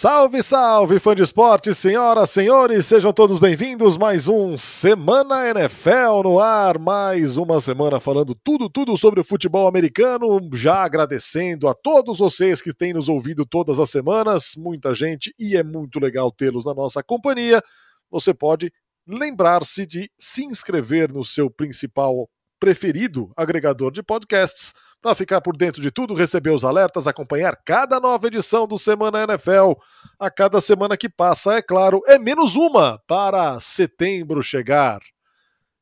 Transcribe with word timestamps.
Salve, 0.00 0.42
salve, 0.42 0.98
fã 0.98 1.14
de 1.14 1.22
esporte, 1.22 1.74
senhoras, 1.74 2.30
senhores, 2.30 2.86
sejam 2.86 3.12
todos 3.12 3.38
bem-vindos. 3.38 3.98
Mais 3.98 4.28
um 4.28 4.56
Semana 4.56 5.50
NFL 5.50 6.22
no 6.24 6.40
ar, 6.40 6.78
mais 6.78 7.36
uma 7.36 7.60
semana 7.60 8.00
falando 8.00 8.34
tudo, 8.34 8.70
tudo 8.70 8.96
sobre 8.96 9.20
o 9.20 9.24
futebol 9.24 9.68
americano. 9.68 10.40
Já 10.54 10.84
agradecendo 10.84 11.68
a 11.68 11.74
todos 11.74 12.18
vocês 12.18 12.62
que 12.62 12.72
têm 12.72 12.94
nos 12.94 13.10
ouvido 13.10 13.44
todas 13.44 13.78
as 13.78 13.90
semanas, 13.90 14.54
muita 14.56 14.94
gente, 14.94 15.34
e 15.38 15.54
é 15.54 15.62
muito 15.62 16.00
legal 16.00 16.32
tê-los 16.32 16.64
na 16.64 16.72
nossa 16.72 17.02
companhia. 17.02 17.62
Você 18.10 18.32
pode 18.32 18.72
lembrar-se 19.06 19.84
de 19.84 20.10
se 20.18 20.46
inscrever 20.46 21.12
no 21.12 21.22
seu 21.22 21.50
principal 21.50 22.26
preferido 22.60 23.32
agregador 23.34 23.90
de 23.90 24.02
podcasts 24.02 24.74
para 25.00 25.14
ficar 25.14 25.40
por 25.40 25.56
dentro 25.56 25.80
de 25.80 25.90
tudo, 25.90 26.12
receber 26.12 26.50
os 26.50 26.62
alertas, 26.62 27.06
acompanhar 27.06 27.56
cada 27.64 27.98
nova 27.98 28.26
edição 28.26 28.66
do 28.66 28.78
Semana 28.78 29.24
NFL. 29.24 29.72
A 30.18 30.30
cada 30.30 30.60
semana 30.60 30.96
que 30.96 31.08
passa, 31.08 31.54
é 31.54 31.62
claro, 31.62 32.02
é 32.06 32.18
menos 32.18 32.54
uma 32.54 33.00
para 33.06 33.58
setembro 33.60 34.42
chegar. 34.42 35.00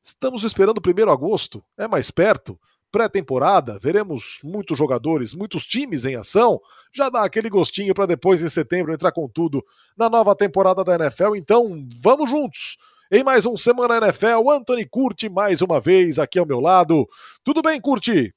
Estamos 0.04 0.44
esperando 0.44 0.78
o 0.78 0.82
primeiro 0.82 1.10
agosto, 1.10 1.62
é 1.76 1.88
mais 1.88 2.10
perto. 2.10 2.58
Pré-temporada, 2.90 3.78
veremos 3.78 4.38
muitos 4.42 4.78
jogadores, 4.78 5.34
muitos 5.34 5.66
times 5.66 6.06
em 6.06 6.14
ação. 6.14 6.58
Já 6.90 7.10
dá 7.10 7.22
aquele 7.22 7.50
gostinho 7.50 7.92
para 7.92 8.06
depois, 8.06 8.42
em 8.42 8.48
setembro, 8.48 8.94
entrar 8.94 9.12
com 9.12 9.28
tudo 9.28 9.62
na 9.94 10.08
nova 10.08 10.34
temporada 10.34 10.82
da 10.82 10.94
NFL. 10.94 11.36
Então, 11.36 11.86
vamos 12.00 12.30
juntos! 12.30 12.78
Em 13.10 13.24
mais 13.24 13.46
um 13.46 13.56
Semana 13.56 13.96
NFL, 13.96 14.50
Anthony 14.50 14.84
Curti 14.84 15.30
mais 15.30 15.62
uma 15.62 15.80
vez 15.80 16.18
aqui 16.18 16.38
ao 16.38 16.44
meu 16.44 16.60
lado. 16.60 17.08
Tudo 17.42 17.62
bem, 17.62 17.80
Curti? 17.80 18.34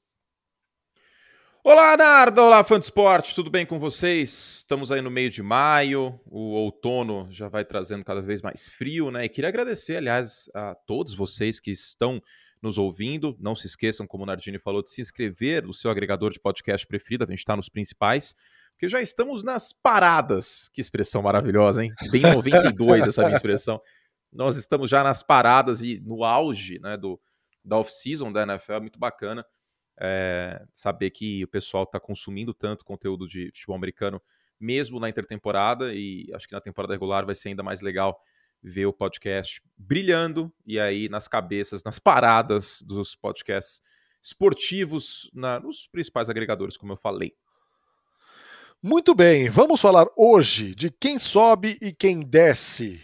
Olá, 1.62 1.94
Narda! 1.94 2.40
Olá, 2.40 2.64
fã 2.64 2.78
de 2.78 2.86
esporte, 2.86 3.34
tudo 3.34 3.50
bem 3.50 3.66
com 3.66 3.78
vocês? 3.78 4.60
Estamos 4.60 4.90
aí 4.90 5.02
no 5.02 5.10
meio 5.10 5.28
de 5.28 5.42
maio, 5.42 6.18
o 6.24 6.52
outono 6.52 7.28
já 7.30 7.48
vai 7.48 7.66
trazendo 7.66 8.02
cada 8.02 8.22
vez 8.22 8.40
mais 8.40 8.66
frio, 8.66 9.10
né? 9.10 9.26
E 9.26 9.28
queria 9.28 9.48
agradecer, 9.48 9.98
aliás, 9.98 10.48
a 10.54 10.74
todos 10.74 11.14
vocês 11.14 11.60
que 11.60 11.70
estão 11.70 12.18
nos 12.62 12.78
ouvindo. 12.78 13.36
Não 13.38 13.54
se 13.54 13.66
esqueçam, 13.66 14.06
como 14.06 14.22
o 14.22 14.26
Nardini 14.26 14.58
falou, 14.58 14.82
de 14.82 14.90
se 14.90 15.02
inscrever 15.02 15.66
no 15.66 15.74
seu 15.74 15.90
agregador 15.90 16.32
de 16.32 16.40
podcast 16.40 16.86
preferido, 16.86 17.24
a 17.24 17.26
gente 17.26 17.40
está 17.40 17.54
nos 17.54 17.68
principais, 17.68 18.34
porque 18.70 18.88
já 18.88 19.02
estamos 19.02 19.44
nas 19.44 19.70
paradas. 19.70 20.70
Que 20.72 20.80
expressão 20.80 21.20
maravilhosa, 21.20 21.84
hein? 21.84 21.92
Bem 22.10 22.22
92 22.22 23.06
essa 23.06 23.22
minha 23.22 23.36
expressão. 23.36 23.78
Nós 24.32 24.56
estamos 24.56 24.88
já 24.88 25.04
nas 25.04 25.22
paradas 25.22 25.82
e 25.82 26.00
no 26.00 26.24
auge 26.24 26.78
né, 26.78 26.96
do, 26.96 27.20
da 27.64 27.78
off-season 27.78 28.32
da 28.32 28.42
NFL, 28.42 28.72
é 28.72 28.80
muito 28.80 28.98
bacana 28.98 29.44
é, 30.00 30.64
saber 30.72 31.10
que 31.10 31.44
o 31.44 31.48
pessoal 31.48 31.84
está 31.84 32.00
consumindo 32.00 32.54
tanto 32.54 32.84
conteúdo 32.84 33.28
de 33.28 33.46
futebol 33.54 33.76
americano, 33.76 34.20
mesmo 34.58 34.98
na 34.98 35.08
intertemporada, 35.08 35.92
e 35.94 36.30
acho 36.34 36.48
que 36.48 36.54
na 36.54 36.60
temporada 36.60 36.94
regular 36.94 37.26
vai 37.26 37.34
ser 37.34 37.50
ainda 37.50 37.62
mais 37.62 37.80
legal 37.80 38.20
ver 38.62 38.86
o 38.86 38.92
podcast 38.92 39.60
brilhando 39.76 40.52
e 40.64 40.78
aí 40.78 41.08
nas 41.08 41.26
cabeças, 41.26 41.82
nas 41.82 41.98
paradas 41.98 42.80
dos 42.82 43.14
podcasts 43.16 43.82
esportivos, 44.20 45.28
na, 45.34 45.58
nos 45.58 45.88
principais 45.88 46.30
agregadores, 46.30 46.76
como 46.76 46.92
eu 46.92 46.96
falei. 46.96 47.34
Muito 48.80 49.14
bem, 49.14 49.48
vamos 49.48 49.80
falar 49.80 50.06
hoje 50.16 50.74
de 50.74 50.90
quem 50.90 51.18
sobe 51.18 51.76
e 51.80 51.92
quem 51.92 52.20
desce 52.20 53.00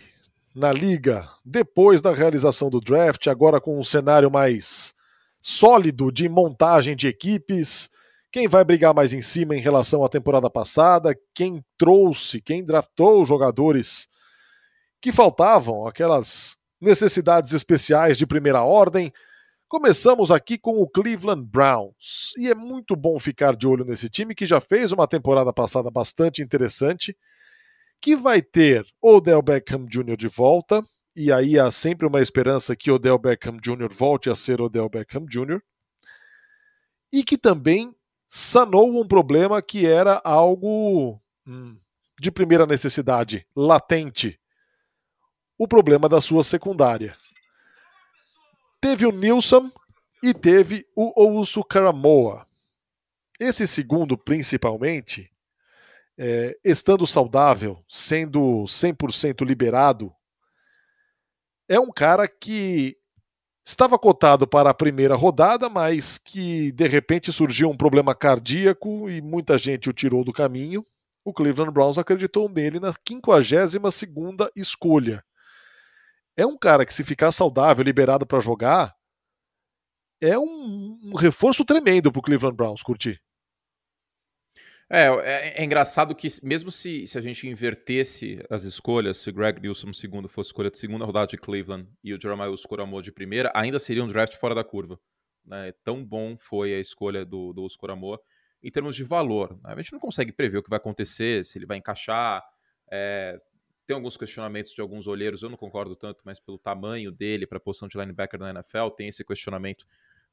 na 0.58 0.72
liga 0.72 1.30
depois 1.44 2.02
da 2.02 2.12
realização 2.12 2.68
do 2.68 2.80
draft, 2.80 3.28
agora 3.28 3.60
com 3.60 3.78
um 3.78 3.84
cenário 3.84 4.28
mais 4.28 4.92
sólido 5.40 6.10
de 6.10 6.28
montagem 6.28 6.96
de 6.96 7.06
equipes, 7.06 7.88
quem 8.32 8.48
vai 8.48 8.64
brigar 8.64 8.92
mais 8.92 9.12
em 9.12 9.22
cima 9.22 9.54
em 9.54 9.60
relação 9.60 10.04
à 10.04 10.08
temporada 10.08 10.50
passada, 10.50 11.16
quem 11.32 11.64
trouxe, 11.78 12.40
quem 12.40 12.64
draftou 12.64 13.24
jogadores 13.24 14.08
que 15.00 15.12
faltavam, 15.12 15.86
aquelas 15.86 16.56
necessidades 16.80 17.52
especiais 17.52 18.18
de 18.18 18.26
primeira 18.26 18.64
ordem. 18.64 19.12
Começamos 19.68 20.32
aqui 20.32 20.58
com 20.58 20.82
o 20.82 20.88
Cleveland 20.88 21.46
Browns. 21.48 22.32
E 22.36 22.50
é 22.50 22.54
muito 22.54 22.96
bom 22.96 23.16
ficar 23.20 23.54
de 23.54 23.68
olho 23.68 23.84
nesse 23.84 24.08
time 24.08 24.34
que 24.34 24.44
já 24.44 24.60
fez 24.60 24.90
uma 24.90 25.06
temporada 25.06 25.52
passada 25.52 25.88
bastante 25.88 26.42
interessante, 26.42 27.16
que 28.00 28.16
vai 28.16 28.40
ter 28.40 28.86
Odell 29.02 29.42
Beckham 29.42 29.86
Jr. 29.86 30.16
de 30.16 30.28
volta, 30.28 30.84
e 31.14 31.32
aí 31.32 31.58
há 31.58 31.70
sempre 31.70 32.06
uma 32.06 32.20
esperança 32.20 32.76
que 32.76 32.90
Odell 32.90 33.18
Beckham 33.18 33.58
Jr. 33.60 33.92
volte 33.92 34.30
a 34.30 34.36
ser 34.36 34.60
Odell 34.60 34.88
Beckham 34.88 35.26
Jr. 35.26 35.60
E 37.12 37.24
que 37.24 37.36
também 37.36 37.94
sanou 38.28 39.00
um 39.00 39.06
problema 39.06 39.60
que 39.60 39.86
era 39.86 40.20
algo 40.24 41.20
hum, 41.46 41.78
de 42.20 42.30
primeira 42.30 42.66
necessidade, 42.66 43.46
latente. 43.56 44.38
O 45.56 45.66
problema 45.66 46.08
da 46.08 46.20
sua 46.20 46.44
secundária. 46.44 47.16
Teve 48.80 49.06
o 49.06 49.10
Nilson 49.10 49.72
e 50.22 50.32
teve 50.32 50.86
o 50.94 51.20
Ousu 51.20 51.64
Karamoa. 51.64 52.46
Esse 53.40 53.66
segundo, 53.66 54.16
principalmente, 54.16 55.30
é, 56.18 56.58
estando 56.64 57.06
saudável, 57.06 57.82
sendo 57.88 58.64
100% 58.64 59.46
liberado 59.46 60.12
é 61.68 61.78
um 61.78 61.90
cara 61.90 62.26
que 62.26 62.96
estava 63.64 63.98
cotado 63.98 64.48
para 64.48 64.70
a 64.70 64.74
primeira 64.74 65.14
rodada, 65.14 65.68
mas 65.68 66.16
que 66.16 66.72
de 66.72 66.88
repente 66.88 67.30
surgiu 67.30 67.68
um 67.68 67.76
problema 67.76 68.14
cardíaco 68.14 69.10
e 69.10 69.20
muita 69.20 69.58
gente 69.58 69.90
o 69.90 69.92
tirou 69.92 70.24
do 70.24 70.32
caminho. 70.32 70.84
O 71.22 71.32
Cleveland 71.32 71.70
Browns 71.70 71.98
acreditou 71.98 72.48
nele 72.48 72.80
na 72.80 72.90
52ª 72.92 74.50
escolha. 74.56 75.22
É 76.34 76.46
um 76.46 76.56
cara 76.56 76.86
que 76.86 76.94
se 76.94 77.04
ficar 77.04 77.30
saudável, 77.30 77.84
liberado 77.84 78.26
para 78.26 78.40
jogar, 78.40 78.94
é 80.20 80.38
um, 80.38 80.98
um 81.02 81.14
reforço 81.14 81.64
tremendo 81.64 82.10
para 82.10 82.20
o 82.20 82.22
Cleveland 82.22 82.56
Browns, 82.56 82.82
curtir. 82.82 83.20
É, 84.90 85.04
é, 85.04 85.60
é, 85.60 85.64
engraçado 85.64 86.14
que, 86.14 86.28
mesmo 86.42 86.70
se, 86.70 87.06
se 87.06 87.18
a 87.18 87.20
gente 87.20 87.46
invertesse 87.46 88.42
as 88.48 88.62
escolhas, 88.64 89.18
se 89.18 89.30
Greg 89.30 89.60
Nilsson 89.60 89.92
segundo 89.92 90.28
fosse 90.28 90.48
escolha 90.48 90.70
de 90.70 90.78
segunda 90.78 91.04
rodada 91.04 91.26
de 91.26 91.36
Cleveland 91.36 91.86
e 92.02 92.14
o 92.14 92.20
Jeremiah 92.20 92.50
Oscoramor 92.50 93.02
de 93.02 93.12
primeira, 93.12 93.52
ainda 93.54 93.78
seria 93.78 94.02
um 94.02 94.08
draft 94.08 94.36
fora 94.36 94.54
da 94.54 94.64
curva. 94.64 94.98
Né? 95.44 95.72
Tão 95.84 96.02
bom 96.02 96.38
foi 96.38 96.72
a 96.74 96.80
escolha 96.80 97.22
do, 97.22 97.52
do 97.52 97.66
em 98.62 98.70
termos 98.70 98.96
de 98.96 99.04
valor. 99.04 99.60
Né? 99.62 99.74
A 99.74 99.76
gente 99.76 99.92
não 99.92 100.00
consegue 100.00 100.32
prever 100.32 100.58
o 100.58 100.62
que 100.62 100.70
vai 100.70 100.78
acontecer, 100.78 101.44
se 101.44 101.58
ele 101.58 101.66
vai 101.66 101.76
encaixar. 101.76 102.42
É, 102.90 103.38
tem 103.86 103.94
alguns 103.94 104.16
questionamentos 104.16 104.72
de 104.72 104.80
alguns 104.80 105.06
olheiros, 105.06 105.42
eu 105.42 105.50
não 105.50 105.56
concordo 105.56 105.96
tanto, 105.96 106.22
mas 106.24 106.40
pelo 106.40 106.58
tamanho 106.58 107.12
dele 107.12 107.46
para 107.46 107.58
a 107.58 107.60
posição 107.60 107.88
de 107.88 107.98
linebacker 107.98 108.40
na 108.40 108.50
NFL, 108.50 108.88
tem 108.96 109.08
esse 109.08 109.22
questionamento 109.22 109.86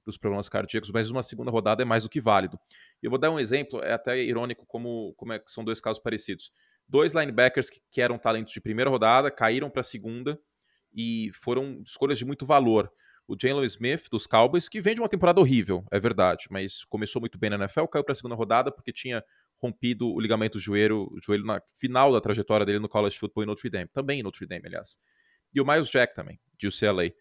dos 0.05 0.17
problemas 0.17 0.47
cardíacos, 0.47 0.91
mas 0.91 1.09
uma 1.09 1.23
segunda 1.23 1.49
rodada 1.49 1.81
é 1.81 1.85
mais 1.85 2.03
do 2.03 2.09
que 2.09 2.21
válido. 2.21 2.59
Eu 3.01 3.09
vou 3.09 3.19
dar 3.19 3.31
um 3.31 3.39
exemplo, 3.39 3.81
é 3.83 3.93
até 3.93 4.21
irônico 4.21 4.65
como, 4.65 5.13
como 5.17 5.33
é, 5.33 5.41
são 5.47 5.63
dois 5.63 5.81
casos 5.81 6.01
parecidos. 6.01 6.51
Dois 6.87 7.13
linebackers 7.13 7.69
que, 7.69 7.81
que 7.91 8.01
eram 8.01 8.17
talentos 8.17 8.53
de 8.53 8.61
primeira 8.61 8.89
rodada, 8.89 9.31
caíram 9.31 9.69
para 9.69 9.81
a 9.81 9.83
segunda 9.83 10.39
e 10.93 11.31
foram 11.33 11.81
escolhas 11.85 12.19
de 12.19 12.25
muito 12.25 12.45
valor. 12.45 12.91
O 13.27 13.35
Jalen 13.39 13.65
Smith, 13.65 14.07
dos 14.11 14.27
Cowboys, 14.27 14.69
que 14.69 14.79
vem 14.79 14.93
de 14.93 15.01
uma 15.01 15.09
temporada 15.09 15.41
horrível, 15.41 15.83
é 15.91 15.99
verdade, 15.99 16.45
mas 16.51 16.83
começou 16.85 17.19
muito 17.19 17.39
bem 17.39 17.49
na 17.49 17.55
NFL, 17.55 17.85
caiu 17.85 18.03
para 18.03 18.11
a 18.11 18.15
segunda 18.15 18.35
rodada 18.35 18.71
porque 18.71 18.93
tinha 18.93 19.23
rompido 19.57 20.07
o 20.07 20.19
ligamento 20.19 20.59
joelho, 20.59 21.09
joelho 21.23 21.43
na 21.43 21.59
final 21.73 22.11
da 22.11 22.21
trajetória 22.21 22.65
dele 22.65 22.77
no 22.77 22.87
college 22.87 23.17
football 23.17 23.43
em 23.43 23.47
Notre 23.47 23.69
Dame, 23.69 23.87
também 23.87 24.19
em 24.19 24.23
Notre 24.23 24.45
Dame, 24.45 24.67
aliás. 24.67 24.99
E 25.51 25.59
o 25.59 25.65
Miles 25.65 25.89
Jack 25.89 26.13
também, 26.13 26.39
de 26.55 26.67
UCLA, 26.67 27.11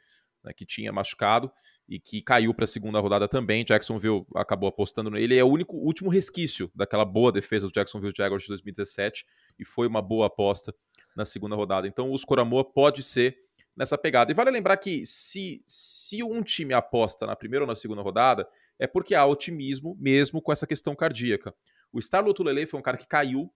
né, 0.44 0.52
que 0.52 0.66
tinha 0.66 0.92
machucado 0.92 1.50
e 1.88 1.98
que 2.00 2.22
caiu 2.22 2.54
para 2.54 2.64
a 2.64 2.68
segunda 2.68 2.98
rodada 2.98 3.28
também. 3.28 3.64
Jacksonville 3.64 4.24
acabou 4.34 4.68
apostando 4.68 5.10
nele. 5.10 5.24
Ele 5.24 5.36
é 5.36 5.44
o 5.44 5.48
único 5.48 5.76
último 5.76 6.10
resquício 6.10 6.70
daquela 6.74 7.04
boa 7.04 7.30
defesa 7.30 7.66
do 7.66 7.72
Jacksonville 7.72 8.14
Jaguars 8.16 8.42
de 8.42 8.48
2017 8.48 9.24
e 9.58 9.64
foi 9.64 9.86
uma 9.86 10.00
boa 10.00 10.26
aposta 10.26 10.74
na 11.14 11.24
segunda 11.24 11.54
rodada. 11.54 11.86
Então 11.86 12.10
o 12.10 12.18
Scoramoa 12.18 12.64
pode 12.64 13.02
ser 13.02 13.36
nessa 13.76 13.98
pegada. 13.98 14.30
E 14.30 14.34
vale 14.34 14.50
lembrar 14.50 14.76
que 14.76 15.04
se, 15.04 15.62
se 15.66 16.22
um 16.22 16.42
time 16.42 16.72
aposta 16.74 17.26
na 17.26 17.36
primeira 17.36 17.64
ou 17.64 17.68
na 17.68 17.74
segunda 17.74 18.02
rodada, 18.02 18.48
é 18.78 18.86
porque 18.86 19.14
há 19.14 19.24
otimismo 19.26 19.96
mesmo 19.98 20.40
com 20.40 20.52
essa 20.52 20.66
questão 20.66 20.94
cardíaca. 20.94 21.54
O 21.92 22.00
Star 22.00 22.24
Lotulele 22.24 22.66
foi 22.66 22.78
um 22.78 22.82
cara 22.82 22.96
que 22.96 23.06
caiu 23.06 23.52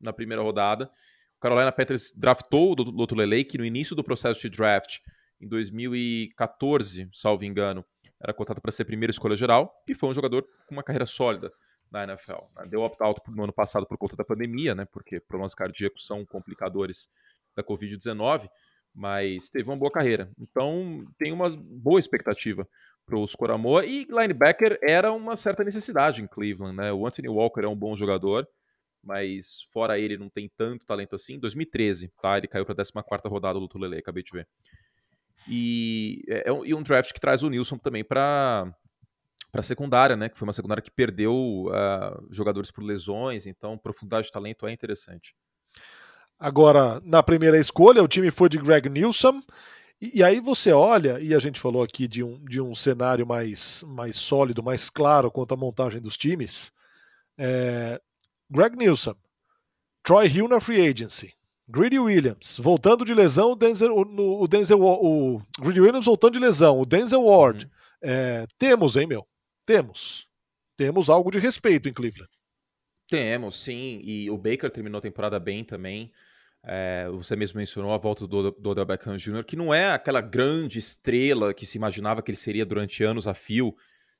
na 0.00 0.12
primeira 0.12 0.42
rodada. 0.42 0.90
O 1.36 1.40
Carolina 1.40 1.72
Panthers 1.72 2.12
draftou 2.14 2.72
o 2.72 2.82
Lotulele, 2.82 3.44
que 3.44 3.58
no 3.58 3.64
início 3.64 3.94
do 3.96 4.04
processo 4.04 4.40
de 4.40 4.48
draft 4.48 4.98
em 5.40 5.48
2014, 5.48 7.08
salvo 7.12 7.44
engano, 7.44 7.84
era 8.20 8.32
cotado 8.32 8.60
para 8.60 8.72
ser 8.72 8.84
primeira 8.84 9.10
escolha 9.10 9.36
geral 9.36 9.72
e 9.88 9.94
foi 9.94 10.08
um 10.08 10.14
jogador 10.14 10.46
com 10.66 10.74
uma 10.74 10.82
carreira 10.82 11.06
sólida 11.06 11.52
na 11.90 12.04
NFL. 12.04 12.44
Né? 12.56 12.66
Deu 12.68 12.80
opt-out 12.80 13.20
no 13.28 13.44
ano 13.44 13.52
passado 13.52 13.86
por 13.86 13.98
conta 13.98 14.16
da 14.16 14.24
pandemia, 14.24 14.74
né? 14.74 14.84
porque 14.86 15.20
problemas 15.20 15.54
cardíacos 15.54 16.06
são 16.06 16.24
complicadores 16.24 17.08
da 17.54 17.62
Covid-19, 17.62 18.48
mas 18.94 19.50
teve 19.50 19.68
uma 19.68 19.76
boa 19.76 19.90
carreira. 19.90 20.30
Então 20.38 21.04
tem 21.18 21.32
uma 21.32 21.50
boa 21.50 22.00
expectativa 22.00 22.66
para 23.04 23.18
o 23.18 23.26
Scoramoa 23.28 23.84
e 23.84 24.04
linebacker 24.04 24.78
era 24.82 25.12
uma 25.12 25.36
certa 25.36 25.62
necessidade 25.62 26.22
em 26.22 26.26
Cleveland. 26.26 26.76
Né? 26.76 26.92
O 26.92 27.06
Anthony 27.06 27.28
Walker 27.28 27.60
é 27.60 27.68
um 27.68 27.76
bom 27.76 27.96
jogador, 27.96 28.48
mas 29.02 29.62
fora 29.72 29.98
ele 29.98 30.16
não 30.16 30.28
tem 30.28 30.50
tanto 30.56 30.84
talento 30.84 31.14
assim. 31.14 31.38
2013, 31.38 32.10
tá? 32.20 32.36
Ele 32.36 32.48
caiu 32.48 32.66
para 32.66 32.72
a 32.72 33.02
14 33.02 33.28
rodada 33.28 33.60
do 33.60 33.68
Tulele, 33.68 33.98
acabei 33.98 34.22
de 34.22 34.32
ver. 34.32 34.48
E 35.48 36.22
é, 36.28 36.50
é 36.50 36.52
e 36.64 36.74
um 36.74 36.82
draft 36.82 37.12
que 37.12 37.20
traz 37.20 37.42
o 37.42 37.48
Nilson 37.48 37.78
também 37.78 38.04
para 38.04 38.72
para 39.52 39.62
secundária, 39.62 40.16
né? 40.16 40.28
Que 40.28 40.38
foi 40.38 40.46
uma 40.46 40.52
secundária 40.52 40.82
que 40.82 40.90
perdeu 40.90 41.32
uh, 41.32 42.26
jogadores 42.30 42.70
por 42.70 42.84
lesões, 42.84 43.46
então 43.46 43.78
profundidade 43.78 44.26
de 44.26 44.32
talento 44.32 44.66
é 44.66 44.72
interessante. 44.72 45.34
Agora, 46.38 47.00
na 47.02 47.22
primeira 47.22 47.58
escolha, 47.58 48.02
o 48.02 48.08
time 48.08 48.30
foi 48.30 48.48
de 48.48 48.58
Greg 48.58 48.88
Nilsson. 48.90 49.40
E, 49.98 50.22
aí 50.22 50.40
você 50.40 50.72
olha, 50.72 51.18
e 51.20 51.34
a 51.34 51.38
gente 51.38 51.58
falou 51.58 51.82
aqui 51.82 52.06
de 52.06 52.22
um, 52.22 52.44
de 52.44 52.60
um 52.60 52.74
cenário 52.74 53.26
mais, 53.26 53.82
mais 53.84 54.16
sólido, 54.16 54.62
mais 54.62 54.90
claro 54.90 55.30
quanto 55.30 55.54
à 55.54 55.56
montagem 55.56 56.02
dos 56.02 56.18
times. 56.18 56.70
É, 57.38 57.98
Greg 58.50 58.76
Nilsson, 58.76 59.14
Troy 60.02 60.26
Hill 60.28 60.48
na 60.48 60.60
free 60.60 60.86
agency, 60.86 61.32
Greedy 61.68 61.98
Williams 61.98 62.58
voltando 62.58 63.04
de 63.04 63.12
lesão, 63.12 63.52
o 63.52 63.56
Denzel, 63.56 63.94
o, 63.94 64.42
o 64.42 64.48
Denzel, 64.48 64.80
o 64.80 65.42
Greedy 65.58 65.80
Williams 65.80 66.06
voltando 66.06 66.34
de 66.34 66.38
lesão, 66.38 66.80
o 66.80 66.86
Denzel 66.86 67.24
Ward. 67.24 67.64
Uhum. 67.64 67.70
É, 68.02 68.46
temos, 68.58 68.96
hein, 68.96 69.06
meu? 69.06 69.26
Temos. 69.64 70.28
Temos 70.76 71.10
algo 71.10 71.30
de 71.30 71.38
respeito 71.38 71.88
em 71.88 71.92
Cleveland. 71.92 72.30
Temos, 73.08 73.60
sim. 73.60 74.00
E 74.02 74.30
o 74.30 74.36
Baker 74.36 74.70
terminou 74.70 74.98
a 74.98 75.02
temporada 75.02 75.40
bem 75.40 75.64
também. 75.64 76.12
É, 76.64 77.08
você 77.10 77.36
mesmo 77.36 77.58
mencionou 77.58 77.92
a 77.92 77.98
volta 77.98 78.26
do, 78.26 78.50
do 78.50 78.70
Odell 78.70 78.84
Beckham 78.84 79.16
Jr., 79.16 79.44
que 79.44 79.56
não 79.56 79.72
é 79.72 79.92
aquela 79.92 80.20
grande 80.20 80.78
estrela 80.78 81.54
que 81.54 81.64
se 81.64 81.78
imaginava 81.78 82.22
que 82.22 82.30
ele 82.30 82.36
seria 82.36 82.66
durante 82.66 83.04
anos 83.04 83.28
a 83.28 83.34
fio, 83.34 83.74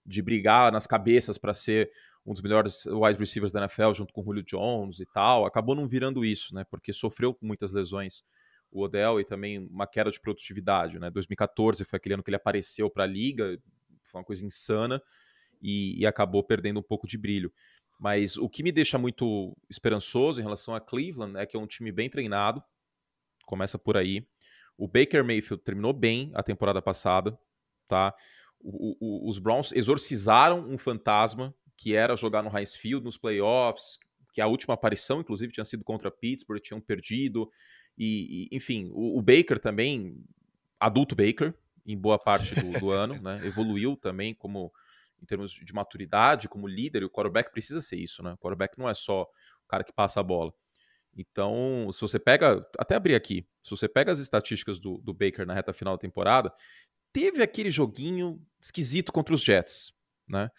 de 0.05 0.23
brigar 0.23 0.71
nas 0.71 0.87
cabeças 0.87 1.37
para 1.37 1.53
ser 1.53 1.91
um 2.27 2.33
dos 2.33 2.43
melhores 2.43 2.85
wide 2.87 3.19
receivers 3.19 3.53
da 3.53 3.61
NFL, 3.61 3.95
junto 3.95 4.13
com 4.13 4.21
o 4.21 4.25
Julio 4.25 4.43
Jones 4.43 4.99
e 4.99 5.07
tal. 5.07 5.47
Acabou 5.47 5.77
não 5.77 5.87
virando 5.87 6.25
isso, 6.25 6.53
né? 6.55 6.65
Porque 6.65 6.93
sofreu 6.93 7.33
com 7.33 7.47
muitas 7.47 7.73
lesões 7.73 8.25
o 8.71 8.83
Odell 8.83 9.21
e 9.21 9.25
também 9.25 9.59
uma 9.59 9.87
queda 9.87 10.11
de 10.11 10.21
produtividade, 10.21 10.99
né? 10.99 11.09
2014 11.09 11.85
foi 11.85 11.97
aquele 11.97 12.15
ano 12.15 12.23
que 12.25 12.31
ele 12.31 12.37
apareceu 12.37 12.91
para 12.91 13.05
a 13.05 13.07
liga, 13.07 13.57
foi 14.03 14.21
uma 14.21 14.25
coisa 14.25 14.45
insana 14.45 15.01
e, 15.63 16.01
e 16.01 16.05
acabou 16.05 16.43
perdendo 16.43 16.81
um 16.81 16.83
pouco 16.83 17.07
de 17.07 17.17
brilho. 17.17 17.53
Mas 17.99 18.37
o 18.37 18.49
que 18.49 18.63
me 18.63 18.73
deixa 18.73 18.99
muito 18.99 19.57
esperançoso 19.71 20.41
em 20.41 20.43
relação 20.43 20.75
a 20.75 20.81
Cleveland 20.81 21.39
é 21.39 21.47
que 21.47 21.57
é 21.57 21.61
um 21.61 21.67
time 21.67 21.93
bem 21.93 22.11
treinado. 22.11 22.63
Começa 23.47 23.79
por 23.79 23.97
aí. 23.97 24.27
O 24.77 24.87
Baker 24.87 25.25
Mayfield 25.25 25.63
terminou 25.63 25.93
bem 25.93 26.31
a 26.35 26.43
temporada 26.43 26.83
passada, 26.83 27.39
tá? 27.89 28.13
O, 28.61 28.97
o, 29.01 29.31
os 29.31 29.39
Browns 29.39 29.73
exorcizaram 29.73 30.69
um 30.69 30.77
fantasma 30.77 31.55
que 31.77 31.95
era 31.95 32.17
jogar 32.17 32.43
no 32.43 32.57
Heinz 32.57 32.75
Field 32.75 33.05
nos 33.05 33.17
playoffs, 33.17 33.99
que 34.33 34.41
a 34.41 34.47
última 34.47 34.75
aparição, 34.75 35.21
inclusive, 35.21 35.53
tinha 35.53 35.65
sido 35.65 35.85
contra 35.85 36.11
Pittsburgh, 36.11 36.61
tinham 36.61 36.81
perdido. 36.81 37.51
E, 37.97 38.49
e 38.53 38.57
enfim, 38.57 38.91
o, 38.93 39.19
o, 39.19 39.23
Baker 39.23 39.59
também, 39.59 40.23
adulto 40.79 41.15
Baker, 41.15 41.55
em 41.87 41.97
boa 41.97 42.19
parte 42.19 42.55
do, 42.55 42.79
do 42.79 42.91
ano, 42.91 43.21
né? 43.21 43.41
Evoluiu 43.47 43.97
também 43.97 44.35
como 44.35 44.73
em 45.23 45.25
termos 45.25 45.53
de 45.53 45.73
maturidade 45.73 46.49
como 46.49 46.69
líder, 46.69 47.03
e 47.03 47.05
o 47.07 47.11
quarterback 47.11 47.51
precisa 47.51 47.81
ser 47.81 47.97
isso, 47.97 48.23
né? 48.23 48.33
O 48.33 48.37
quarterback 48.37 48.79
não 48.79 48.89
é 48.89 48.95
só 48.95 49.23
o 49.23 49.69
cara 49.69 49.83
que 49.83 49.93
passa 49.93 50.21
a 50.21 50.23
bola. 50.23 50.53
Então, 51.17 51.89
se 51.93 52.01
você 52.03 52.19
pega, 52.19 52.67
até 52.79 52.95
abrir 52.95 53.15
aqui, 53.15 53.47
se 53.65 53.71
você 53.71 53.89
pega 53.89 54.13
as 54.13 54.19
estatísticas 54.19 54.79
do, 54.79 54.99
do 54.99 55.15
Baker 55.15 55.47
na 55.47 55.55
reta 55.55 55.73
final 55.73 55.95
da 55.95 56.01
temporada, 56.01 56.53
teve 57.11 57.43
aquele 57.43 57.71
joguinho 57.71 58.39
esquisito 58.61 59.11
contra 59.11 59.35
os 59.35 59.41
Jets, 59.41 59.95
né? 60.29 60.51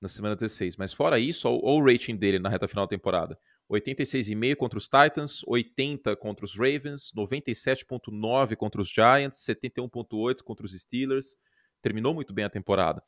Na 0.00 0.08
semana 0.08 0.36
16. 0.36 0.76
Mas 0.76 0.92
fora 0.92 1.18
isso, 1.18 1.48
olha 1.48 1.60
o 1.62 1.84
rating 1.84 2.16
dele 2.16 2.38
na 2.38 2.48
reta 2.48 2.68
final 2.68 2.86
da 2.86 2.90
temporada. 2.90 3.38
86,5 3.70 4.56
contra 4.56 4.78
os 4.78 4.88
Titans, 4.88 5.42
80 5.46 6.16
contra 6.16 6.44
os 6.44 6.54
Ravens, 6.54 7.12
97,9 7.16 8.56
contra 8.56 8.80
os 8.80 8.88
Giants, 8.88 9.44
71,8 9.44 10.42
contra 10.42 10.64
os 10.64 10.72
Steelers. 10.72 11.36
Terminou 11.82 12.14
muito 12.14 12.32
bem 12.32 12.44
a 12.44 12.50
temporada. 12.50 13.02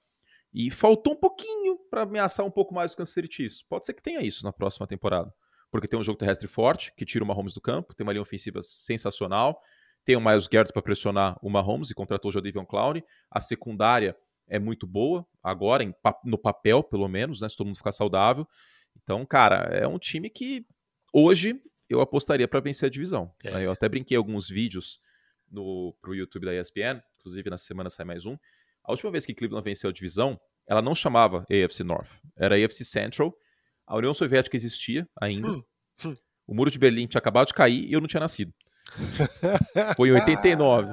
E 0.53 0.71
faltou 0.71 1.15
um 1.15 1.17
pouquinho 1.17 1.79
para 1.89 2.03
ameaçar 2.03 2.45
um 2.45 2.51
pouco 2.51 2.75
mais 2.75 2.91
os 2.91 2.97
Kansas 2.97 3.15
City 3.15 3.33
Chiefs. 3.33 3.63
Pode 3.63 3.87
ser 3.87 3.95
que 3.95 4.03
tenha 4.03 4.21
isso 4.21 4.45
na 4.45 4.53
próxima 4.53 4.87
temporada. 4.87 5.33
Porque 5.71 5.87
tem 5.87 5.99
um 5.99 6.03
jogo 6.03 6.19
terrestre 6.19 6.49
forte, 6.49 6.93
que 6.97 7.05
tira 7.05 7.25
o 7.25 7.27
Mahomes 7.27 7.55
do 7.55 7.61
campo, 7.61 7.95
tem 7.95 8.05
uma 8.05 8.13
linha 8.13 8.23
ofensiva 8.23 8.61
sensacional, 8.61 9.63
tem 10.05 10.17
o 10.17 10.21
Miles 10.21 10.49
Garrett 10.49 10.73
para 10.73 10.83
pressionar 10.83 11.39
o 11.41 11.49
Mahomes 11.49 11.91
e 11.91 11.95
contratou 11.95 12.31
o 12.31 12.33
Jadavion 12.33 12.67
Clowney. 12.67 13.05
A 13.31 13.39
secundária 13.39 14.17
é 14.51 14.59
muito 14.59 14.87
boa, 14.87 15.27
agora, 15.43 15.83
em, 15.83 15.95
no 16.25 16.37
papel, 16.37 16.83
pelo 16.83 17.09
menos, 17.09 17.41
né? 17.41 17.49
Se 17.49 17.57
todo 17.57 17.69
mundo 17.69 17.77
ficar 17.77 17.93
saudável. 17.93 18.47
Então, 19.03 19.25
cara, 19.25 19.69
é 19.73 19.87
um 19.87 19.99
time 19.99 20.29
que 20.29 20.67
hoje 21.13 21.59
eu 21.89 22.01
apostaria 22.01 22.47
para 22.47 22.61
vencer 22.61 22.89
a 22.89 22.91
divisão. 22.91 23.33
É. 23.43 23.65
Eu 23.65 23.73
até 23.73 23.89
brinquei 23.89 24.17
alguns 24.17 24.49
vídeos 24.49 25.01
no, 25.51 25.97
pro 26.03 26.15
YouTube 26.15 26.45
da 26.45 26.55
ESPN, 26.55 27.01
inclusive 27.19 27.49
na 27.49 27.57
semana 27.57 27.89
sai 27.89 28.05
mais 28.05 28.27
um 28.27 28.37
a 28.85 28.93
última 28.93 29.11
vez 29.11 29.25
que 29.25 29.35
Cleveland 29.35 29.65
venceu 29.65 29.91
a 29.91 29.93
divisão, 29.93 30.39
ela 30.67 30.83
não 30.83 30.95
chamava 30.95 31.47
AFC 31.51 31.85
North, 31.85 32.11
era 32.37 32.57
AFC 32.57 32.85
Central. 32.85 33.35
A 33.87 33.97
União 33.97 34.15
Soviética 34.15 34.57
existia 34.57 35.09
ainda. 35.21 35.49
Hum, 35.49 35.63
hum. 36.05 36.17
O 36.47 36.55
Muro 36.55 36.71
de 36.71 36.79
Berlim 36.79 37.07
tinha 37.07 37.19
acabado 37.19 37.49
de 37.49 37.55
cair 37.55 37.85
e 37.85 37.93
eu 37.93 38.01
não 38.01 38.09
tinha 38.09 38.21
nascido. 38.21 38.53
Foi 39.97 40.09
em 40.09 40.13
89. 40.13 40.93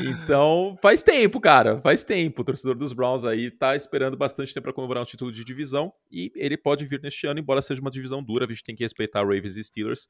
Então, 0.00 0.76
faz 0.80 1.02
tempo, 1.02 1.40
cara. 1.40 1.80
Faz 1.80 2.04
tempo. 2.04 2.42
O 2.42 2.44
torcedor 2.44 2.76
dos 2.76 2.92
Browns 2.92 3.24
aí 3.24 3.50
tá 3.50 3.74
esperando 3.74 4.16
bastante 4.16 4.52
tempo 4.52 4.64
para 4.64 4.72
comemorar 4.72 5.02
um 5.02 5.06
título 5.06 5.32
de 5.32 5.44
divisão. 5.44 5.92
E 6.10 6.32
ele 6.36 6.56
pode 6.56 6.84
vir 6.84 7.00
neste 7.00 7.26
ano, 7.26 7.40
embora 7.40 7.60
seja 7.62 7.80
uma 7.80 7.90
divisão 7.90 8.22
dura. 8.22 8.44
A 8.44 8.48
gente 8.48 8.64
tem 8.64 8.76
que 8.76 8.84
respeitar 8.84 9.20
Ravens 9.20 9.56
e 9.56 9.64
Steelers. 9.64 10.08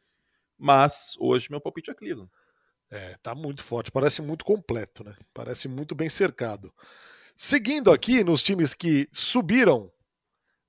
Mas 0.59 1.15
hoje 1.19 1.49
meu 1.51 1.61
palpite 1.61 1.91
é 1.91 1.95
Cleveland. 1.95 2.31
É, 2.91 3.17
tá 3.23 3.35
muito 3.35 3.63
forte, 3.63 3.91
parece 3.91 4.23
muito 4.23 4.45
completo, 4.45 5.03
né? 5.03 5.17
Parece 5.33 5.69
muito 5.69 5.95
bem 5.95 6.09
cercado. 6.09 6.73
Seguindo 7.37 7.91
aqui 7.91 8.23
nos 8.23 8.43
times 8.43 8.73
que 8.73 9.09
subiram, 9.13 9.91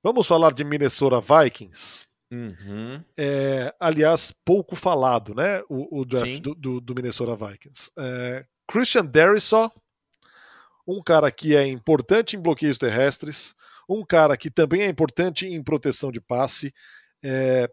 vamos 0.01 0.25
falar 0.25 0.51
de 0.53 0.63
Minnesota 0.63 1.21
Vikings. 1.21 2.07
Uhum. 2.31 3.03
É, 3.15 3.73
aliás, 3.79 4.31
pouco 4.31 4.75
falado, 4.75 5.35
né? 5.35 5.61
O, 5.69 6.01
o 6.01 6.05
draft 6.05 6.39
do, 6.41 6.55
do, 6.55 6.81
do, 6.81 6.95
Minnesota 6.95 7.35
Vikings. 7.35 7.91
É, 7.97 8.45
Christian 8.69 9.05
Darrisaw, 9.05 9.71
um 10.87 11.01
cara 11.01 11.31
que 11.31 11.55
é 11.55 11.67
importante 11.67 12.35
em 12.35 12.41
bloqueios 12.41 12.77
terrestres, 12.77 13.55
um 13.89 14.03
cara 14.05 14.35
que 14.37 14.49
também 14.49 14.81
é 14.81 14.87
importante 14.87 15.45
em 15.47 15.63
proteção 15.63 16.11
de 16.11 16.21
passe. 16.21 16.73
É, 17.23 17.69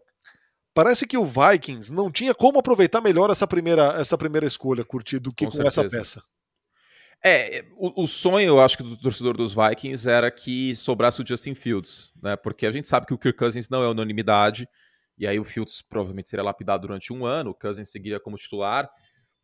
Parece 0.73 1.05
que 1.05 1.17
o 1.17 1.25
Vikings 1.25 1.93
não 1.93 2.11
tinha 2.11 2.33
como 2.33 2.57
aproveitar 2.57 2.99
melhor 2.99 3.29
essa 3.29 3.45
primeira, 3.45 3.93
essa 3.99 4.17
primeira 4.17 4.47
escolha, 4.47 4.83
curtir, 4.83 5.19
do 5.19 5.31
que 5.31 5.45
com, 5.45 5.51
com 5.51 5.67
essa 5.67 5.87
peça. 5.87 6.23
É, 7.23 7.63
o, 7.77 8.03
o, 8.03 8.07
sonho, 8.07 8.47
eu 8.47 8.59
acho 8.59 8.75
que 8.75 8.83
do 8.83 8.97
torcedor 8.97 9.37
dos 9.37 9.53
Vikings 9.53 10.09
era 10.09 10.29
que 10.31 10.75
sobrasse 10.75 11.21
o 11.21 11.25
Justin 11.25 11.53
Fields, 11.53 12.11
né? 12.21 12.35
Porque 12.35 12.65
a 12.65 12.71
gente 12.71 12.87
sabe 12.87 13.05
que 13.05 13.13
o 13.13 13.17
Kirk 13.17 13.37
Cousins 13.37 13.69
não 13.69 13.83
é 13.83 13.87
unanimidade, 13.87 14.67
e 15.17 15.27
aí 15.27 15.39
o 15.39 15.43
Fields 15.43 15.81
provavelmente 15.81 16.27
seria 16.27 16.43
lapidado 16.43 16.81
durante 16.81 17.13
um 17.13 17.23
ano, 17.23 17.51
o 17.51 17.53
Cousins 17.53 17.89
seguiria 17.89 18.19
como 18.19 18.35
titular, 18.35 18.89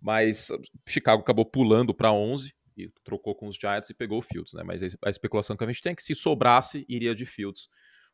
mas 0.01 0.50
Chicago 0.88 1.22
acabou 1.22 1.46
pulando 1.46 1.94
para 1.94 2.12
11 2.12 2.53
e 2.77 2.89
trocou 3.03 3.36
com 3.36 3.48
os 3.48 3.56
Giants 3.56 3.89
e 3.89 3.94
pegou 3.94 4.20
o 4.20 4.22
Fields, 4.22 4.53
né? 4.53 4.63
Mas 4.63 4.82
a 5.03 5.10
especulação 5.10 5.58
que 5.58 5.63
a 5.63 5.68
gente 5.68 5.82
tem 5.82 5.91
é 5.91 5.96
que 5.96 6.03
se 6.03 6.15
sobrasse, 6.15 6.86
iria 6.88 7.13
de 7.13 7.25
Fields 7.25 7.68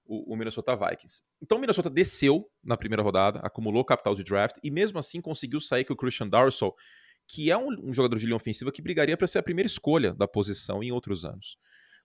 o, 0.06 0.34
o, 0.34 0.38
Minnesota 0.38 0.76
Vikings. 0.76 1.24
Então 1.42 1.58
o 1.58 1.62
Minnesota 1.62 1.90
desceu 1.90 2.50
na 2.64 2.78
primeira 2.78 3.04
rodada, 3.04 3.40
acumulou 3.40 3.84
capital 3.84 4.16
de 4.16 4.24
draft 4.24 4.58
e 4.64 4.70
mesmo 4.72 5.00
assim 5.00 5.20
conseguiu 5.20 5.60
sair 5.60 5.84
com 5.84 5.94
o 5.94 5.98
Christian 5.98 6.28
Darsow, 6.28 6.76
que 7.28 7.50
é 7.50 7.58
um, 7.58 7.70
um 7.90 7.94
jogador 7.94 8.18
de 8.18 8.26
linha 8.26 8.36
ofensiva 8.36 8.72
que 8.72 8.82
brigaria 8.82 9.18
para 9.18 9.28
ser 9.28 9.40
a 9.40 9.44
primeira 9.44 9.68
escolha 9.68 10.14
da 10.14 10.28
posição 10.28 10.84
em 10.84 10.92
outros 10.92 11.26
anos. 11.26 11.58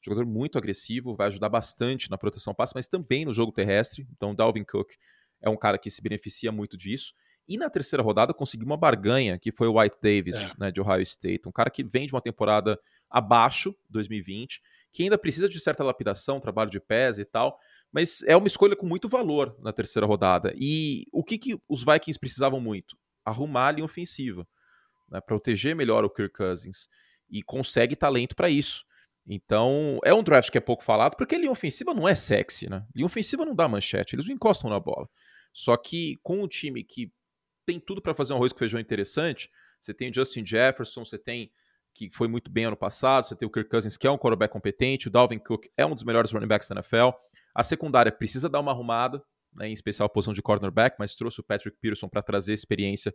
Jogador 0.03 0.25
muito 0.25 0.57
agressivo, 0.57 1.15
vai 1.15 1.27
ajudar 1.27 1.51
bastante 1.51 2.11
na 2.11 2.17
proteção 2.17 2.55
passe, 2.55 2.73
mas 2.75 2.89
também 2.89 3.27
no 3.27 3.35
jogo 3.35 3.53
terrestre. 3.53 4.07
Então 4.13 4.35
Dalvin 4.35 4.65
Cook 4.65 4.93
é 5.43 5.51
um 5.51 5.57
cara 5.57 5.79
que 5.79 5.91
se 5.91 6.01
beneficia 6.01 6.51
muito 6.51 6.77
disso. 6.77 7.13
E 7.49 7.57
na 7.57 7.69
terceira 7.69 8.03
rodada 8.03 8.33
conseguiu 8.33 8.67
uma 8.67 8.77
barganha, 8.77 9.39
que 9.39 9.51
foi 9.51 9.67
o 9.67 9.79
White 9.79 9.97
Davis, 10.01 10.37
é. 10.37 10.53
né, 10.59 10.71
de 10.71 10.81
Ohio 10.81 11.03
State. 11.03 11.49
Um 11.49 11.53
cara 11.53 11.69
que 11.69 11.83
vem 11.83 12.07
de 12.07 12.13
uma 12.13 12.21
temporada 12.21 12.79
abaixo, 13.11 13.75
2020, 13.89 14.61
que 14.93 15.03
ainda 15.03 15.19
precisa 15.19 15.49
de 15.49 15.59
certa 15.59 15.83
lapidação, 15.83 16.41
trabalho 16.41 16.71
de 16.71 16.79
pés 16.79 17.19
e 17.19 17.25
tal, 17.25 17.59
mas 17.93 18.23
é 18.23 18.37
uma 18.37 18.47
escolha 18.47 18.77
com 18.77 18.87
muito 18.87 19.09
valor 19.09 19.57
na 19.61 19.73
terceira 19.73 20.07
rodada. 20.07 20.53
E 20.57 21.07
o 21.13 21.25
que, 21.25 21.39
que 21.39 21.61
os 21.69 21.85
Vikings 21.85 22.19
precisavam 22.19 22.61
muito? 22.61 22.97
Arrumar 23.25 23.69
a 23.69 23.73
linha 23.73 23.85
ofensiva, 23.85 24.47
né, 25.11 25.21
proteger 25.21 25.75
melhor 25.75 26.05
o 26.05 26.11
Kirk 26.11 26.35
Cousins. 26.35 26.89
E 27.29 27.43
consegue 27.43 27.97
talento 27.97 28.35
para 28.35 28.49
isso. 28.49 28.85
Então, 29.27 29.99
é 30.05 30.13
um 30.13 30.23
draft 30.23 30.51
que 30.51 30.59
é 30.59 30.61
pouco 30.61 30.83
falado, 30.83 31.17
porque 31.17 31.35
a 31.35 31.39
linha 31.39 31.51
ofensiva 31.51 31.95
não 31.95 32.09
é 32.09 32.15
sexy, 32.15 32.69
né? 32.69 32.85
Linha 32.95 33.07
ofensiva 33.07 33.45
não 33.45 33.55
dá 33.55 33.69
manchete, 33.69 34.17
eles 34.17 34.27
não 34.27 34.35
encostam 34.35 34.71
na 34.71 34.81
bola. 34.81 35.09
Só 35.53 35.77
que 35.77 36.19
com 36.23 36.43
um 36.43 36.49
time 36.49 36.83
que 36.83 37.13
tem 37.71 37.79
tudo 37.79 38.03
para 38.03 38.15
fazer 38.15 38.33
um 38.33 38.37
arroz 38.37 38.53
com 38.53 38.59
feijão 38.59 38.81
interessante, 38.81 39.49
você 39.81 39.95
tem 39.95 40.13
Justin 40.13 40.45
Jefferson, 40.45 41.05
você 41.05 41.17
tem 41.17 41.53
que 41.93 42.09
foi 42.13 42.29
muito 42.29 42.51
bem 42.51 42.67
ano 42.67 42.77
passado, 42.77 43.27
você 43.27 43.35
tem 43.35 43.47
o 43.47 43.51
Kirk 43.51 43.69
Cousins, 43.69 43.97
que 43.97 44.07
é 44.07 44.11
um 44.11 44.17
quarterback 44.17 44.53
competente, 44.53 45.09
o 45.09 45.11
Dalvin 45.11 45.39
Cook 45.39 45.67
é 45.77 45.85
um 45.85 45.93
dos 45.95 46.05
melhores 46.05 46.31
running 46.31 46.47
backs 46.47 46.69
da 46.69 46.77
NFL, 46.77 47.11
a 47.55 47.63
secundária 47.65 48.13
precisa 48.13 48.49
dar 48.49 48.61
uma 48.61 48.71
arrumada, 48.71 49.23
né, 49.53 49.69
em 49.69 49.73
especial 49.73 50.07
a 50.07 50.09
posição 50.09 50.33
de 50.33 50.41
cornerback, 50.41 50.97
mas 50.99 51.17
trouxe 51.17 51.41
o 51.41 51.43
Patrick 51.43 51.77
Peterson 51.81 52.09
para 52.09 52.23
trazer 52.23 52.55
experiência 52.55 53.13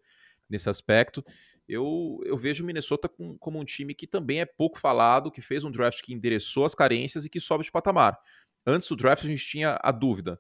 nesse 0.50 0.70
aspecto. 0.70 1.24
Eu, 1.68 2.20
eu 2.26 2.38
vejo 2.38 2.64
o 2.64 2.68
Minnesota 2.68 3.08
com, 3.08 3.38
como 3.38 3.58
um 3.58 3.64
time 3.64 3.94
que 3.94 4.06
também 4.06 4.42
é 4.42 4.46
pouco 4.46 4.78
falado, 4.78 5.32
que 5.32 5.42
fez 5.42 5.64
um 5.64 5.72
draft 5.72 6.02
que 6.02 6.14
endereçou 6.14 6.66
as 6.66 6.76
carências 6.76 7.24
e 7.24 7.30
que 7.30 7.40
sobe 7.40 7.64
de 7.64 7.72
patamar. 7.72 8.20
Antes 8.66 8.88
do 8.88 8.96
draft 8.98 9.24
a 9.24 9.28
gente 9.28 9.46
tinha 9.48 9.80
a 9.82 9.92
dúvida. 9.92 10.40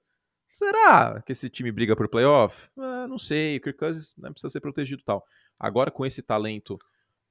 Será 0.55 1.21
que 1.21 1.33
esse 1.33 1.49
time 1.49 1.69
briga 1.69 1.97
por 1.97 2.07
playoff? 2.07 2.69
Ah, 2.77 3.05
não 3.09 3.17
sei, 3.17 3.57
o 3.57 3.61
Kirk 3.61 3.77
Cousins 3.77 4.15
né, 4.17 4.31
precisa 4.31 4.49
ser 4.49 4.61
protegido 4.61 5.01
e 5.01 5.03
tal. 5.03 5.21
Agora, 5.59 5.91
com 5.91 6.05
esse 6.05 6.21
talento 6.21 6.79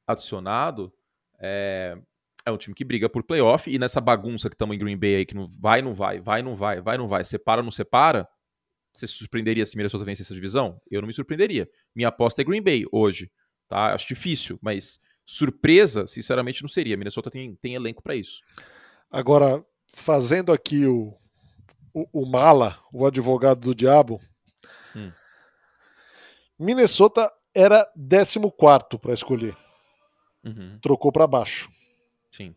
adicionado, 0.07 0.93
é, 1.41 1.97
é 2.45 2.51
um 2.51 2.59
time 2.59 2.75
que 2.75 2.85
briga 2.85 3.09
por 3.09 3.23
playoff 3.23 3.71
e 3.71 3.79
nessa 3.79 3.99
bagunça 3.99 4.51
que 4.51 4.55
estamos 4.55 4.77
em 4.77 4.79
Green 4.79 4.99
Bay 4.99 5.15
aí, 5.15 5.25
que 5.25 5.35
não 5.35 5.49
vai, 5.49 5.81
não 5.81 5.95
vai, 5.95 6.21
vai, 6.21 6.43
não 6.43 6.55
vai, 6.55 6.83
vai, 6.83 6.99
não 6.99 7.09
vai, 7.09 7.25
separa, 7.25 7.63
não 7.63 7.71
separa, 7.71 8.29
você 8.93 9.07
se 9.07 9.15
surpreenderia 9.15 9.65
se 9.65 9.75
Minnesota 9.75 10.05
vencer 10.05 10.23
essa 10.23 10.35
divisão? 10.35 10.79
Eu 10.91 11.01
não 11.01 11.07
me 11.07 11.15
surpreenderia. 11.15 11.67
Minha 11.95 12.09
aposta 12.09 12.43
é 12.43 12.45
Green 12.45 12.63
Bay 12.63 12.85
hoje, 12.93 13.33
tá? 13.67 13.95
Acho 13.95 14.07
difícil, 14.07 14.59
mas 14.61 15.01
surpresa, 15.25 16.07
sinceramente, 16.07 16.61
não 16.61 16.69
seria. 16.69 16.95
Minnesota 16.95 17.31
tem, 17.31 17.55
tem 17.55 17.75
elenco 17.75 18.03
para 18.03 18.17
isso. 18.17 18.43
Agora, 19.11 19.65
fazendo 19.87 20.53
aqui 20.53 20.85
o, 20.85 21.17
o, 21.95 22.07
o, 22.13 22.27
mala, 22.27 22.79
o 22.93 23.07
advogado 23.07 23.61
do 23.61 23.75
diabo, 23.75 24.21
hum. 24.95 25.13
Minnesota 26.59 27.33
era 27.55 27.89
14 27.95 28.99
para 29.01 29.15
escolher. 29.15 29.57
Uhum. 30.45 30.79
Trocou 30.83 31.13
para 31.13 31.27
baixo. 31.27 31.71
Sim. 32.31 32.55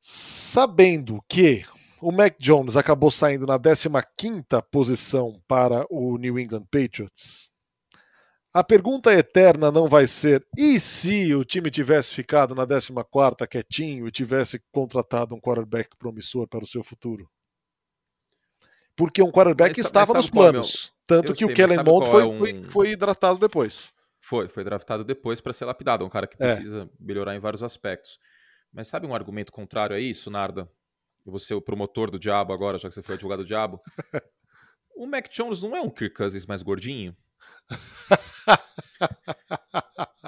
Sabendo 0.00 1.22
que 1.28 1.64
o 2.00 2.10
Mac 2.10 2.34
Jones 2.38 2.76
acabou 2.76 3.10
saindo 3.10 3.46
na 3.46 3.56
15 4.16 4.44
posição 4.70 5.40
para 5.46 5.86
o 5.88 6.16
New 6.16 6.38
England 6.38 6.64
Patriots, 6.64 7.51
a 8.54 8.62
pergunta 8.62 9.12
eterna 9.12 9.72
não 9.72 9.88
vai 9.88 10.06
ser 10.06 10.46
e 10.56 10.78
se 10.78 11.34
o 11.34 11.44
time 11.44 11.70
tivesse 11.70 12.14
ficado 12.14 12.54
na 12.54 12.66
14 12.66 13.48
quietinho 13.48 14.06
e 14.06 14.12
tivesse 14.12 14.62
contratado 14.70 15.34
um 15.34 15.40
quarterback 15.40 15.96
promissor 15.96 16.46
para 16.46 16.62
o 16.62 16.66
seu 16.66 16.84
futuro? 16.84 17.30
Porque 18.94 19.22
um 19.22 19.32
quarterback 19.32 19.70
mas, 19.76 19.86
estava 19.86 20.12
mas 20.12 20.24
nos 20.24 20.30
planos. 20.30 20.92
Tanto 21.06 21.32
que 21.32 21.44
sei, 21.44 21.52
o 21.52 21.54
Kellen 21.54 21.82
Mond 21.82 22.10
foi, 22.10 22.22
é 22.22 22.26
um... 22.26 22.38
foi, 22.38 22.62
foi 22.64 22.96
draftado 22.96 23.38
depois. 23.38 23.92
Foi, 24.20 24.48
foi 24.48 24.62
draftado 24.62 25.02
depois 25.02 25.40
para 25.40 25.52
ser 25.52 25.64
lapidado. 25.64 26.04
É 26.04 26.06
um 26.06 26.10
cara 26.10 26.26
que 26.26 26.36
é. 26.38 26.54
precisa 26.54 26.82
é. 26.82 26.88
melhorar 27.00 27.34
em 27.34 27.40
vários 27.40 27.62
aspectos. 27.62 28.18
Mas 28.72 28.86
sabe 28.86 29.06
um 29.06 29.14
argumento 29.14 29.50
contrário 29.50 29.96
a 29.96 30.00
isso, 30.00 30.30
Narda? 30.30 30.70
Eu 31.24 31.30
vou 31.30 31.40
ser 31.40 31.54
o 31.54 31.62
promotor 31.62 32.10
do 32.10 32.18
diabo 32.18 32.52
agora, 32.52 32.78
já 32.78 32.88
que 32.88 32.94
você 32.94 33.02
foi 33.02 33.14
advogado 33.14 33.40
do 33.40 33.46
diabo. 33.46 33.80
o 34.94 35.06
Mac 35.06 35.28
Jones 35.30 35.62
não 35.62 35.76
é 35.76 35.80
um 35.80 35.90
Kirk 35.90 36.14
Cousins 36.14 36.46
mais 36.46 36.62
gordinho? 36.62 37.16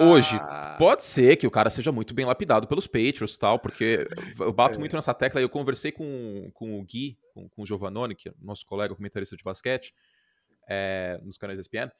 Hoje, 0.01 0.39
pode 0.79 1.05
ser 1.05 1.37
que 1.37 1.47
o 1.47 1.51
cara 1.51 1.71
seja 1.71 1.93
muito 1.93 2.13
bem 2.13 2.27
lapidado 2.27 2.67
pelos 2.67 2.87
Patriots 2.87 3.39
tal, 3.39 3.59
porque 3.59 4.07
eu 4.39 4.53
bato 4.53 4.75
é. 4.75 4.79
muito 4.79 4.97
nessa 4.97 5.15
tecla 5.15 5.41
e 5.41 5.45
eu 5.45 5.49
conversei 5.49 5.93
com, 5.93 6.51
com 6.53 6.79
o 6.79 6.85
Gui, 6.85 7.19
com, 7.33 7.49
com 7.49 7.63
o 7.63 7.67
Giovanoni, 7.67 8.15
que 8.15 8.29
é 8.29 8.33
nosso 8.41 8.67
colega 8.67 8.95
comentarista 8.95 9.37
de 9.37 9.45
basquete, 9.45 9.95
é, 10.69 11.21
nos 11.23 11.39
canais 11.39 11.59
ESPN 11.59 11.91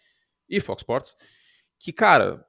e 0.49 0.61
Fox 0.61 0.83
Sports, 0.83 1.17
que, 1.79 1.93
cara, 1.93 2.45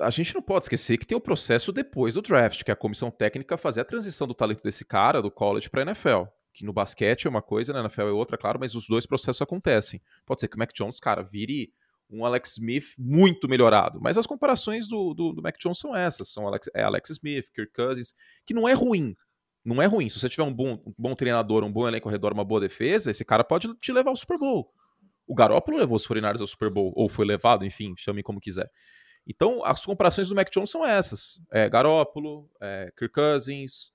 a 0.00 0.10
gente 0.10 0.34
não 0.34 0.42
pode 0.42 0.64
esquecer 0.64 0.96
que 0.96 1.06
tem 1.06 1.16
o 1.16 1.20
processo 1.20 1.72
depois 1.72 2.14
do 2.14 2.22
draft, 2.22 2.62
que 2.64 2.70
é 2.70 2.74
a 2.74 2.76
comissão 2.76 3.10
técnica 3.10 3.56
fazer 3.56 3.82
a 3.82 3.84
transição 3.84 4.26
do 4.26 4.34
talento 4.34 4.62
desse 4.62 4.84
cara, 4.84 5.20
do 5.20 5.30
college, 5.30 5.68
para 5.68 5.82
NFL. 5.82 6.24
Que 6.52 6.64
no 6.64 6.72
basquete 6.72 7.26
é 7.26 7.30
uma 7.30 7.42
coisa, 7.42 7.72
na 7.72 7.80
NFL 7.80 8.02
é 8.02 8.12
outra, 8.12 8.36
claro, 8.36 8.58
mas 8.58 8.74
os 8.74 8.86
dois 8.88 9.06
processos 9.06 9.40
acontecem. 9.40 10.02
Pode 10.26 10.40
ser 10.40 10.48
que 10.48 10.56
o 10.56 10.58
Mac 10.58 10.72
Jones, 10.74 10.98
cara, 10.98 11.22
vire 11.22 11.72
um 12.10 12.24
Alex 12.24 12.52
Smith 12.52 12.94
muito 12.98 13.48
melhorado. 13.48 14.00
Mas 14.00 14.18
as 14.18 14.26
comparações 14.26 14.88
do, 14.88 15.14
do, 15.14 15.32
do 15.32 15.42
Mac 15.42 15.56
Jones 15.58 15.78
são 15.78 15.94
essas: 15.94 16.32
são 16.32 16.46
Alex, 16.46 16.68
é 16.74 16.82
Alex 16.82 17.10
Smith, 17.10 17.46
Kirk 17.54 17.72
Cousins, 17.72 18.14
que 18.44 18.54
não 18.54 18.68
é 18.68 18.72
ruim. 18.72 19.16
Não 19.64 19.80
é 19.80 19.86
ruim. 19.86 20.08
Se 20.08 20.18
você 20.18 20.28
tiver 20.28 20.42
um 20.42 20.52
bom, 20.52 20.82
um 20.86 20.94
bom 20.98 21.14
treinador, 21.14 21.62
um 21.64 21.72
bom 21.72 21.86
elenco 21.86 22.08
ao 22.08 22.12
redor, 22.12 22.32
uma 22.32 22.44
boa 22.44 22.60
defesa, 22.60 23.10
esse 23.10 23.24
cara 23.24 23.44
pode 23.44 23.72
te 23.74 23.92
levar 23.92 24.10
ao 24.10 24.16
Super 24.16 24.38
Bowl. 24.38 24.72
O 25.26 25.34
Garoppolo 25.34 25.78
levou 25.78 25.96
os 25.96 26.06
49 26.06 26.40
ao 26.40 26.46
Super 26.46 26.70
Bowl, 26.70 26.92
ou 26.96 27.08
foi 27.08 27.24
levado, 27.24 27.64
enfim, 27.64 27.94
chame 27.96 28.22
como 28.22 28.40
quiser. 28.40 28.68
Então, 29.26 29.64
as 29.64 29.84
comparações 29.84 30.28
do 30.28 30.34
Mac 30.34 30.50
Jones 30.50 30.70
são 30.70 30.84
essas. 30.84 31.40
É, 31.52 31.68
Garópolo, 31.68 32.50
é, 32.60 32.92
Kirk 32.96 33.14
Cousins, 33.14 33.92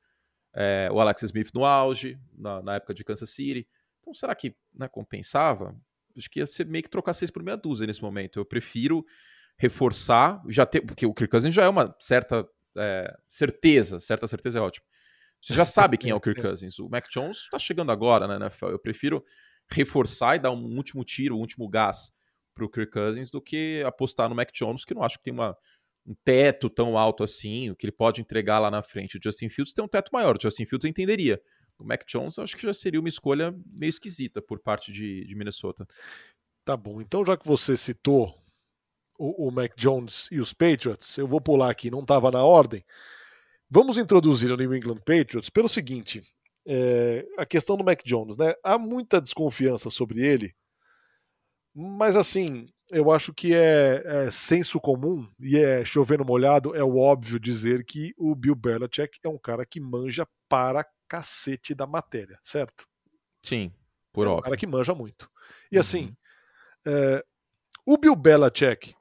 é, 0.54 0.88
o 0.92 1.00
Alex 1.02 1.24
Smith 1.24 1.50
no 1.54 1.66
auge, 1.66 2.18
na, 2.32 2.62
na, 2.62 2.76
época 2.76 2.94
de 2.94 3.04
Kansas 3.04 3.32
City. 3.32 3.68
Então, 4.00 4.14
será 4.14 4.34
que 4.34 4.56
né, 4.74 4.88
compensava? 4.88 5.76
Acho 6.18 6.30
que 6.30 6.40
ia 6.40 6.48
ser 6.48 6.66
meio 6.66 6.84
que 6.84 6.90
trocar 6.90 7.14
seis 7.14 7.32
por 7.32 7.44
meia 7.44 7.58
dúzia 7.58 7.88
nesse 7.88 8.02
momento. 8.02 8.40
Eu 8.40 8.46
prefiro 8.46 9.06
reforçar, 9.58 10.42
já 10.50 10.66
ter, 10.66 10.82
porque 10.82 11.06
o 11.06 11.14
Kirk 11.14 11.32
Cousins 11.32 11.54
já 11.54 11.64
é 11.64 11.70
uma 11.70 11.96
certa 12.00 12.48
é, 12.78 13.16
certeza, 13.28 14.00
certa 14.00 14.28
certeza 14.28 14.60
é 14.60 14.62
ótimo. 14.62 14.86
Você 15.42 15.54
já 15.54 15.66
sabe 15.66 15.98
quem 15.98 16.12
é 16.12 16.16
o 16.16 16.20
Kirk 16.20 16.42
Cousins. 16.42 16.80
O 16.80 16.90
Mac 16.90 17.08
Jones 17.10 17.38
está 17.38 17.60
chegando 17.60 17.92
agora 17.92 18.28
na 18.28 18.36
NFL. 18.36 18.68
Eu 18.68 18.80
prefiro 18.80 19.24
reforçar 19.72 20.36
e 20.36 20.40
dar 20.40 20.52
um 20.52 20.76
último 20.76 21.04
tiro, 21.04 21.36
um 21.36 21.40
último 21.40 21.70
gás 21.70 22.12
para 22.54 22.66
o 22.66 22.70
Kirk 22.70 22.92
Cousins 22.92 23.32
do 23.32 23.42
que 23.42 23.84
apostar 23.86 24.30
no 24.30 24.36
Mac 24.36 24.50
Jones, 24.54 24.86
que 24.86 24.94
não 24.94 25.04
acho 25.04 25.18
que 25.18 25.24
tem 25.24 25.34
uma, 25.34 25.56
um 26.06 26.16
teto 26.24 26.70
tão 26.70 26.98
alto 26.98 27.24
assim, 27.24 27.70
o 27.70 27.76
que 27.76 27.86
ele 27.86 27.92
pode 27.92 28.22
entregar 28.22 28.60
lá 28.60 28.72
na 28.72 28.82
frente. 28.82 29.18
O 29.18 29.20
Justin 29.22 29.50
Fields 29.50 29.74
tem 29.74 29.84
um 29.84 29.88
teto 29.88 30.10
maior, 30.14 30.38
o 30.38 30.42
Justin 30.42 30.66
Fields 30.66 30.86
eu 30.86 30.90
entenderia. 30.90 31.42
O 31.78 31.84
Mac 31.84 32.06
Jones 32.08 32.40
acho 32.40 32.56
que 32.56 32.64
já 32.64 32.74
seria 32.74 33.00
uma 33.00 33.10
escolha 33.10 33.54
meio 33.66 33.90
esquisita 33.90 34.42
por 34.42 34.60
parte 34.60 34.92
de, 34.92 35.26
de 35.26 35.36
Minnesota. 35.36 35.86
Tá 36.64 36.76
bom, 36.76 37.02
então 37.02 37.24
já 37.24 37.38
que 37.38 37.48
você 37.48 37.78
citou 37.78 38.42
o, 39.18 39.48
o 39.48 39.52
Mac 39.52 39.74
Jones 39.78 40.30
e 40.32 40.40
os 40.40 40.54
Patriots, 40.54 41.18
eu 41.18 41.28
vou 41.28 41.42
pular 41.42 41.70
aqui, 41.70 41.92
não 41.92 42.02
estava 42.02 42.32
na 42.32 42.44
ordem. 42.44 42.84
Vamos 43.70 43.98
introduzir 43.98 44.52
o 44.52 44.58
New 44.58 44.74
England 44.76 45.00
Patriots 45.00 45.50
pelo 45.50 45.70
seguinte: 45.70 46.22
é, 46.68 47.26
a 47.38 47.46
questão 47.46 47.76
do 47.78 47.84
Mac 47.84 48.02
Jones, 48.04 48.38
né? 48.38 48.54
Há 48.64 48.78
muita 48.78 49.22
desconfiança 49.22 49.90
sobre 49.90 50.22
ele 50.22 50.56
mas 51.78 52.16
assim, 52.16 52.70
eu 52.90 53.12
acho 53.12 53.34
que 53.34 53.54
é, 53.54 54.02
é, 54.06 54.32
senso 54.32 54.80
comum 54.80 55.30
e 55.38 55.58
é 55.58 55.84
chovendo 55.84 56.24
molhado, 56.24 56.74
é 56.74 56.82
o 56.82 56.96
óbvio 56.98 57.38
dizer 57.38 57.84
que 57.84 58.14
o 58.18 58.34
Bill 58.34 58.56
Belichick 58.56 59.20
é 59.22 59.28
um 59.28 59.38
cara 59.38 59.66
que 59.66 59.82
manja 59.82 60.26
para 60.48 60.86
cacete 61.08 61.74
da 61.74 61.86
matéria, 61.86 62.40
certo? 62.44 62.88
Sim, 63.42 63.72
por 64.12 64.26
é 64.26 64.30
óbvio. 64.30 64.40
um 64.40 64.44
cara 64.44 64.58
que 64.58 64.68
manja 64.68 64.94
muito. 64.94 65.30
E 65.72 65.78
assim, 65.78 66.06
uhum. 66.86 66.94
é, 66.94 67.26
o 67.86 67.98
Bill 67.98 68.16
Belichick 68.16 68.96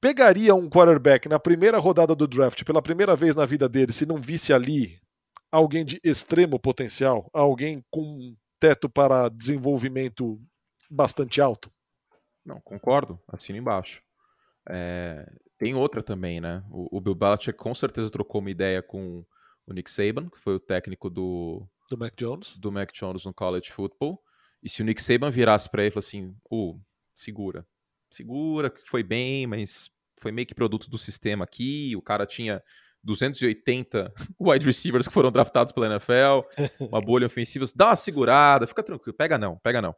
pegaria 0.00 0.54
um 0.54 0.68
quarterback 0.68 1.28
na 1.28 1.38
primeira 1.38 1.78
rodada 1.78 2.14
do 2.14 2.26
draft 2.26 2.62
pela 2.64 2.82
primeira 2.82 3.16
vez 3.16 3.34
na 3.34 3.44
vida 3.44 3.68
dele 3.68 3.92
se 3.92 4.06
não 4.06 4.16
visse 4.16 4.52
ali 4.52 5.00
alguém 5.50 5.84
de 5.84 6.00
extremo 6.04 6.58
potencial, 6.58 7.28
alguém 7.32 7.84
com 7.90 8.36
teto 8.60 8.88
para 8.88 9.28
desenvolvimento 9.28 10.40
bastante 10.90 11.40
alto? 11.40 11.70
Não, 12.44 12.60
concordo, 12.60 13.20
assino 13.28 13.58
embaixo. 13.58 14.02
É, 14.68 15.30
tem 15.56 15.74
outra 15.74 16.02
também, 16.02 16.40
né? 16.40 16.62
O, 16.70 16.98
o, 16.98 17.00
Bill 17.00 17.14
Belichick 17.14 17.58
com 17.58 17.74
certeza 17.74 18.10
trocou 18.10 18.40
uma 18.40 18.50
ideia 18.50 18.82
com 18.82 19.24
o 19.68 19.72
Nick 19.72 19.90
Saban, 19.90 20.28
que 20.28 20.38
foi 20.38 20.54
o 20.54 20.60
técnico 20.60 21.10
do 21.10 21.66
do 21.90 21.96
Mac 21.96 22.14
Jones, 22.16 22.58
do 22.58 22.70
Mac 22.70 22.92
Jones 22.92 23.24
no 23.24 23.32
college 23.32 23.70
football. 23.70 24.22
E 24.62 24.68
se 24.68 24.82
o 24.82 24.84
Nick 24.84 25.02
Saban 25.02 25.30
virasse 25.30 25.70
para 25.70 25.82
ele 25.82 25.88
e 25.88 25.92
falasse 25.92 26.16
assim, 26.16 26.34
uh, 26.50 26.78
segura, 27.14 27.66
segura, 28.10 28.70
que 28.70 28.88
foi 28.88 29.02
bem, 29.02 29.46
mas 29.46 29.90
foi 30.20 30.32
meio 30.32 30.46
que 30.46 30.54
produto 30.54 30.90
do 30.90 30.98
sistema 30.98 31.44
aqui. 31.44 31.94
O 31.96 32.02
cara 32.02 32.26
tinha 32.26 32.62
280 33.02 34.12
wide 34.38 34.66
receivers 34.66 35.06
que 35.06 35.14
foram 35.14 35.30
draftados 35.30 35.72
pela 35.72 35.86
NFL, 35.86 36.46
uma 36.90 37.00
bolha 37.00 37.26
ofensiva, 37.26 37.64
dá 37.74 37.88
uma 37.88 37.96
segurada, 37.96 38.66
fica 38.66 38.82
tranquilo, 38.82 39.16
pega 39.16 39.38
não, 39.38 39.56
pega 39.58 39.80
não. 39.80 39.94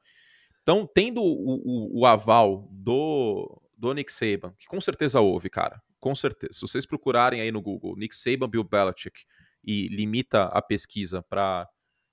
Então, 0.62 0.86
tendo 0.86 1.22
o, 1.22 1.24
o, 1.24 2.00
o, 2.00 2.06
aval 2.06 2.68
do, 2.70 3.60
do 3.76 3.94
Nick 3.94 4.12
Saban, 4.12 4.54
que 4.58 4.66
com 4.66 4.80
certeza 4.80 5.20
houve, 5.20 5.48
cara, 5.48 5.80
com 5.98 6.14
certeza. 6.14 6.52
Se 6.52 6.60
vocês 6.60 6.84
procurarem 6.84 7.40
aí 7.40 7.50
no 7.50 7.62
Google 7.62 7.96
Nick 7.96 8.14
Saban, 8.14 8.48
Bill 8.48 8.62
Belichick 8.62 9.22
e 9.64 9.88
limita 9.88 10.44
a 10.44 10.62
pesquisa 10.62 11.22
para 11.22 11.68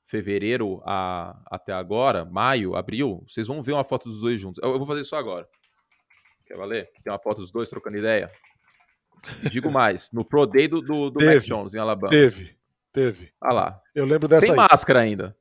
fevereiro 0.06 0.82
a, 0.86 1.38
até 1.48 1.74
agora, 1.74 2.24
maio, 2.26 2.76
abril, 2.76 3.24
vocês 3.28 3.48
vão 3.48 3.62
ver 3.62 3.74
uma 3.74 3.84
foto 3.84 4.10
dos 4.10 4.22
dois 4.22 4.40
juntos. 4.40 4.62
Eu, 4.64 4.72
eu 4.72 4.78
vou 4.78 4.88
fazer 4.88 5.02
isso 5.02 5.16
agora. 5.16 5.48
Quer 6.46 6.56
valer? 6.56 6.90
Tem 7.04 7.12
uma 7.12 7.20
foto 7.20 7.42
dos 7.42 7.52
dois 7.52 7.70
trocando 7.70 7.98
ideia. 7.98 8.32
E 9.44 9.50
digo 9.50 9.70
mais, 9.70 10.10
no 10.12 10.24
Pro 10.24 10.46
Day 10.46 10.68
do, 10.68 10.82
do, 10.82 11.10
do 11.10 11.26
Mac 11.26 11.44
Jones 11.44 11.76
em 11.76 11.80
Alabama. 11.80 12.10
Teve, 12.10 12.56
teve. 12.94 13.34
Ah 13.42 13.54
lá. 13.54 13.82
Eu 13.94 14.06
lembro 14.06 14.28
dessa 14.28 14.42
Sem 14.42 14.52
aí. 14.52 14.56
máscara 14.56 15.02
ainda. 15.02 15.36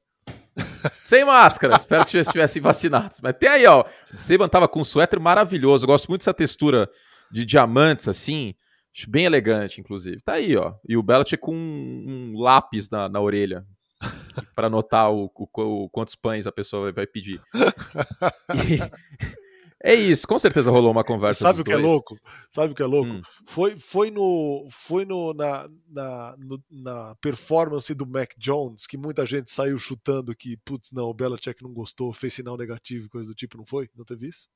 Sem 0.91 1.25
máscara. 1.25 1.77
Espero 1.77 2.05
que 2.05 2.19
estivessem 2.19 2.61
vacinados. 2.61 3.21
Mas 3.21 3.35
tem 3.35 3.49
aí, 3.49 3.67
ó. 3.67 3.85
O 4.13 4.17
Seban 4.17 4.49
tava 4.49 4.67
com 4.67 4.81
um 4.81 4.85
suéter 4.85 5.21
maravilhoso. 5.21 5.85
Eu 5.85 5.89
gosto 5.89 6.09
muito 6.09 6.23
dessa 6.23 6.35
textura 6.35 6.91
de 7.31 7.45
diamantes, 7.45 8.09
assim. 8.09 8.55
Acho 8.97 9.11
bem 9.11 9.27
elegante, 9.27 9.81
inclusive. 9.81 10.19
Tá 10.23 10.35
aí, 10.35 10.57
ó. 10.57 10.75
E 10.89 10.97
o 10.97 11.03
Belichick 11.03 11.41
com 11.41 11.55
um, 11.55 12.33
um 12.35 12.41
lápis 12.41 12.89
na, 12.89 13.09
na 13.09 13.21
orelha. 13.21 13.67
para 14.55 14.67
anotar 14.67 15.11
o, 15.11 15.31
o, 15.35 15.49
o, 15.63 15.89
quantos 15.91 16.15
pães 16.15 16.47
a 16.47 16.53
pessoa 16.53 16.93
vai 16.93 17.07
pedir. 17.07 17.41
E, 18.55 18.79
é 19.89 19.95
isso, 19.95 20.27
com 20.27 20.39
certeza 20.39 20.71
rolou 20.71 20.91
uma 20.91 21.05
conversa. 21.05 21.43
Sabe 21.43 21.61
o 21.61 21.65
que 21.65 21.71
é 21.71 21.75
dois. 21.75 21.85
é 21.85 21.89
louco? 21.89 22.19
Sabe 22.51 22.73
o 22.73 22.75
que 22.75 22.83
é 22.83 22.87
louco? 22.87 23.09
Hum. 23.09 23.23
Foi, 23.47 23.79
foi, 23.79 24.11
no, 24.11 24.67
foi 24.71 25.05
no, 25.05 25.33
na, 25.33 25.69
na, 25.87 26.37
no, 26.39 26.65
na 26.69 27.15
performance 27.17 27.95
do 27.95 28.07
Mac 28.07 28.33
Jones 28.37 28.87
que 28.87 28.97
muita 28.97 29.25
gente 29.25 29.53
saiu 29.53 29.79
chutando 29.79 30.35
que, 30.35 30.57
putz, 30.65 30.91
não, 30.91 31.05
o 31.05 31.15
Belichick 31.15 31.63
não 31.63 31.73
gostou, 31.73 32.13
fez 32.13 32.35
sinal 32.35 32.57
negativo 32.57 33.07
e 33.07 33.09
coisa 33.09 33.31
do 33.31 33.35
tipo, 33.35 33.59
não 33.59 33.67
foi? 33.67 33.89
Não 33.95 34.05
teve 34.05 34.27
isso? 34.27 34.49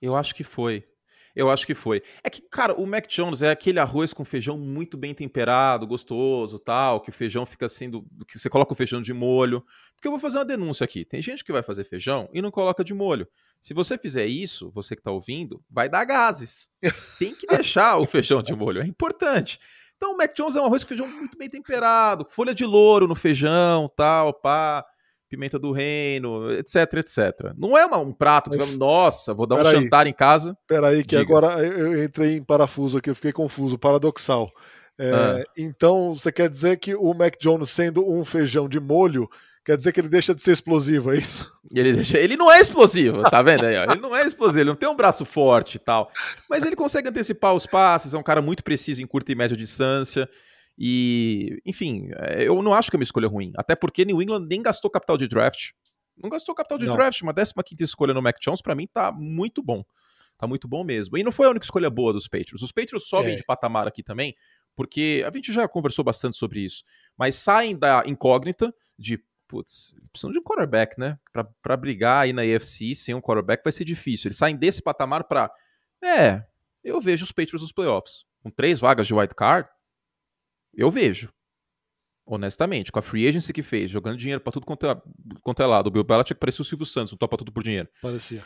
Eu 0.00 0.16
acho 0.16 0.34
que 0.34 0.44
foi. 0.44 0.86
Eu 1.34 1.50
acho 1.50 1.66
que 1.66 1.74
foi. 1.74 2.02
É 2.22 2.28
que, 2.28 2.42
cara, 2.42 2.74
o 2.74 2.86
Mac 2.86 3.06
Jones 3.06 3.42
é 3.42 3.50
aquele 3.50 3.78
arroz 3.78 4.12
com 4.12 4.24
feijão 4.24 4.58
muito 4.58 4.96
bem 4.96 5.14
temperado, 5.14 5.86
gostoso, 5.86 6.58
tal, 6.58 7.00
que 7.00 7.10
o 7.10 7.12
feijão 7.12 7.46
fica 7.46 7.66
assim, 7.66 7.88
do, 7.88 8.06
que 8.26 8.38
você 8.38 8.50
coloca 8.50 8.72
o 8.72 8.76
feijão 8.76 9.00
de 9.00 9.12
molho. 9.12 9.64
Porque 9.94 10.06
eu 10.06 10.12
vou 10.12 10.20
fazer 10.20 10.38
uma 10.38 10.44
denúncia 10.44 10.84
aqui. 10.84 11.04
Tem 11.04 11.22
gente 11.22 11.44
que 11.44 11.52
vai 11.52 11.62
fazer 11.62 11.84
feijão 11.84 12.28
e 12.32 12.42
não 12.42 12.50
coloca 12.50 12.84
de 12.84 12.92
molho. 12.92 13.26
Se 13.60 13.72
você 13.72 13.96
fizer 13.96 14.26
isso, 14.26 14.70
você 14.74 14.94
que 14.94 15.00
está 15.00 15.10
ouvindo, 15.10 15.62
vai 15.70 15.88
dar 15.88 16.04
gases. 16.04 16.70
Tem 17.18 17.34
que 17.34 17.46
deixar 17.46 17.98
o 17.98 18.04
feijão 18.04 18.42
de 18.42 18.54
molho, 18.54 18.82
é 18.82 18.86
importante. 18.86 19.58
Então 19.96 20.14
o 20.14 20.16
Mac 20.16 20.34
Jones 20.34 20.56
é 20.56 20.60
um 20.60 20.64
arroz 20.64 20.82
com 20.82 20.88
feijão 20.88 21.06
muito 21.06 21.38
bem 21.38 21.48
temperado, 21.48 22.26
folha 22.28 22.54
de 22.54 22.64
louro 22.64 23.06
no 23.06 23.14
feijão, 23.14 23.88
tal, 23.96 24.34
pá 24.34 24.84
pimenta 25.32 25.58
do 25.58 25.72
reino, 25.72 26.52
etc, 26.52 26.76
etc. 26.98 27.54
Não 27.56 27.76
é 27.76 27.86
uma, 27.86 27.96
um 27.96 28.12
prato 28.12 28.50
que 28.50 28.58
Mas, 28.58 28.76
nossa, 28.76 29.32
vou 29.32 29.46
dar 29.46 29.62
um 29.62 29.64
jantar 29.64 30.06
em 30.06 30.12
casa. 30.12 30.54
Peraí, 30.68 31.02
que 31.02 31.16
Diga. 31.16 31.22
agora 31.22 31.58
eu 31.64 32.04
entrei 32.04 32.36
em 32.36 32.44
parafuso 32.44 32.98
aqui, 32.98 33.08
eu 33.08 33.14
fiquei 33.14 33.32
confuso, 33.32 33.78
paradoxal. 33.78 34.50
É, 34.98 35.10
ah. 35.10 35.44
Então, 35.56 36.14
você 36.14 36.30
quer 36.30 36.50
dizer 36.50 36.76
que 36.76 36.94
o 36.94 37.14
Mac 37.14 37.36
Jones 37.40 37.70
sendo 37.70 38.06
um 38.06 38.26
feijão 38.26 38.68
de 38.68 38.78
molho, 38.78 39.26
quer 39.64 39.78
dizer 39.78 39.90
que 39.92 40.00
ele 40.00 40.10
deixa 40.10 40.34
de 40.34 40.42
ser 40.42 40.52
explosivo, 40.52 41.14
é 41.14 41.16
isso? 41.16 41.50
Ele, 41.74 41.94
deixa, 41.94 42.18
ele 42.18 42.36
não 42.36 42.52
é 42.52 42.60
explosivo, 42.60 43.22
tá 43.22 43.40
vendo 43.40 43.64
aí? 43.64 43.74
Ele 43.76 44.00
não 44.00 44.14
é 44.14 44.26
explosivo, 44.26 44.60
ele 44.60 44.68
não 44.68 44.76
tem 44.76 44.86
um 44.86 44.94
braço 44.94 45.24
forte 45.24 45.76
e 45.76 45.78
tal. 45.78 46.10
Mas 46.50 46.66
ele 46.66 46.76
consegue 46.76 47.08
antecipar 47.08 47.54
os 47.54 47.66
passes, 47.66 48.12
é 48.12 48.18
um 48.18 48.22
cara 48.22 48.42
muito 48.42 48.62
preciso 48.62 49.02
em 49.02 49.06
curta 49.06 49.32
e 49.32 49.34
média 49.34 49.56
distância. 49.56 50.28
E, 50.78 51.60
enfim, 51.66 52.08
é, 52.16 52.46
eu 52.48 52.62
não 52.62 52.74
acho 52.74 52.90
que 52.90 52.96
é 52.96 52.98
uma 52.98 53.04
escolha 53.04 53.28
ruim. 53.28 53.52
Até 53.56 53.74
porque 53.76 54.04
New 54.04 54.20
England 54.20 54.46
nem 54.48 54.62
gastou 54.62 54.90
capital 54.90 55.16
de 55.16 55.28
draft. 55.28 55.70
Não 56.16 56.30
gastou 56.30 56.54
capital 56.54 56.78
de 56.78 56.86
não. 56.86 56.94
draft. 56.94 57.20
Uma 57.22 57.34
15 57.34 57.84
escolha 57.84 58.14
no 58.14 58.22
Mac 58.22 58.36
Jones, 58.40 58.62
para 58.62 58.74
mim, 58.74 58.86
tá 58.86 59.12
muito 59.12 59.62
bom. 59.62 59.84
Tá 60.38 60.46
muito 60.46 60.66
bom 60.66 60.82
mesmo. 60.82 61.16
E 61.16 61.22
não 61.22 61.32
foi 61.32 61.46
a 61.46 61.50
única 61.50 61.64
escolha 61.64 61.88
boa 61.88 62.12
dos 62.12 62.26
Patriots. 62.26 62.62
Os 62.62 62.72
Patriots 62.72 63.08
sobem 63.08 63.34
é. 63.34 63.36
de 63.36 63.44
patamar 63.44 63.86
aqui 63.86 64.02
também, 64.02 64.34
porque 64.74 65.24
a 65.26 65.32
gente 65.32 65.52
já 65.52 65.68
conversou 65.68 66.04
bastante 66.04 66.36
sobre 66.36 66.60
isso. 66.60 66.82
Mas 67.16 67.36
saem 67.36 67.76
da 67.76 68.02
incógnita 68.06 68.74
de, 68.98 69.22
putz, 69.46 69.94
precisam 70.10 70.32
de 70.32 70.38
um 70.38 70.42
quarterback, 70.42 70.98
né? 70.98 71.18
Pra, 71.32 71.44
pra 71.62 71.76
brigar 71.76 72.24
aí 72.24 72.32
na 72.32 72.42
AFC 72.42 72.94
sem 72.94 73.14
um 73.14 73.20
quarterback 73.20 73.62
vai 73.62 73.72
ser 73.72 73.84
difícil. 73.84 74.28
Eles 74.28 74.38
saem 74.38 74.56
desse 74.56 74.82
patamar 74.82 75.24
pra. 75.24 75.50
É, 76.02 76.44
eu 76.82 77.00
vejo 77.00 77.24
os 77.24 77.30
Patriots 77.30 77.62
nos 77.62 77.72
playoffs. 77.72 78.24
Com 78.42 78.50
três 78.50 78.80
vagas 78.80 79.06
de 79.06 79.14
wild 79.14 79.34
card, 79.36 79.68
eu 80.74 80.90
vejo. 80.90 81.32
Honestamente, 82.24 82.92
com 82.92 82.98
a 82.98 83.02
free 83.02 83.26
agency 83.26 83.52
que 83.52 83.62
fez, 83.62 83.90
jogando 83.90 84.16
dinheiro 84.16 84.40
para 84.40 84.52
tudo 84.52 84.64
quanto 84.64 84.86
é, 84.86 85.02
quanto 85.42 85.62
é 85.62 85.66
lado. 85.66 85.88
O 85.88 85.90
Bill 85.90 86.04
Belichick 86.04 86.38
parecia 86.38 86.62
o 86.62 86.64
Silvio 86.64 86.86
Santos, 86.86 87.12
não 87.12 87.18
topa 87.18 87.36
tudo 87.36 87.52
por 87.52 87.62
dinheiro. 87.62 87.88
Parecia. 88.00 88.44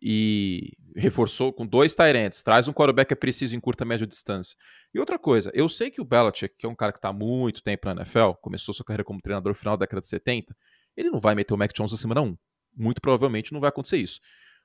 E 0.00 0.72
reforçou 0.96 1.52
com 1.52 1.66
dois 1.66 1.94
Tyrants, 1.94 2.42
traz 2.42 2.68
um 2.68 2.72
quarterback 2.72 3.08
que 3.08 3.14
é 3.14 3.16
preciso 3.16 3.54
em 3.54 3.60
curta 3.60 3.84
média 3.84 4.06
distância. 4.06 4.56
E 4.94 4.98
outra 4.98 5.18
coisa, 5.18 5.50
eu 5.54 5.68
sei 5.68 5.90
que 5.90 6.00
o 6.00 6.04
Belichick, 6.04 6.54
que 6.56 6.66
é 6.66 6.68
um 6.68 6.74
cara 6.74 6.92
que 6.92 6.98
está 6.98 7.08
há 7.08 7.12
muito 7.12 7.62
tempo 7.62 7.86
na 7.86 8.02
NFL, 8.02 8.32
começou 8.40 8.72
sua 8.72 8.84
carreira 8.84 9.04
como 9.04 9.20
treinador 9.20 9.50
no 9.50 9.54
final 9.54 9.76
da 9.76 9.84
década 9.84 10.00
de 10.00 10.06
70, 10.06 10.56
ele 10.96 11.10
não 11.10 11.20
vai 11.20 11.34
meter 11.34 11.52
o 11.52 11.56
Mac 11.56 11.72
Jones 11.72 11.92
na 11.92 11.98
semana 11.98 12.22
1. 12.22 12.36
Muito 12.76 13.00
provavelmente 13.00 13.52
não 13.52 13.60
vai 13.60 13.68
acontecer 13.68 13.98
isso. 13.98 14.20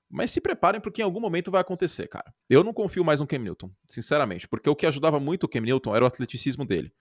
Mas 0.09 0.31
se 0.31 0.39
preparem 0.39 0.79
porque 0.79 1.01
em 1.01 1.05
algum 1.05 1.19
momento 1.19 1.49
vai 1.49 1.61
acontecer, 1.61 2.07
cara. 2.07 2.33
Eu 2.49 2.63
não 2.63 2.71
confio 2.71 3.03
mais 3.03 3.19
no 3.19 3.27
Cam 3.27 3.39
Newton, 3.39 3.71
sinceramente, 3.87 4.47
porque 4.47 4.69
o 4.69 4.75
que 4.75 4.85
ajudava 4.85 5.19
muito 5.19 5.45
o 5.45 5.49
Cam 5.49 5.61
Newton 5.61 5.95
era 5.95 6.05
o 6.05 6.07
atleticismo 6.07 6.65
dele. 6.65 6.93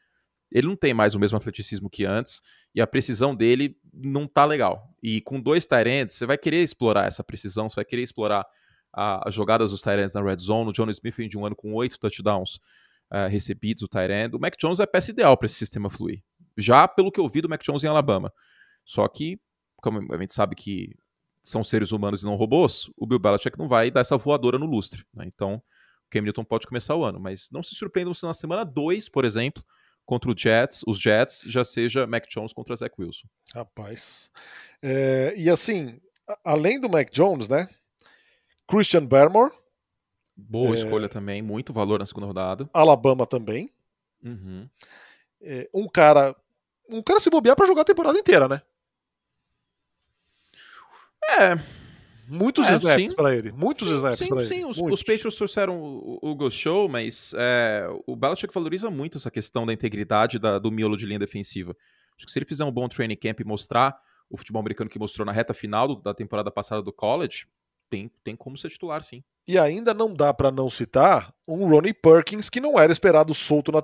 Ele 0.53 0.67
não 0.67 0.77
tem 0.77 0.93
mais 0.93 1.15
o 1.15 1.21
mesmo 1.21 1.37
atleticismo 1.37 1.89
que 1.89 2.05
antes 2.05 2.43
e 2.75 2.81
a 2.81 2.87
precisão 2.87 3.35
dele 3.35 3.77
não 3.93 4.27
tá 4.27 4.45
legal. 4.45 4.95
E 5.03 5.21
com 5.21 5.41
dois 5.41 5.67
Tyrants, 5.67 6.15
você 6.15 6.27
vai 6.27 6.39
querer 6.39 6.63
explorar 6.63 7.07
essa 7.07 7.25
precisão, 7.25 7.69
você 7.69 7.77
vai 7.77 7.85
querer 7.85 8.03
explorar 8.03 8.47
as 8.93 9.35
jogadas 9.35 9.71
dos 9.71 9.81
Tyrants 9.81 10.13
na 10.13 10.23
red 10.23 10.37
zone. 10.37 10.71
O 10.71 10.73
John 10.73 10.91
Smith 10.91 11.17
vem 11.17 11.29
de 11.29 11.39
um 11.39 11.47
ano 11.47 11.57
com 11.57 11.73
oito 11.75 11.99
touchdowns 11.99 12.57
uh, 13.11 13.29
recebidos, 13.29 13.83
o 13.83 13.89
Tyrant. 13.89 14.35
O 14.35 14.39
Mac 14.39 14.55
Jones 14.59 14.81
é 14.81 14.83
a 14.83 14.87
peça 14.87 15.11
ideal 15.11 15.37
para 15.37 15.47
esse 15.47 15.55
sistema 15.57 15.89
fluir. 15.89 16.23
Já 16.57 16.87
pelo 16.87 17.11
que 17.11 17.19
eu 17.19 17.29
vi 17.29 17.41
do 17.41 17.49
Mac 17.49 17.63
Jones 17.63 17.83
em 17.83 17.89
Alabama. 17.89 18.33
Só 18.85 19.09
que, 19.09 19.41
como 19.77 20.13
a 20.13 20.19
gente 20.19 20.33
sabe 20.33 20.55
que 20.55 20.95
são 21.43 21.65
seres 21.65 21.91
humanos 21.91 22.23
e 22.23 22.27
não 22.27 22.37
robôs, 22.37 22.91
o 22.97 23.07
Bill 23.07 23.19
Belichick 23.19 23.59
não 23.59 23.69
vai 23.69 23.91
dar 23.91 24.01
essa 24.01 24.17
voadora 24.17 24.59
no 24.59 24.67
lustre. 24.67 25.05
Né? 25.13 25.25
Então, 25.27 25.55
o 25.55 26.11
Cam 26.11 26.23
Newton 26.23 26.45
pode 26.45 26.67
começar 26.67 26.95
o 26.95 27.05
ano, 27.05 27.19
mas 27.19 27.49
não 27.51 27.63
se 27.63 27.75
surpreendam 27.75 28.15
se 28.15 28.25
na 28.25 28.35
semana 28.35 28.65
2, 28.65 29.09
por 29.09 29.25
exemplo, 29.25 29.63
contra 30.13 30.31
o 30.31 30.37
Jets, 30.37 30.83
os 30.87 31.01
Jets, 31.01 31.43
já 31.47 31.65
seja 31.65 32.07
Mac 32.07 32.27
Jones 32.29 32.53
contra 32.53 32.77
Zach 32.77 32.95
Wilson. 32.99 33.27
Rapaz. 33.55 34.31
É, 34.83 35.33
e 35.35 35.49
assim, 35.49 35.99
além 36.45 36.79
do 36.79 36.91
Mac 36.91 37.11
Jones, 37.11 37.49
né? 37.49 37.67
Christian 38.69 39.07
Barmore. 39.07 39.55
Boa 40.37 40.77
é, 40.77 40.79
escolha 40.79 41.09
também, 41.09 41.41
muito 41.41 41.73
valor 41.73 41.99
na 41.99 42.05
segunda 42.05 42.27
rodada. 42.27 42.69
Alabama 42.75 43.27
também. 43.27 43.71
Uhum. 44.23 44.69
É, 45.41 45.71
um 45.73 45.89
cara. 45.89 46.37
Um 46.91 47.03
cara 47.03 47.19
se 47.19 47.31
bobear 47.31 47.57
para 47.57 47.65
jogar 47.67 47.81
a 47.81 47.87
temporada 47.87 48.19
inteira, 48.19 48.47
né? 48.47 48.61
É. 51.41 51.82
Muitos 52.33 52.67
é, 52.67 52.73
snaps 52.73 53.15
para 53.15 53.37
ele. 53.37 53.53
Muitos 53.53 53.87
sim, 53.87 53.95
snaps 53.97 54.27
para 54.27 54.39
ele. 54.39 54.47
Sim, 54.47 54.65
os, 54.65 54.79
os 54.79 55.03
Patriots 55.03 55.37
trouxeram 55.37 55.79
o, 55.79 56.19
o 56.23 56.35
Ghost 56.35 56.59
Show, 56.59 56.89
mas 56.89 57.35
é, 57.37 57.87
o 58.07 58.17
Belichick 58.17 58.53
valoriza 58.53 58.91
muito 58.91 59.19
essa 59.19 59.31
questão 59.31 59.67
da 59.67 59.73
integridade 59.73 60.39
da, 60.39 60.59
do 60.59 60.71
miolo 60.71 60.97
de 60.97 61.05
linha 61.05 61.19
defensiva. 61.19 61.77
Acho 62.17 62.27
que 62.27 62.33
se 62.33 62.39
ele 62.39 62.47
fizer 62.47 62.65
um 62.65 62.73
bom 62.73 62.89
training 62.89 63.17
camp 63.17 63.41
e 63.41 63.45
mostrar 63.45 64.01
o 64.31 64.39
futebol 64.39 64.61
americano 64.61 64.89
que 64.89 64.99
mostrou 64.99 65.27
na 65.27 65.33
reta 65.33 65.53
final 65.53 65.95
da 65.95 66.15
temporada 66.15 66.51
passada 66.51 66.83
do 66.83 66.93
college, 66.93 67.47
tem, 67.91 68.11
tem 68.25 68.35
como 68.35 68.57
ser 68.57 68.71
titular, 68.71 69.03
sim. 69.03 69.23
E 69.47 69.59
ainda 69.59 69.93
não 69.93 70.15
dá 70.15 70.33
para 70.33 70.51
não 70.51 70.71
citar 70.71 71.35
um 71.47 71.69
Ronnie 71.69 71.93
Perkins 71.93 72.49
que 72.49 72.61
não 72.61 72.79
era 72.79 72.93
esperado 72.93 73.35
solto 73.35 73.71
na, 73.71 73.83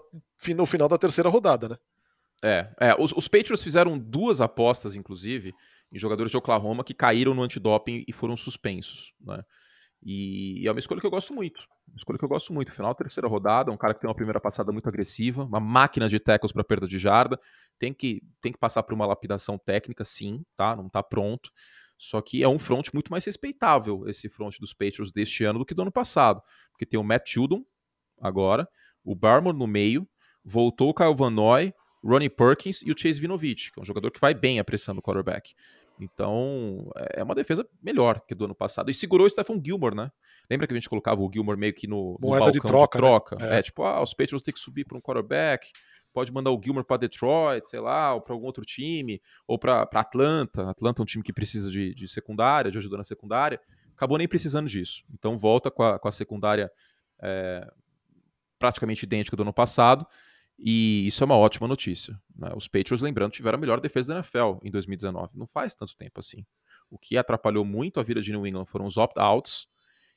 no 0.54 0.64
final 0.64 0.88
da 0.88 0.96
terceira 0.96 1.28
rodada, 1.28 1.68
né? 1.68 1.76
É, 2.42 2.68
é 2.80 2.96
os, 2.98 3.12
os 3.12 3.28
Patriots 3.28 3.62
fizeram 3.62 3.98
duas 3.98 4.40
apostas, 4.40 4.94
inclusive, 4.94 5.52
em 5.92 5.98
jogadores 5.98 6.30
de 6.30 6.36
Oklahoma 6.36 6.84
que 6.84 6.94
caíram 6.94 7.34
no 7.34 7.42
antidoping 7.42 8.04
e 8.06 8.12
foram 8.12 8.36
suspensos. 8.36 9.12
Né? 9.20 9.42
E, 10.02 10.62
e, 10.62 10.68
é 10.68 10.70
uma 10.70 10.78
escolha 10.78 11.00
que 11.00 11.06
eu 11.06 11.10
gosto 11.10 11.34
muito. 11.34 11.60
Uma 11.88 11.96
escolha 11.96 12.18
que 12.18 12.24
eu 12.24 12.28
gosto 12.28 12.52
muito. 12.52 12.72
Final 12.72 12.94
terceira 12.94 13.28
rodada, 13.28 13.72
um 13.72 13.76
cara 13.76 13.94
que 13.94 14.00
tem 14.00 14.08
uma 14.08 14.14
primeira 14.14 14.40
passada 14.40 14.70
muito 14.70 14.88
agressiva, 14.88 15.44
uma 15.44 15.60
máquina 15.60 16.08
de 16.08 16.20
tackles 16.20 16.52
para 16.52 16.62
perda 16.62 16.86
de 16.86 16.98
jarda. 16.98 17.38
Tem 17.78 17.92
que, 17.92 18.22
tem 18.40 18.52
que 18.52 18.58
passar 18.58 18.82
por 18.82 18.94
uma 18.94 19.06
lapidação 19.06 19.58
técnica, 19.58 20.04
sim, 20.04 20.44
tá? 20.56 20.76
Não 20.76 20.88
tá 20.88 21.02
pronto. 21.02 21.50
Só 21.96 22.20
que 22.20 22.42
é 22.44 22.48
um 22.48 22.60
front 22.60 22.92
muito 22.94 23.10
mais 23.10 23.24
respeitável, 23.24 24.06
esse 24.06 24.28
front 24.28 24.58
dos 24.60 24.72
Patriots 24.72 25.10
deste 25.10 25.42
ano 25.42 25.58
do 25.58 25.66
que 25.66 25.74
do 25.74 25.82
ano 25.82 25.90
passado. 25.90 26.40
Porque 26.70 26.86
tem 26.86 26.98
o 26.98 27.02
Matt 27.02 27.28
Judon 27.28 27.64
agora, 28.20 28.68
o 29.04 29.16
Barmore 29.16 29.56
no 29.56 29.66
meio, 29.66 30.08
voltou 30.44 30.90
o 30.90 30.94
Kyle 30.94 31.14
Van 31.14 31.30
Noy, 31.30 31.74
Ronnie 32.04 32.30
Perkins 32.30 32.82
e 32.82 32.92
o 32.92 32.94
Chase 32.96 33.18
Vinovich, 33.18 33.72
que 33.72 33.80
é 33.80 33.82
um 33.82 33.84
jogador 33.84 34.12
que 34.12 34.20
vai 34.20 34.32
bem 34.32 34.60
apressando 34.60 35.00
o 35.00 35.02
quarterback. 35.02 35.54
Então, 36.00 36.90
é 37.14 37.22
uma 37.22 37.34
defesa 37.34 37.68
melhor 37.82 38.20
que 38.26 38.34
do 38.34 38.44
ano 38.44 38.54
passado. 38.54 38.90
E 38.90 38.94
segurou 38.94 39.26
o 39.26 39.30
Stephen 39.30 39.60
Gilmore, 39.64 39.94
né? 39.94 40.10
Lembra 40.50 40.66
que 40.66 40.72
a 40.72 40.76
gente 40.76 40.88
colocava 40.88 41.20
o 41.20 41.30
Gilmore 41.32 41.58
meio 41.58 41.74
que 41.74 41.86
no, 41.86 42.16
no 42.20 42.28
Moeda 42.28 42.52
de 42.52 42.60
troca. 42.60 42.98
De 42.98 43.02
troca? 43.02 43.36
Né? 43.36 43.56
É. 43.56 43.58
é. 43.58 43.62
tipo, 43.62 43.82
ah, 43.82 44.02
os 44.02 44.14
Patriots 44.14 44.42
têm 44.42 44.54
que 44.54 44.60
subir 44.60 44.84
para 44.84 44.96
um 44.96 45.00
quarterback, 45.00 45.70
pode 46.12 46.32
mandar 46.32 46.50
o 46.50 46.60
Gilmore 46.62 46.86
para 46.86 46.98
Detroit, 46.98 47.66
sei 47.66 47.80
lá, 47.80 48.14
ou 48.14 48.20
para 48.20 48.32
algum 48.32 48.46
outro 48.46 48.64
time, 48.64 49.20
ou 49.46 49.58
para 49.58 49.82
Atlanta. 49.82 50.70
Atlanta 50.70 51.00
é 51.00 51.02
um 51.02 51.06
time 51.06 51.22
que 51.22 51.32
precisa 51.32 51.70
de, 51.70 51.94
de, 51.94 52.08
secundária, 52.08 52.70
de 52.70 52.78
ajuda 52.78 52.96
na 52.96 53.04
secundária. 53.04 53.60
Acabou 53.96 54.16
nem 54.16 54.28
precisando 54.28 54.68
disso. 54.68 55.02
Então, 55.12 55.36
volta 55.36 55.70
com 55.70 55.82
a, 55.82 55.98
com 55.98 56.08
a 56.08 56.12
secundária 56.12 56.70
é, 57.20 57.68
praticamente 58.58 59.04
idêntica 59.04 59.36
do 59.36 59.42
ano 59.42 59.52
passado. 59.52 60.06
E 60.58 61.06
isso 61.06 61.22
é 61.22 61.26
uma 61.26 61.36
ótima 61.36 61.68
notícia. 61.68 62.20
Né? 62.34 62.50
Os 62.56 62.66
Patriots, 62.66 63.00
lembrando, 63.00 63.32
tiveram 63.32 63.56
a 63.56 63.60
melhor 63.60 63.80
defesa 63.80 64.08
da 64.08 64.20
NFL 64.20 64.58
em 64.62 64.70
2019. 64.70 65.30
Não 65.38 65.46
faz 65.46 65.74
tanto 65.74 65.96
tempo 65.96 66.18
assim. 66.18 66.44
O 66.90 66.98
que 66.98 67.16
atrapalhou 67.16 67.64
muito 67.64 68.00
a 68.00 68.02
vida 68.02 68.20
de 68.20 68.32
New 68.32 68.46
England 68.46 68.66
foram 68.66 68.86
os 68.86 68.96
opt-outs 68.96 69.68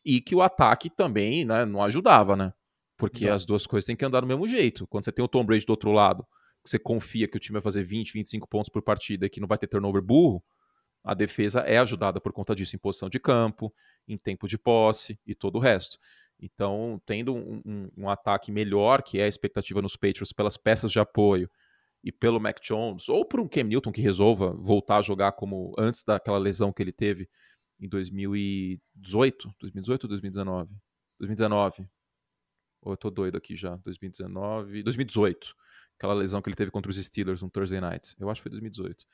e 0.03 0.19
que 0.19 0.33
o 0.33 0.41
ataque 0.41 0.89
também 0.89 1.45
né, 1.45 1.63
não 1.63 1.83
ajudava, 1.83 2.35
né? 2.35 2.53
Porque 2.97 3.27
não. 3.27 3.33
as 3.33 3.45
duas 3.45 3.67
coisas 3.67 3.85
têm 3.85 3.95
que 3.95 4.05
andar 4.05 4.21
do 4.21 4.27
mesmo 4.27 4.47
jeito. 4.47 4.87
Quando 4.87 5.05
você 5.05 5.11
tem 5.11 5.23
o 5.23 5.27
Tom 5.27 5.45
Brady 5.45 5.65
do 5.65 5.71
outro 5.71 5.91
lado, 5.91 6.25
que 6.63 6.69
você 6.69 6.79
confia 6.79 7.27
que 7.27 7.37
o 7.37 7.39
time 7.39 7.55
vai 7.55 7.61
fazer 7.61 7.83
20, 7.83 8.13
25 8.13 8.47
pontos 8.47 8.69
por 8.69 8.81
partida 8.81 9.25
e 9.25 9.29
que 9.29 9.39
não 9.39 9.47
vai 9.47 9.57
ter 9.57 9.67
turnover 9.67 10.01
burro, 10.01 10.43
a 11.03 11.13
defesa 11.13 11.61
é 11.61 11.77
ajudada 11.77 12.21
por 12.21 12.31
conta 12.31 12.55
disso 12.55 12.75
em 12.75 12.79
posição 12.79 13.09
de 13.09 13.19
campo, 13.19 13.73
em 14.07 14.17
tempo 14.17 14.47
de 14.47 14.57
posse 14.57 15.19
e 15.25 15.33
todo 15.33 15.55
o 15.55 15.59
resto. 15.59 15.97
Então, 16.41 16.99
tendo 17.05 17.35
um, 17.35 17.61
um, 17.63 17.89
um, 17.97 18.09
ataque 18.09 18.51
melhor, 18.51 19.03
que 19.03 19.19
é 19.19 19.25
a 19.25 19.27
expectativa 19.27 19.81
nos 19.81 19.95
Patriots 19.95 20.33
pelas 20.33 20.57
peças 20.57 20.91
de 20.91 20.99
apoio, 20.99 21.49
e 22.03 22.11
pelo 22.11 22.39
Mac 22.39 22.59
Jones, 22.61 23.07
ou 23.09 23.25
por 23.25 23.39
um 23.39 23.47
Cam 23.47 23.63
Newton 23.63 23.91
que 23.91 24.01
resolva 24.01 24.51
voltar 24.53 24.97
a 24.97 25.01
jogar 25.01 25.33
como 25.33 25.75
antes 25.77 26.03
daquela 26.03 26.37
lesão 26.37 26.73
que 26.73 26.81
ele 26.81 26.91
teve 26.91 27.29
em 27.79 27.87
2018, 27.87 29.53
2018 29.59 30.03
ou 30.03 30.09
2019? 30.09 30.75
2019. 31.19 31.87
Ou 32.81 32.93
eu 32.93 32.97
tô 32.97 33.11
doido 33.11 33.37
aqui 33.37 33.55
já, 33.55 33.75
2019, 33.77 34.81
2018. 34.83 35.55
Aquela 35.97 36.15
lesão 36.15 36.41
que 36.41 36.49
ele 36.49 36.55
teve 36.55 36.71
contra 36.71 36.89
os 36.89 36.97
Steelers 36.97 37.43
no 37.43 37.49
Thursday 37.49 37.79
Night. 37.79 38.15
Eu 38.19 38.29
acho 38.29 38.39
que 38.39 38.49
foi 38.49 38.51
2018. 38.51 39.05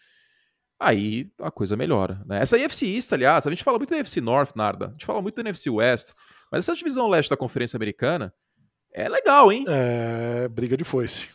Aí 0.79 1.29
a 1.39 1.49
coisa 1.49 1.75
melhora. 1.75 2.21
Né? 2.25 2.39
Essa 2.41 2.57
NFC 2.57 2.85
East, 2.87 3.11
aliás, 3.11 3.47
a 3.47 3.49
gente 3.49 3.63
fala 3.63 3.77
muito 3.77 3.89
da 3.89 3.97
NFC 3.97 4.21
North, 4.21 4.55
Narda. 4.55 4.87
A 4.87 4.91
gente 4.91 5.05
fala 5.05 5.21
muito 5.21 5.35
da 5.35 5.41
NFC 5.41 5.69
West. 5.69 6.13
Mas 6.51 6.59
essa 6.59 6.75
divisão 6.75 7.07
leste 7.07 7.29
da 7.29 7.37
Conferência 7.37 7.77
Americana 7.77 8.33
é 8.93 9.09
legal, 9.09 9.51
hein? 9.51 9.65
É, 9.67 10.47
briga 10.47 10.77
de 10.77 10.83
foice. 10.83 11.29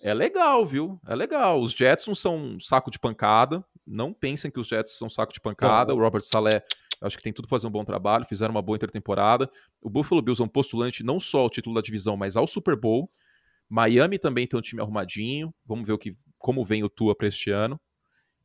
É 0.00 0.14
legal, 0.14 0.64
viu? 0.64 1.00
É 1.06 1.14
legal. 1.14 1.60
Os 1.60 1.72
Jets 1.72 2.06
não 2.06 2.14
são 2.14 2.36
um 2.36 2.60
saco 2.60 2.90
de 2.90 2.98
pancada. 2.98 3.64
Não 3.86 4.12
pensem 4.12 4.50
que 4.50 4.60
os 4.60 4.68
Jets 4.68 4.96
são 4.96 5.06
um 5.06 5.10
saco 5.10 5.32
de 5.32 5.40
pancada. 5.40 5.92
Não. 5.92 5.98
O 5.98 6.02
Robert 6.02 6.22
Saleh, 6.22 6.62
acho 7.02 7.16
que 7.16 7.22
tem 7.22 7.32
tudo 7.32 7.48
para 7.48 7.56
fazer 7.56 7.66
um 7.66 7.70
bom 7.70 7.84
trabalho. 7.84 8.24
Fizeram 8.24 8.52
uma 8.52 8.62
boa 8.62 8.76
intertemporada. 8.76 9.50
O 9.82 9.90
Buffalo 9.90 10.22
Bills 10.22 10.40
é 10.40 10.44
um 10.44 10.48
postulante 10.48 11.02
não 11.02 11.18
só 11.18 11.40
ao 11.40 11.50
título 11.50 11.74
da 11.74 11.80
divisão, 11.80 12.16
mas 12.16 12.36
ao 12.36 12.46
Super 12.46 12.76
Bowl. 12.76 13.10
Miami 13.68 14.18
também 14.18 14.46
tem 14.46 14.58
um 14.58 14.62
time 14.62 14.80
arrumadinho. 14.80 15.52
Vamos 15.66 15.86
ver 15.86 15.92
o 15.92 15.98
que, 15.98 16.12
como 16.38 16.64
vem 16.64 16.84
o 16.84 16.88
Tua 16.88 17.14
para 17.14 17.26
este 17.26 17.50
ano. 17.50 17.78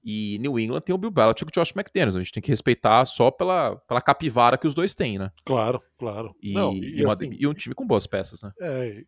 E 0.03 0.37
New 0.39 0.59
England 0.59 0.81
tem 0.81 0.93
o 0.93 0.97
Bill 0.97 1.09
Belichick 1.09 1.45
e 1.45 1.49
o 1.49 1.63
Josh 1.63 1.73
McDaniels. 1.75 2.15
A 2.15 2.19
gente 2.19 2.33
tem 2.33 2.43
que 2.43 2.51
respeitar 2.51 3.05
só 3.05 3.31
pela, 3.31 3.77
pela 3.87 4.01
capivara 4.01 4.57
que 4.57 4.67
os 4.67 4.73
dois 4.73 4.93
têm, 4.93 5.17
né? 5.17 5.31
Claro, 5.45 5.81
claro. 5.97 6.35
E, 6.41 6.53
Não, 6.53 6.73
e, 6.73 6.99
e, 6.99 7.05
uma, 7.05 7.13
assim, 7.13 7.35
e 7.39 7.47
um 7.47 7.53
time 7.53 7.73
com 7.73 7.87
boas 7.87 8.05
peças, 8.05 8.41
né? 8.41 8.51
É, 8.59 9.03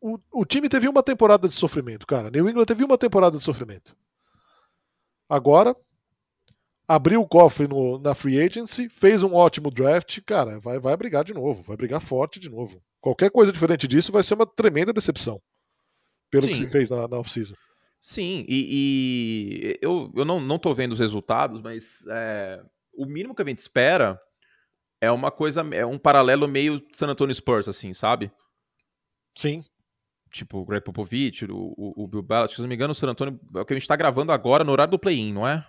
o, 0.00 0.18
o 0.32 0.44
time 0.46 0.68
teve 0.68 0.88
uma 0.88 1.02
temporada 1.02 1.46
de 1.46 1.54
sofrimento, 1.54 2.06
cara. 2.06 2.30
New 2.30 2.48
England 2.48 2.64
teve 2.64 2.82
uma 2.82 2.96
temporada 2.96 3.36
de 3.36 3.44
sofrimento. 3.44 3.94
Agora, 5.28 5.76
abriu 6.88 7.20
o 7.20 7.28
cofre 7.28 7.68
no, 7.68 7.98
na 7.98 8.14
free 8.14 8.40
agency, 8.40 8.88
fez 8.88 9.22
um 9.22 9.34
ótimo 9.34 9.70
draft, 9.70 10.20
cara, 10.26 10.58
vai, 10.58 10.80
vai 10.80 10.96
brigar 10.96 11.22
de 11.22 11.34
novo, 11.34 11.62
vai 11.62 11.76
brigar 11.76 12.00
forte 12.00 12.40
de 12.40 12.48
novo. 12.48 12.82
Qualquer 13.00 13.30
coisa 13.30 13.52
diferente 13.52 13.86
disso 13.86 14.10
vai 14.10 14.22
ser 14.22 14.34
uma 14.34 14.46
tremenda 14.46 14.92
decepção 14.92 15.40
pelo 16.30 16.44
Sim. 16.44 16.50
que 16.50 16.56
se 16.56 16.66
fez 16.66 16.90
na, 16.90 17.06
na 17.06 17.18
off-season. 17.18 17.54
Sim, 18.00 18.46
e, 18.48 19.74
e, 19.74 19.78
eu, 19.82 20.10
eu 20.16 20.24
não, 20.24 20.40
não 20.40 20.58
tô 20.58 20.74
vendo 20.74 20.92
os 20.92 21.00
resultados, 21.00 21.60
mas 21.60 22.02
é, 22.08 22.64
o 22.94 23.04
mínimo 23.04 23.34
que 23.34 23.42
a 23.42 23.44
gente 23.44 23.58
espera 23.58 24.18
é 25.00 25.10
uma 25.10 25.30
coisa, 25.30 25.60
é 25.72 25.84
um 25.84 25.98
paralelo 25.98 26.48
meio 26.48 26.82
San 26.92 27.08
Antonio 27.08 27.34
Spurs, 27.34 27.68
assim, 27.68 27.92
sabe? 27.92 28.32
Sim. 29.34 29.62
Tipo, 30.30 30.58
o 30.58 30.64
Greg 30.64 30.82
Popovich, 30.82 31.44
o, 31.44 31.74
o, 31.76 32.04
o 32.04 32.08
Bill 32.08 32.22
Belichick, 32.22 32.54
se 32.54 32.60
não 32.62 32.68
me 32.68 32.74
engano, 32.74 32.92
o 32.92 32.94
San 32.94 33.08
Antonio 33.08 33.38
é 33.56 33.60
o 33.60 33.64
que 33.66 33.74
a 33.74 33.78
gente 33.78 33.88
tá 33.88 33.96
gravando 33.96 34.32
agora 34.32 34.64
no 34.64 34.72
horário 34.72 34.92
do 34.92 34.98
play-in, 34.98 35.32
não 35.32 35.46
é? 35.46 35.66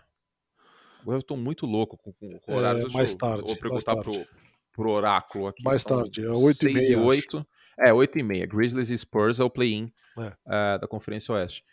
Eu 1.06 1.22
tô 1.22 1.36
muito 1.36 1.66
louco 1.66 1.98
com, 1.98 2.14
com, 2.14 2.40
com 2.40 2.56
horários. 2.56 2.94
É, 2.94 2.98
mais 2.98 3.16
tarde. 3.16 3.44
Vou 3.44 3.58
perguntar 3.58 3.96
pro, 3.96 4.26
pro 4.72 4.92
oráculo 4.92 5.48
aqui. 5.48 5.64
Mais 5.64 5.84
tarde, 5.84 6.24
é 6.24 6.30
8 6.30 6.70
e 6.70 6.74
meia. 6.74 7.00
8. 7.02 7.48
É, 7.80 7.94
8 7.94 8.20
e 8.20 8.24
meia. 8.24 8.46
Grizzlies 8.46 8.92
e 8.92 8.98
Spurs 8.98 9.40
é 9.40 9.44
o 9.44 9.50
play-in 9.50 9.92
é. 10.18 10.28
uh, 10.28 10.80
da 10.80 10.88
Conferência 10.88 11.34
Oeste. 11.34 11.64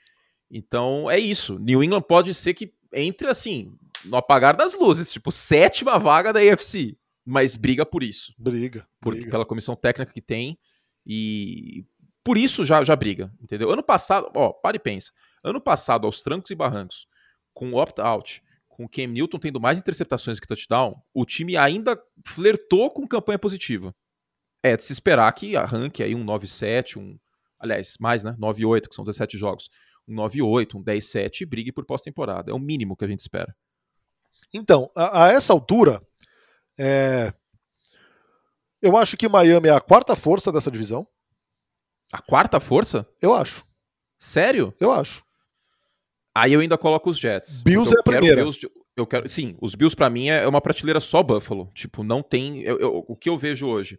Então 0.51 1.11
é 1.11 1.19
isso. 1.19 1.59
New 1.59 1.83
England 1.83 2.03
pode 2.03 2.35
ser 2.35 2.55
que 2.55 2.73
entre 2.93 3.29
assim, 3.29 3.77
no 4.05 4.17
apagar 4.17 4.57
das 4.57 4.75
luzes, 4.79 5.13
tipo, 5.13 5.31
sétima 5.31 5.99
vaga 5.99 6.33
da 6.33 6.41
AFC, 6.41 6.97
mas 7.25 7.57
briga 7.57 7.85
por 7.85 8.03
isso. 8.03 8.35
Briga. 8.39 8.87
Porque 9.01 9.21
briga. 9.21 9.31
pela 9.31 9.47
comissão 9.47 9.77
técnica 9.77 10.13
que 10.13 10.23
tem 10.23 10.59
e 11.07 11.85
por 12.25 12.37
isso 12.37 12.65
já 12.65 12.83
já 12.85 12.97
briga, 12.97 13.33
entendeu? 13.41 13.71
Ano 13.71 13.83
passado, 13.83 14.31
ó, 14.35 14.53
para 14.53 14.77
e 14.77 14.81
pensa. 14.81 15.13
Ano 15.43 15.61
passado 15.61 16.07
aos 16.07 16.23
trancos 16.23 16.51
e 16.51 16.55
barrancos, 16.55 17.07
com 17.55 17.73
o 17.73 17.77
opt-out, 17.77 18.43
com 18.69 18.85
o 18.85 18.89
Cam 18.89 19.09
Newton 19.09 19.39
tendo 19.39 19.61
mais 19.61 19.79
interceptações 19.79 20.39
que 20.41 20.47
touchdown, 20.47 21.01
o 21.13 21.25
time 21.25 21.57
ainda 21.57 22.01
flertou 22.27 22.91
com 22.91 23.07
campanha 23.07 23.39
positiva. 23.39 23.95
É 24.63 24.77
de 24.77 24.83
se 24.83 24.93
esperar 24.93 25.33
que 25.33 25.57
arranque 25.57 26.03
aí 26.03 26.15
um 26.15 26.25
9-7, 26.25 26.97
um 26.97 27.19
aliás, 27.59 27.97
mais, 27.99 28.23
né? 28.23 28.37
9-8, 28.39 28.89
que 28.89 28.95
são 28.95 29.05
17 29.05 29.37
jogos 29.37 29.69
um 30.09 30.15
9-8, 30.15 30.75
um 30.77 30.83
10-7 30.83 31.43
e 31.43 31.47
brigue 31.47 31.73
por 31.73 31.85
pós-temporada. 31.85 32.51
É 32.51 32.55
o 32.55 32.59
mínimo 32.59 32.97
que 32.97 33.05
a 33.05 33.09
gente 33.09 33.21
espera. 33.21 33.55
Então, 34.53 34.91
a, 34.95 35.25
a 35.25 35.29
essa 35.29 35.53
altura, 35.53 36.03
é... 36.79 37.33
eu 38.81 38.97
acho 38.97 39.17
que 39.17 39.29
Miami 39.29 39.69
é 39.69 39.73
a 39.73 39.81
quarta 39.81 40.17
força 40.17 40.51
dessa 40.51 40.71
divisão. 40.71 41.07
A 42.13 42.23
quarta 42.23 42.59
força? 42.59 43.07
Eu 43.21 43.35
acho. 43.35 43.65
Sério? 44.19 44.75
Eu 44.81 44.91
acho. 44.91 45.23
Aí 46.35 46.53
eu 46.53 46.61
ainda 46.61 46.79
coloco 46.79 47.11
os 47.11 47.19
Jets. 47.19 47.63
Bills 47.63 47.95
é 47.95 48.01
a 48.01 48.03
primeira. 48.03 48.43
Bills, 48.43 48.61
eu 48.97 49.07
quero, 49.07 49.29
sim, 49.29 49.57
os 49.61 49.75
Bills 49.75 49.95
para 49.95 50.09
mim 50.09 50.29
é 50.29 50.47
uma 50.47 50.61
prateleira 50.61 51.01
só 51.01 51.23
Buffalo. 51.23 51.71
Tipo, 51.75 52.03
não 52.03 52.23
tem. 52.23 52.63
Eu, 52.63 52.79
eu, 52.79 53.05
o 53.07 53.17
que 53.17 53.29
eu 53.29 53.37
vejo 53.37 53.67
hoje? 53.67 53.99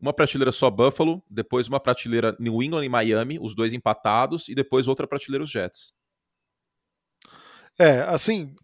Uma 0.00 0.12
prateleira 0.12 0.50
só 0.50 0.70
Buffalo, 0.70 1.22
depois 1.28 1.68
uma 1.68 1.78
prateleira 1.78 2.36
New 2.38 2.62
England 2.62 2.84
e 2.84 2.88
Miami, 2.88 3.38
os 3.40 3.54
dois 3.54 3.72
empatados, 3.72 4.48
e 4.48 4.54
depois 4.54 4.88
outra 4.88 5.06
prateleira 5.06 5.44
os 5.44 5.50
Jets. 5.50 5.92
É, 7.78 8.00
assim, 8.02 8.54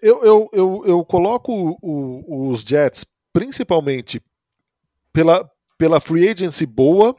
eu, 0.00 0.24
eu, 0.24 0.50
eu, 0.52 0.82
eu 0.86 1.04
coloco 1.04 1.78
o, 1.82 2.50
os 2.50 2.62
Jets 2.62 3.04
principalmente 3.32 4.22
pela, 5.12 5.48
pela 5.76 6.00
free 6.00 6.28
agency 6.28 6.64
boa, 6.64 7.16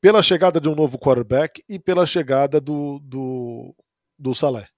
pela 0.00 0.22
chegada 0.22 0.60
de 0.60 0.68
um 0.68 0.74
novo 0.74 0.98
quarterback 0.98 1.62
e 1.68 1.78
pela 1.78 2.06
chegada 2.06 2.60
do, 2.60 2.98
do, 3.00 3.74
do 4.18 4.34
Salé. 4.34 4.68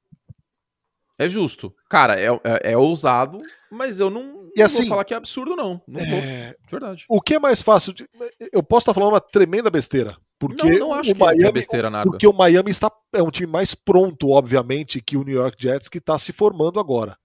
É 1.19 1.29
justo. 1.29 1.75
Cara, 1.89 2.19
é, 2.19 2.29
é, 2.29 2.73
é 2.73 2.77
ousado, 2.77 3.43
mas 3.71 4.01
eu 4.01 4.09
não, 4.09 4.40
e 4.57 4.63
assim, 4.63 4.83
vou 4.83 4.89
falar 4.89 5.05
que 5.05 5.15
é 5.15 5.17
absurdo, 5.17 5.57
não. 5.57 5.81
Não 5.87 6.01
é... 6.01 6.07
vou. 6.07 6.57
Verdade. 6.71 7.05
O 7.09 7.21
que 7.21 7.35
é 7.35 7.39
mais 7.39 7.63
fácil. 7.63 7.93
De... 7.93 8.09
Eu 8.53 8.63
posso 8.63 8.83
estar 8.83 8.95
falando 8.95 9.13
uma 9.13 9.21
tremenda 9.21 9.71
besteira. 9.71 10.17
Porque 10.39 10.71
não, 10.71 10.89
não 10.89 10.95
acho 10.95 11.13
o 11.13 11.19
Miami, 11.19 11.45
é 11.45 11.53
besteira 11.53 11.91
nada. 11.91 12.11
Porque 12.11 12.27
o 12.27 12.33
Miami 12.33 12.71
está, 12.71 12.91
é 13.13 13.23
um 13.23 13.31
time 13.31 13.51
mais 13.51 13.75
pronto, 13.75 14.31
obviamente, 14.31 15.01
que 15.01 15.17
o 15.17 15.23
New 15.23 15.35
York 15.35 15.57
Jets, 15.61 15.89
que 15.89 15.99
está 15.99 16.17
se 16.17 16.33
formando 16.33 16.81
agora. 16.81 17.17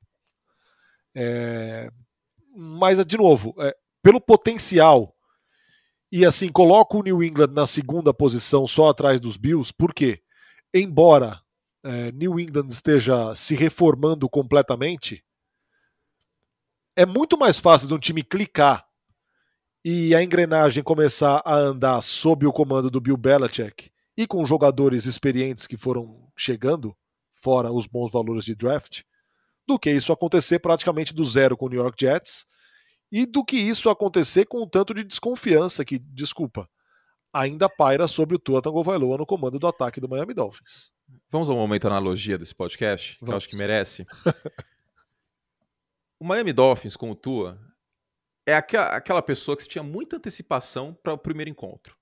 É... 1.16 1.90
Mas, 2.54 3.04
de 3.06 3.18
novo, 3.18 3.56
é, 3.60 3.76
pelo 4.04 4.20
potencial. 4.20 5.16
E 6.12 6.26
assim, 6.26 6.50
coloco 6.50 7.00
o 7.00 7.04
New 7.04 7.24
England 7.24 7.52
na 7.54 7.66
segunda 7.66 8.14
posição, 8.14 8.68
só 8.68 8.90
atrás 8.90 9.20
dos 9.20 9.38
Bills, 9.38 9.74
por 9.74 9.94
quê? 9.94 10.22
Embora 10.74 11.40
é, 11.84 12.12
New 12.12 12.40
England 12.40 12.68
esteja 12.70 13.36
se 13.36 13.56
reformando 13.56 14.30
completamente, 14.30 15.24
é 16.96 17.06
muito 17.06 17.38
mais 17.38 17.60
fácil 17.60 17.88
de 17.88 17.94
um 17.94 18.00
time 18.00 18.24
clicar 18.24 18.86
e 19.84 20.16
a 20.16 20.24
engrenagem 20.24 20.84
começar 20.84 21.42
a 21.46 21.56
andar 21.56 22.02
sob 22.02 22.48
o 22.48 22.54
comando 22.54 22.90
do 22.90 23.02
Bill 23.02 23.18
Belichick 23.18 23.92
e 24.18 24.26
com 24.26 24.46
jogadores 24.46 25.06
experientes 25.06 25.68
que 25.68 25.78
foram 25.78 26.32
chegando, 26.38 26.96
fora 27.36 27.72
os 27.72 27.86
bons 27.86 28.12
valores 28.12 28.46
de 28.46 28.56
draft, 28.56 29.04
do 29.68 29.78
que 29.78 29.92
isso 29.92 30.14
acontecer 30.14 30.60
praticamente 30.60 31.14
do 31.14 31.26
zero 31.26 31.58
com 31.58 31.66
o 31.66 31.70
New 31.70 31.82
York 31.82 31.98
Jets 32.00 32.46
e 33.12 33.26
do 33.26 33.44
que 33.44 33.58
isso 33.58 33.90
acontecer 33.90 34.46
com 34.46 34.64
o 34.64 34.70
tanto 34.70 34.94
de 34.94 35.04
desconfiança 35.04 35.84
que, 35.84 36.00
desculpa, 36.00 36.68
ainda 37.34 37.70
paira 37.70 38.08
sobre 38.08 38.36
o 38.36 38.40
Tua 38.40 38.62
Tagovailoa 38.62 39.18
no 39.18 39.26
comando 39.26 39.60
do 39.60 39.68
ataque 39.68 40.00
do 40.00 40.08
Miami 40.08 40.34
Dolphins. 40.34 40.92
Vamos 41.30 41.50
a 41.50 41.54
um 41.54 41.58
momento 41.58 41.88
analogia 41.88 42.38
desse 42.38 42.56
podcast, 42.56 43.18
que 43.20 43.30
eu 43.30 43.36
acho 43.36 43.50
que 43.50 43.58
merece. 43.58 44.06
o 46.20 46.26
Miami 46.26 46.54
Dolphins 46.54 46.96
com 46.96 47.12
o 47.12 47.16
Tua 47.16 47.60
é 48.46 48.56
aquela, 48.56 48.88
aquela 48.88 49.22
pessoa 49.22 49.58
que 49.58 49.68
tinha 49.68 49.84
muita 49.84 50.18
antecipação 50.18 50.94
para 50.94 51.14
o 51.14 51.18
primeiro 51.18 51.50
encontro. 51.50 51.96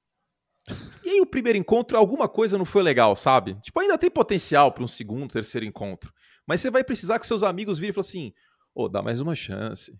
E 1.03 1.09
aí 1.09 1.21
o 1.21 1.25
primeiro 1.25 1.57
encontro, 1.57 1.97
alguma 1.97 2.27
coisa 2.27 2.57
não 2.57 2.65
foi 2.65 2.83
legal, 2.83 3.15
sabe? 3.15 3.59
Tipo, 3.61 3.79
ainda 3.81 3.97
tem 3.97 4.09
potencial 4.09 4.71
para 4.71 4.83
um 4.83 4.87
segundo, 4.87 5.31
terceiro 5.31 5.65
encontro. 5.65 6.13
Mas 6.47 6.61
você 6.61 6.69
vai 6.69 6.83
precisar 6.83 7.19
que 7.19 7.27
seus 7.27 7.43
amigos 7.43 7.77
virem 7.77 7.91
e 7.91 7.93
falem 7.93 8.07
assim, 8.07 8.33
ô, 8.73 8.83
oh, 8.83 8.89
dá 8.89 9.01
mais 9.01 9.19
uma 9.19 9.35
chance. 9.35 9.97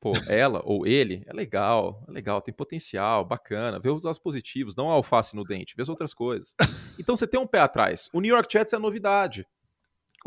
Pô, 0.00 0.12
ela 0.28 0.60
ou 0.64 0.86
ele 0.86 1.22
é 1.26 1.32
legal, 1.32 2.04
é 2.08 2.12
legal, 2.12 2.42
tem 2.42 2.52
potencial, 2.52 3.24
bacana, 3.24 3.78
vê 3.78 3.88
os 3.88 4.02
lados 4.02 4.18
positivos, 4.18 4.74
não 4.74 4.90
a 4.90 4.94
alface 4.94 5.36
no 5.36 5.44
dente, 5.44 5.74
vê 5.76 5.82
as 5.82 5.88
outras 5.88 6.12
coisas. 6.12 6.54
Então 6.98 7.16
você 7.16 7.26
tem 7.26 7.40
um 7.40 7.46
pé 7.46 7.60
atrás. 7.60 8.10
O 8.12 8.20
New 8.20 8.34
York 8.34 8.52
Jets 8.52 8.72
é 8.72 8.76
a 8.76 8.80
novidade. 8.80 9.46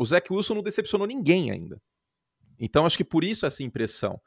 O 0.00 0.04
Zach 0.04 0.32
Wilson 0.32 0.54
não 0.54 0.62
decepcionou 0.62 1.06
ninguém 1.06 1.50
ainda. 1.50 1.80
Então 2.58 2.86
acho 2.86 2.96
que 2.96 3.04
por 3.04 3.24
isso 3.24 3.46
essa 3.46 3.62
impressão. 3.62 4.20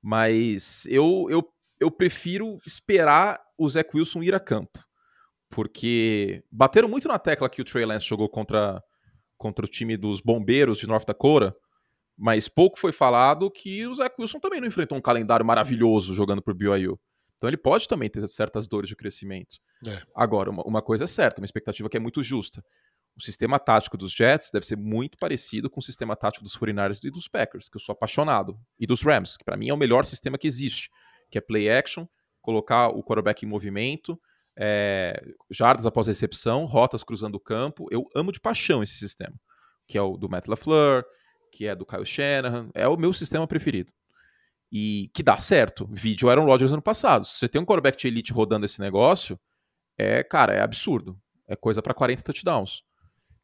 Mas 0.00 0.84
eu, 0.86 1.26
eu, 1.30 1.42
eu 1.78 1.90
prefiro 1.90 2.58
esperar 2.66 3.40
o 3.56 3.68
Zach 3.68 3.88
Wilson 3.94 4.22
ir 4.22 4.34
a 4.34 4.40
campo. 4.40 4.78
Porque 5.48 6.42
bateram 6.50 6.88
muito 6.88 7.06
na 7.08 7.18
tecla 7.18 7.48
que 7.48 7.60
o 7.60 7.64
Trey 7.64 7.84
Lance 7.84 8.06
jogou 8.06 8.28
contra, 8.28 8.82
contra 9.36 9.64
o 9.64 9.68
time 9.68 9.96
dos 9.96 10.20
bombeiros 10.20 10.78
de 10.78 10.86
North 10.86 11.06
Dakota. 11.06 11.54
Mas 12.16 12.48
pouco 12.48 12.78
foi 12.78 12.92
falado 12.92 13.50
que 13.50 13.86
o 13.86 13.94
Zach 13.94 14.14
Wilson 14.18 14.38
também 14.38 14.60
não 14.60 14.68
enfrentou 14.68 14.96
um 14.96 15.02
calendário 15.02 15.44
maravilhoso 15.44 16.14
jogando 16.14 16.42
por 16.42 16.54
BYU. 16.54 16.98
Então 17.36 17.48
ele 17.50 17.56
pode 17.56 17.88
também 17.88 18.08
ter 18.08 18.26
certas 18.28 18.68
dores 18.68 18.88
de 18.88 18.94
crescimento. 18.94 19.58
É. 19.84 20.00
Agora, 20.14 20.48
uma, 20.48 20.62
uma, 20.62 20.80
coisa 20.80 21.04
é 21.04 21.06
certa, 21.08 21.40
uma 21.40 21.44
expectativa 21.44 21.88
que 21.88 21.96
é 21.96 22.00
muito 22.00 22.22
justa. 22.22 22.64
O 23.16 23.22
sistema 23.22 23.58
tático 23.58 23.96
dos 23.96 24.12
Jets 24.12 24.50
deve 24.50 24.66
ser 24.66 24.76
muito 24.76 25.18
parecido 25.18 25.68
com 25.68 25.80
o 25.80 25.82
sistema 25.82 26.16
tático 26.16 26.44
dos 26.44 26.56
49ers 26.56 27.04
e 27.04 27.10
dos 27.10 27.28
Packers, 27.28 27.68
que 27.68 27.76
eu 27.76 27.80
sou 27.80 27.92
apaixonado, 27.92 28.58
e 28.78 28.86
dos 28.86 29.02
Rams, 29.02 29.36
que 29.36 29.44
para 29.44 29.56
mim 29.56 29.68
é 29.68 29.74
o 29.74 29.76
melhor 29.76 30.06
sistema 30.06 30.38
que 30.38 30.46
existe, 30.46 30.90
que 31.30 31.36
é 31.36 31.40
play 31.40 31.70
action, 31.70 32.06
colocar 32.40 32.88
o 32.88 33.02
quarterback 33.02 33.44
em 33.44 33.48
movimento, 33.48 34.18
é, 34.56 35.22
jardas 35.50 35.86
após 35.86 36.06
recepção, 36.06 36.64
rotas 36.64 37.04
cruzando 37.04 37.36
o 37.36 37.40
campo. 37.40 37.86
Eu 37.90 38.08
amo 38.14 38.32
de 38.32 38.40
paixão 38.40 38.82
esse 38.82 38.94
sistema, 38.94 39.34
que 39.86 39.96
é 39.96 40.02
o 40.02 40.16
do 40.16 40.28
Matt 40.28 40.46
LaFleur, 40.46 41.04
que 41.50 41.66
é 41.66 41.74
do 41.74 41.86
Kyle 41.86 42.04
Shanahan, 42.04 42.70
é 42.74 42.88
o 42.88 42.96
meu 42.96 43.12
sistema 43.12 43.46
preferido. 43.46 43.92
E 44.70 45.10
que 45.14 45.22
dá 45.22 45.36
certo. 45.36 45.86
Vídeo 45.90 46.30
Aaron 46.30 46.46
Rodgers 46.46 46.72
ano 46.72 46.80
passado. 46.80 47.26
Se 47.26 47.38
você 47.38 47.48
tem 47.48 47.60
um 47.60 47.64
quarterback 47.64 47.98
de 47.98 48.08
elite 48.08 48.32
rodando 48.32 48.64
esse 48.64 48.80
negócio, 48.80 49.38
é, 49.98 50.24
cara, 50.24 50.54
é 50.54 50.62
absurdo. 50.62 51.20
É 51.46 51.54
coisa 51.54 51.82
para 51.82 51.92
40 51.92 52.22
touchdowns. 52.22 52.82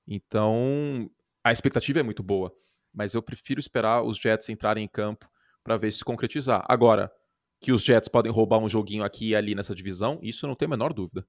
Então, 0.09 1.11
a 1.45 1.53
expectativa 1.53 2.01
é 2.01 2.03
muito 2.03 2.23
boa, 2.23 2.51
mas 2.95 3.13
eu 3.13 3.23
prefiro 3.23 3.61
esperar 3.61 4.03
os 4.03 4.17
Jets 4.17 4.49
entrarem 4.49 4.85
em 4.85 4.89
campo 4.89 5.31
para 5.63 5.77
ver 5.77 5.93
se 5.93 6.03
concretizar. 6.03 6.65
Agora, 6.67 7.13
que 7.61 7.71
os 7.71 7.83
Jets 7.83 8.09
podem 8.09 8.33
roubar 8.33 8.59
um 8.59 8.69
joguinho 8.69 9.05
aqui 9.05 9.29
e 9.29 9.37
ali 9.37 9.55
nessa 9.55 9.75
divisão, 9.75 10.19
isso 10.23 10.47
eu 10.47 10.49
não 10.49 10.55
tenho 10.55 10.71
a 10.71 10.77
menor 10.77 10.95
dúvida. 10.95 11.27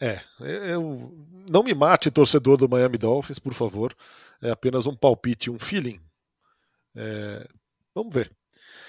É, 0.00 0.20
eu 0.40 1.12
não 1.48 1.62
me 1.62 1.74
mate, 1.74 2.10
torcedor 2.10 2.56
do 2.56 2.68
Miami 2.68 2.98
Dolphins, 2.98 3.38
por 3.38 3.54
favor. 3.54 3.94
É 4.40 4.50
apenas 4.50 4.86
um 4.86 4.94
palpite, 4.94 5.50
um 5.50 5.58
feeling. 5.58 6.00
É, 6.94 7.48
vamos 7.94 8.14
ver. 8.14 8.30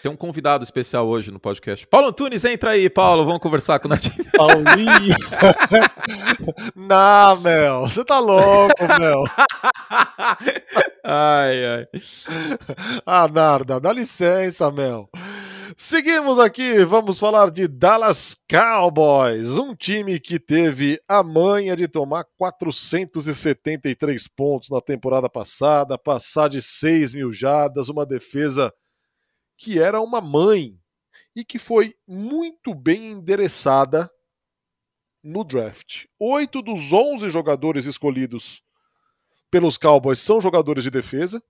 Tem 0.05 0.11
um 0.11 0.15
convidado 0.15 0.63
especial 0.63 1.07
hoje 1.07 1.31
no 1.31 1.39
podcast. 1.39 1.87
Paulo 1.87 2.09
Antunes, 2.09 2.45
entra 2.45 2.69
aí, 2.69 2.87
Paulo. 2.91 3.25
Vamos 3.25 3.41
conversar 3.41 3.79
com 3.79 3.87
o 3.87 3.89
Natinho. 3.89 4.23
Paulinho. 4.37 5.15
Não, 6.77 7.41
Mel. 7.41 7.89
Você 7.89 8.05
tá 8.05 8.19
louco, 8.19 8.87
Mel. 8.99 9.23
ai, 11.03 11.65
ai. 11.65 11.87
Ah, 13.03 13.27
Narda, 13.27 13.79
dá 13.79 13.91
licença, 13.91 14.71
Mel. 14.71 15.09
Seguimos 15.75 16.37
aqui, 16.37 16.85
vamos 16.85 17.17
falar 17.17 17.49
de 17.49 17.67
Dallas 17.67 18.37
Cowboys, 18.47 19.57
um 19.57 19.75
time 19.75 20.19
que 20.19 20.37
teve 20.37 21.01
a 21.07 21.23
manha 21.23 21.75
de 21.75 21.87
tomar 21.87 22.25
473 22.37 24.27
pontos 24.27 24.69
na 24.69 24.79
temporada 24.79 25.27
passada, 25.27 25.97
passar 25.97 26.49
de 26.49 26.61
6 26.61 27.15
mil 27.15 27.33
jardas, 27.33 27.89
uma 27.89 28.05
defesa 28.05 28.71
que 29.57 29.79
era 29.79 30.01
uma 30.01 30.21
mãe 30.21 30.79
e 31.35 31.43
que 31.43 31.59
foi 31.59 31.95
muito 32.07 32.73
bem 32.73 33.11
endereçada 33.11 34.09
no 35.23 35.43
draft. 35.43 36.05
Oito 36.19 36.61
dos 36.61 36.93
onze 36.93 37.29
jogadores 37.29 37.85
escolhidos 37.85 38.61
pelos 39.49 39.77
Cowboys 39.77 40.19
são 40.19 40.39
jogadores 40.39 40.83
de 40.83 40.91
defesa. 40.91 41.43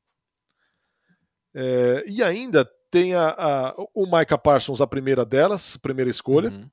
É, 1.53 2.03
e 2.07 2.23
ainda 2.23 2.69
tem 2.89 3.13
a, 3.13 3.29
a, 3.29 3.75
o 3.93 4.05
Micah 4.05 4.37
Parsons, 4.37 4.81
a 4.81 4.87
primeira 4.87 5.25
delas, 5.25 5.77
primeira 5.77 6.09
escolha. 6.09 6.49
Uhum. 6.49 6.69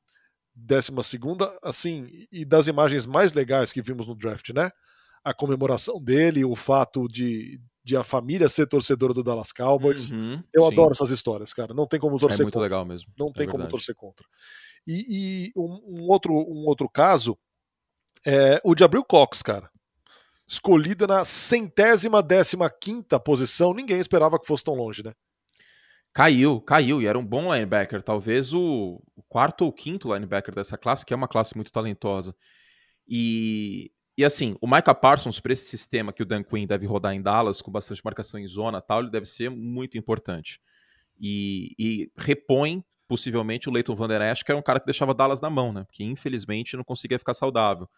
Décima 0.55 1.03
segunda, 1.03 1.59
assim, 1.63 2.27
e 2.31 2.45
das 2.45 2.67
imagens 2.67 3.07
mais 3.07 3.33
legais 3.33 3.73
que 3.73 3.81
vimos 3.81 4.07
no 4.07 4.15
draft, 4.15 4.51
né? 4.51 4.71
A 5.25 5.33
comemoração 5.33 6.03
dele, 6.03 6.45
o 6.45 6.55
fato 6.55 7.09
de, 7.09 7.59
de 7.85 7.97
a 7.97 8.05
família 8.05 8.49
ser 8.49 8.67
torcedora 8.67 9.13
do 9.13 9.23
Dallas 9.23 9.53
Cowboys. 9.53 10.13
Uhum, 10.13 10.43
eu 10.53 10.65
sim. 10.65 10.73
adoro 10.73 10.93
essas 10.93 11.11
histórias, 11.11 11.53
cara. 11.53 11.75
Não 11.75 11.87
tem 11.87 11.99
como 11.99 12.19
torcer 12.19 12.41
É 12.41 12.43
muito 12.45 12.55
contra. 12.55 12.65
legal 12.65 12.85
mesmo. 12.85 13.13
Não 13.19 13.29
é 13.29 13.33
tem 13.33 13.49
como 13.49 13.67
torcer 13.69 13.95
contra. 13.95 14.27
E, 14.87 15.49
e 15.49 15.53
um, 15.57 15.81
um, 15.87 16.11
outro, 16.11 16.33
um 16.33 16.67
outro 16.67 16.89
caso 16.89 17.37
é 18.27 18.61
o 18.65 18.75
de 18.75 18.85
Abril 18.85 19.05
Cox, 19.05 19.43
cara. 19.43 19.71
Escolhida 20.47 21.07
na 21.07 21.25
centésima 21.25 22.23
décima 22.23 22.71
quinta 22.71 23.19
posição. 23.19 23.73
Ninguém 23.73 23.99
esperava 23.99 24.39
que 24.39 24.47
fosse 24.47 24.65
tão 24.65 24.75
longe, 24.75 25.03
né? 25.03 25.13
Caiu, 26.13 26.61
caiu, 26.61 27.01
e 27.01 27.07
era 27.07 27.19
um 27.19 27.25
bom 27.25 27.53
linebacker. 27.53 28.03
Talvez 28.03 28.53
o 28.53 29.01
quarto 29.29 29.65
ou 29.65 29.73
quinto 29.73 30.13
linebacker 30.13 30.55
dessa 30.55 30.77
classe, 30.77 31.07
que 31.07 31.15
é 31.15 31.17
uma 31.17 31.29
classe 31.29 31.57
muito 31.57 31.73
talentosa. 31.73 32.37
E 33.09 33.91
e 34.17 34.25
assim, 34.25 34.57
o 34.61 34.67
Micah 34.67 34.95
Parsons, 34.95 35.41
para 35.41 35.55
esse 35.55 35.65
sistema 35.65 36.13
que 36.13 36.23
o 36.23 36.27
Dan 36.27 36.43
Quinn 36.43 36.67
deve 36.67 36.87
rodar 36.87 37.15
em 37.15 37.23
Dallas, 37.23 37.63
com 37.63 37.71
bastante 37.71 38.05
marcação 38.05 38.39
em 38.39 38.47
zona 38.47 38.81
tal, 38.81 39.01
ele 39.01 39.11
deve 39.11 39.25
ser 39.25 39.49
muito 39.49 39.97
importante. 39.97 40.61
E, 41.19 41.75
e 41.79 42.13
repõe, 42.17 42.85
possivelmente, 43.09 43.71
o 43.71 43.73
Leighton 43.73 43.95
Van 43.95 44.09
Der 44.09 44.21
Esch, 44.21 44.43
que 44.43 44.53
era 44.53 44.59
um 44.59 44.63
cara 44.63 44.81
que 44.81 44.87
deixava 44.87 45.15
Dallas 45.15 45.41
na 45.41 45.49
mão, 45.49 45.73
né? 45.73 45.87
Que 45.91 46.05
infelizmente 46.05 46.77
não 46.77 46.85
conseguia 46.85 47.19
ficar 47.19 47.33
saudável. 47.33 47.89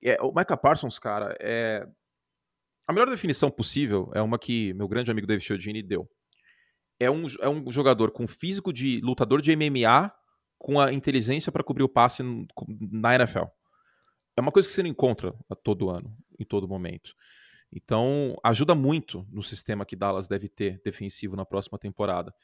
É, 0.00 0.20
o 0.22 0.32
Micah 0.32 0.56
Parsons, 0.56 0.98
cara, 0.98 1.36
é. 1.40 1.86
A 2.86 2.92
melhor 2.92 3.08
definição 3.08 3.50
possível 3.50 4.10
é 4.14 4.20
uma 4.20 4.38
que 4.38 4.72
meu 4.74 4.88
grande 4.88 5.10
amigo 5.10 5.26
David 5.26 5.44
Chiodini 5.44 5.82
deu. 5.82 6.08
É 7.00 7.10
um, 7.10 7.26
é 7.40 7.48
um 7.48 7.70
jogador 7.70 8.10
com 8.12 8.28
físico 8.28 8.72
de 8.72 9.00
lutador 9.00 9.40
de 9.40 9.56
MMA 9.56 10.12
com 10.58 10.78
a 10.78 10.92
inteligência 10.92 11.50
para 11.50 11.64
cobrir 11.64 11.82
o 11.82 11.88
passe 11.88 12.22
na 12.92 13.14
NFL 13.14 13.44
é 14.36 14.40
uma 14.40 14.52
coisa 14.52 14.68
que 14.68 14.74
você 14.74 14.82
não 14.82 14.90
encontra 14.90 15.34
a 15.48 15.54
todo 15.54 15.90
ano, 15.90 16.14
em 16.38 16.44
todo 16.44 16.68
momento. 16.68 17.14
Então, 17.72 18.36
ajuda 18.44 18.74
muito 18.74 19.26
no 19.30 19.42
sistema 19.42 19.86
que 19.86 19.96
Dallas 19.96 20.28
deve 20.28 20.48
ter 20.48 20.80
defensivo 20.84 21.34
na 21.34 21.44
próxima 21.44 21.78
temporada. 21.78 22.34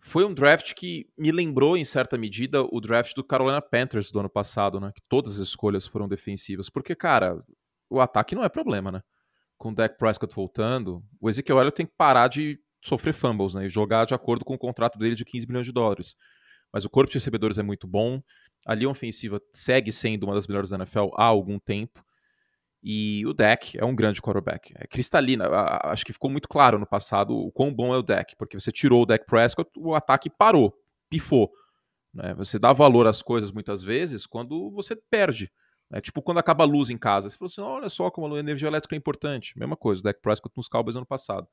Foi 0.00 0.24
um 0.24 0.32
draft 0.32 0.72
que 0.74 1.08
me 1.18 1.32
lembrou, 1.32 1.76
em 1.76 1.84
certa 1.84 2.16
medida, 2.16 2.62
o 2.62 2.80
draft 2.80 3.14
do 3.14 3.24
Carolina 3.24 3.60
Panthers 3.60 4.12
do 4.12 4.20
ano 4.20 4.30
passado, 4.30 4.78
né? 4.78 4.92
Que 4.94 5.02
todas 5.08 5.40
as 5.40 5.48
escolhas 5.48 5.84
foram 5.84 6.06
defensivas. 6.06 6.70
Porque, 6.70 6.94
cara, 6.94 7.42
o 7.90 8.00
ataque 8.00 8.34
não 8.34 8.44
é 8.44 8.48
problema, 8.48 8.92
né? 8.92 9.02
Com 9.58 9.70
o 9.70 9.74
Dak 9.74 9.98
Prescott 9.98 10.32
voltando, 10.32 11.02
o 11.20 11.28
Ezekiel 11.28 11.58
Elliott 11.58 11.76
tem 11.76 11.86
que 11.86 11.94
parar 11.96 12.28
de 12.28 12.60
sofrer 12.84 13.12
fumbles, 13.12 13.54
né? 13.54 13.66
E 13.66 13.68
jogar 13.68 14.04
de 14.04 14.14
acordo 14.14 14.44
com 14.44 14.54
o 14.54 14.58
contrato 14.58 14.96
dele 14.96 15.16
de 15.16 15.24
15 15.24 15.46
milhões 15.46 15.66
de 15.66 15.72
dólares. 15.72 16.14
Mas 16.72 16.84
o 16.84 16.90
corpo 16.90 17.10
de 17.10 17.18
recebedores 17.18 17.58
é 17.58 17.62
muito 17.62 17.86
bom. 17.86 18.22
A 18.66 18.74
linha 18.74 18.90
ofensiva 18.90 19.40
segue 19.52 19.92
sendo 19.92 20.24
uma 20.24 20.34
das 20.34 20.46
melhores 20.46 20.70
da 20.70 20.76
NFL 20.76 21.08
há 21.16 21.24
algum 21.24 21.58
tempo. 21.58 22.04
E 22.82 23.24
o 23.26 23.32
deck 23.32 23.78
é 23.78 23.84
um 23.84 23.96
grande 23.96 24.20
quarterback. 24.20 24.72
É 24.76 24.86
cristalina. 24.86 25.48
Acho 25.84 26.04
que 26.04 26.12
ficou 26.12 26.30
muito 26.30 26.48
claro 26.48 26.78
no 26.78 26.86
passado 26.86 27.36
o 27.36 27.50
quão 27.50 27.74
bom 27.74 27.94
é 27.94 27.98
o 27.98 28.02
deck, 28.02 28.36
porque 28.36 28.58
você 28.58 28.70
tirou 28.70 29.02
o 29.02 29.06
deck 29.06 29.26
Prescott, 29.26 29.70
o 29.76 29.94
ataque 29.94 30.30
parou, 30.30 30.72
pifou. 31.08 31.50
Né? 32.14 32.34
Você 32.34 32.58
dá 32.58 32.72
valor 32.72 33.06
às 33.06 33.22
coisas 33.22 33.50
muitas 33.50 33.82
vezes 33.82 34.26
quando 34.26 34.70
você 34.70 34.96
perde. 35.10 35.50
É 35.92 36.00
tipo 36.00 36.20
quando 36.20 36.38
acaba 36.38 36.64
a 36.64 36.66
luz 36.66 36.90
em 36.90 36.98
casa. 36.98 37.28
Você 37.28 37.36
falou 37.36 37.48
assim: 37.48 37.60
olha 37.60 37.88
só 37.88 38.10
como 38.10 38.34
a 38.34 38.38
energia 38.38 38.68
elétrica 38.68 38.94
é 38.94 38.98
importante. 38.98 39.58
Mesma 39.58 39.76
coisa, 39.76 40.00
o 40.00 40.04
deck 40.04 40.20
Prescott 40.20 40.52
nos 40.56 40.68
Cowboys 40.68 40.96
ano 40.96 41.06
passado. 41.06 41.48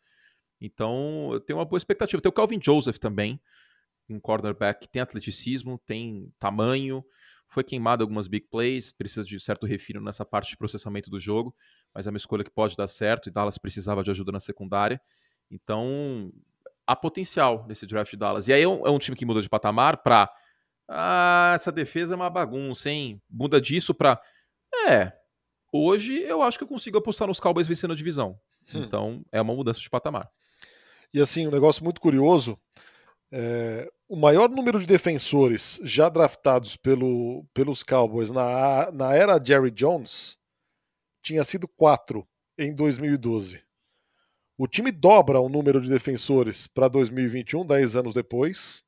Então, 0.60 1.30
eu 1.34 1.40
tenho 1.42 1.60
uma 1.60 1.66
boa 1.66 1.78
expectativa. 1.78 2.22
Tem 2.22 2.30
o 2.30 2.34
Calvin 2.34 2.60
Joseph 2.62 2.98
também, 2.98 3.40
um 4.10 4.20
cornerback 4.20 4.82
que 4.82 4.92
tem 4.92 5.02
atleticismo, 5.02 5.80
tem 5.86 6.32
tamanho, 6.40 7.04
foi 7.48 7.64
queimado 7.64 8.04
algumas 8.04 8.28
big 8.28 8.48
plays, 8.50 8.92
precisa 8.92 9.26
de 9.26 9.40
certo 9.40 9.66
refino 9.66 10.02
nessa 10.02 10.26
parte 10.26 10.50
de 10.50 10.58
processamento 10.58 11.10
do 11.10 11.20
jogo, 11.20 11.56
mas 11.94 12.08
é 12.08 12.10
uma 12.10 12.18
escolha 12.18 12.44
que 12.44 12.50
pode 12.50 12.76
dar 12.76 12.88
certo 12.88 13.30
e 13.30 13.32
Dallas 13.32 13.58
precisava 13.58 14.04
de 14.04 14.10
ajuda 14.10 14.32
na 14.32 14.40
secundária. 14.40 15.00
Então, 15.52 16.32
há 16.86 16.96
potencial 16.96 17.66
nesse 17.68 17.86
draft 17.86 18.12
de 18.12 18.18
Dallas. 18.18 18.48
E 18.48 18.54
aí 18.54 18.64
é 18.64 18.68
um, 18.68 18.88
é 18.88 18.90
um 18.90 18.98
time 18.98 19.16
que 19.16 19.26
muda 19.26 19.42
de 19.42 19.48
patamar 19.48 20.02
para 20.02 20.30
ah, 20.88 21.54
essa 21.56 21.72
defesa 21.72 22.14
é 22.14 22.18
uma 22.18 22.30
bagunça, 22.30 22.90
hein? 22.90 23.22
Muda 23.30 23.62
disso 23.62 23.94
para 23.94 24.20
é, 24.88 25.14
hoje 25.72 26.22
eu 26.24 26.42
acho 26.42 26.58
que 26.58 26.64
eu 26.64 26.68
consigo 26.68 26.98
apostar 26.98 27.28
nos 27.28 27.40
Cowboys 27.40 27.68
vencendo 27.68 27.94
a 27.94 27.96
divisão. 27.96 28.40
Hum. 28.74 28.84
Então, 28.84 29.26
é 29.32 29.40
uma 29.40 29.54
mudança 29.54 29.80
de 29.80 29.90
patamar. 29.90 30.30
E 31.14 31.22
assim, 31.22 31.48
um 31.48 31.52
negócio 31.52 31.84
muito 31.84 32.02
curioso 32.02 32.60
é, 33.36 33.92
o 34.08 34.16
maior 34.16 34.48
número 34.48 34.80
de 34.80 34.86
defensores 34.86 35.82
já 35.84 36.08
draftados 36.08 36.78
pelo, 36.78 37.44
pelos 37.52 37.82
Cowboys 37.82 38.30
na, 38.30 38.92
na 38.92 39.16
era 39.16 39.44
Jerry 39.44 39.72
Jones 39.72 40.38
tinha 41.24 41.44
sido 41.44 41.68
quatro 41.68 42.28
em 42.60 42.76
2012. 42.76 43.60
O 44.56 44.68
time 44.68 44.92
dobra 44.92 45.40
o 45.40 45.50
número 45.50 45.82
de 45.82 45.90
defensores 45.90 46.68
para 46.68 46.88
2021, 46.88 47.66
10 47.66 47.96
anos 47.96 48.14
depois, 48.14 48.84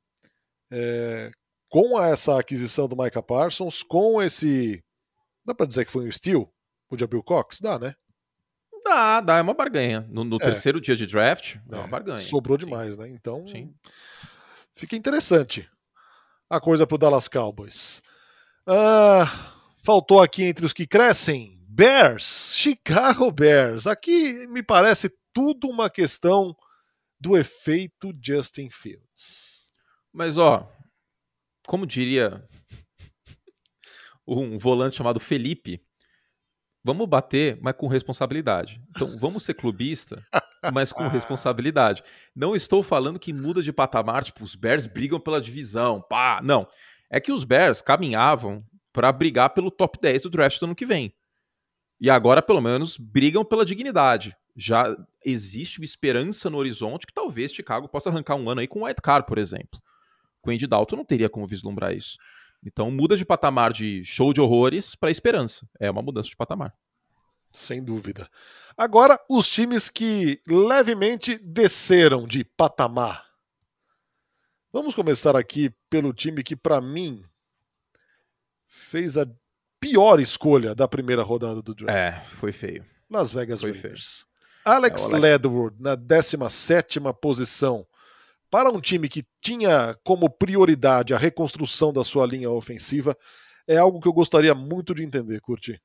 é, 0.70 1.32
com 1.68 2.00
essa 2.00 2.38
aquisição 2.38 2.86
do 2.86 2.96
Micah 2.96 3.22
Parsons, 3.22 3.82
com 3.82 4.22
esse. 4.22 4.80
Dá 5.44 5.56
para 5.56 5.66
dizer 5.66 5.84
que 5.84 5.92
foi 5.92 6.06
um 6.06 6.12
steal? 6.12 6.54
O 6.88 6.96
Jabril 6.96 7.22
Cox? 7.24 7.60
Dá, 7.60 7.80
né? 7.80 7.96
Dá, 8.84 9.20
dá, 9.20 9.38
é 9.38 9.42
uma 9.42 9.54
barganha. 9.54 10.06
No, 10.08 10.22
no 10.22 10.36
é. 10.36 10.38
terceiro 10.38 10.80
dia 10.80 10.94
de 10.94 11.04
draft, 11.04 11.56
é, 11.56 11.74
uma 11.74 11.88
barganha. 11.88 12.20
Sobrou 12.20 12.56
demais, 12.56 12.94
Sim. 12.94 13.00
né? 13.00 13.08
Então. 13.08 13.44
Sim 13.48 13.74
fica 14.76 14.94
interessante 14.94 15.68
a 16.48 16.60
coisa 16.60 16.86
para 16.86 16.94
o 16.94 16.98
Dallas 16.98 17.26
Cowboys. 17.26 18.02
Ah, 18.66 19.24
faltou 19.82 20.20
aqui 20.20 20.44
entre 20.44 20.64
os 20.64 20.72
que 20.72 20.86
crescem 20.86 21.56
Bears, 21.68 22.54
Chicago 22.54 23.30
Bears. 23.30 23.86
Aqui 23.86 24.46
me 24.46 24.62
parece 24.62 25.10
tudo 25.32 25.68
uma 25.68 25.90
questão 25.90 26.56
do 27.18 27.36
efeito 27.36 28.12
Justin 28.22 28.70
Fields. 28.70 29.72
Mas 30.12 30.38
ó, 30.38 30.70
como 31.66 31.86
diria 31.86 32.46
um 34.26 34.58
volante 34.58 34.96
chamado 34.96 35.20
Felipe, 35.20 35.85
Vamos 36.86 37.08
bater, 37.08 37.58
mas 37.60 37.74
com 37.74 37.88
responsabilidade. 37.88 38.80
Então, 38.90 39.18
vamos 39.18 39.42
ser 39.42 39.54
clubista, 39.54 40.24
mas 40.72 40.92
com 40.92 41.02
responsabilidade. 41.10 42.00
Não 42.32 42.54
estou 42.54 42.80
falando 42.80 43.18
que 43.18 43.32
muda 43.32 43.60
de 43.60 43.72
patamar, 43.72 44.22
tipo, 44.22 44.44
os 44.44 44.54
Bears 44.54 44.86
brigam 44.86 45.18
pela 45.18 45.40
divisão, 45.40 46.00
pá. 46.00 46.40
Não. 46.44 46.64
É 47.10 47.18
que 47.18 47.32
os 47.32 47.42
Bears 47.42 47.82
caminhavam 47.82 48.64
para 48.92 49.10
brigar 49.10 49.50
pelo 49.50 49.68
top 49.68 49.98
10 50.00 50.22
do 50.22 50.30
draft 50.30 50.60
do 50.60 50.66
ano 50.66 50.76
que 50.76 50.86
vem. 50.86 51.12
E 52.00 52.08
agora, 52.08 52.40
pelo 52.40 52.60
menos, 52.60 52.96
brigam 52.96 53.44
pela 53.44 53.66
dignidade. 53.66 54.36
Já 54.54 54.96
existe 55.24 55.80
uma 55.80 55.84
esperança 55.84 56.48
no 56.48 56.56
horizonte 56.56 57.04
que 57.04 57.12
talvez 57.12 57.52
Chicago 57.52 57.88
possa 57.88 58.10
arrancar 58.10 58.36
um 58.36 58.48
ano 58.48 58.60
aí 58.60 58.68
com 58.68 58.82
o 58.82 58.84
White 58.84 59.02
Card, 59.02 59.26
por 59.26 59.38
exemplo. 59.38 59.82
Com 60.40 60.50
o 60.50 60.54
Andy 60.54 60.68
Dalton 60.68 60.94
não 60.94 61.04
teria 61.04 61.28
como 61.28 61.48
vislumbrar 61.48 61.92
isso. 61.92 62.16
Então 62.66 62.90
muda 62.90 63.16
de 63.16 63.24
patamar 63.24 63.72
de 63.72 64.04
show 64.04 64.32
de 64.32 64.40
horrores 64.40 64.96
para 64.96 65.10
esperança. 65.10 65.68
É 65.78 65.88
uma 65.88 66.02
mudança 66.02 66.28
de 66.28 66.36
patamar. 66.36 66.74
Sem 67.52 67.82
dúvida. 67.82 68.28
Agora, 68.76 69.18
os 69.30 69.48
times 69.48 69.88
que 69.88 70.42
levemente 70.46 71.38
desceram 71.38 72.26
de 72.26 72.44
patamar. 72.44 73.24
Vamos 74.72 74.94
começar 74.94 75.36
aqui 75.36 75.72
pelo 75.88 76.12
time 76.12 76.42
que, 76.42 76.54
para 76.54 76.80
mim, 76.80 77.24
fez 78.66 79.16
a 79.16 79.26
pior 79.80 80.20
escolha 80.20 80.74
da 80.74 80.88
primeira 80.88 81.22
rodada 81.22 81.62
do 81.62 81.74
draft. 81.74 81.96
É, 81.96 82.22
foi 82.28 82.52
feio. 82.52 82.84
Las 83.08 83.32
Vegas 83.32 83.60
foi 83.60 83.72
Raiders. 83.72 84.26
Feio. 84.64 84.76
Alex, 84.76 85.02
é, 85.02 85.04
Alex 85.06 85.22
Ledward 85.22 85.76
na 85.80 85.94
17 85.94 87.00
posição. 87.22 87.86
Para 88.50 88.70
um 88.70 88.80
time 88.80 89.08
que 89.08 89.24
tinha 89.40 89.96
como 90.04 90.30
prioridade 90.30 91.12
a 91.12 91.18
reconstrução 91.18 91.92
da 91.92 92.04
sua 92.04 92.26
linha 92.26 92.50
ofensiva, 92.50 93.16
é 93.68 93.76
algo 93.76 94.00
que 94.00 94.08
eu 94.08 94.12
gostaria 94.12 94.54
muito 94.54 94.94
de 94.94 95.02
entender, 95.02 95.40
Curti. 95.40 95.80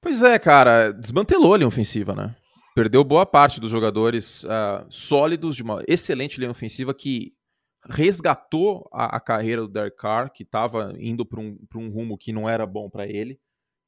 Pois 0.00 0.22
é, 0.22 0.38
cara, 0.38 0.92
desmantelou 0.92 1.54
a 1.54 1.58
linha 1.58 1.68
ofensiva, 1.68 2.14
né? 2.14 2.34
Perdeu 2.74 3.02
boa 3.02 3.26
parte 3.26 3.60
dos 3.60 3.70
jogadores 3.70 4.44
uh, 4.44 4.86
sólidos 4.88 5.56
de 5.56 5.62
uma 5.62 5.82
excelente 5.86 6.38
linha 6.38 6.50
ofensiva 6.50 6.94
que 6.94 7.34
resgatou 7.88 8.88
a, 8.92 9.16
a 9.16 9.20
carreira 9.20 9.62
do 9.62 9.68
Derek 9.68 9.96
Carr, 9.96 10.30
que 10.32 10.42
estava 10.42 10.94
indo 10.98 11.24
para 11.26 11.40
um, 11.40 11.58
um 11.74 11.90
rumo 11.90 12.16
que 12.16 12.32
não 12.32 12.48
era 12.48 12.66
bom 12.66 12.88
para 12.88 13.06
ele, 13.06 13.38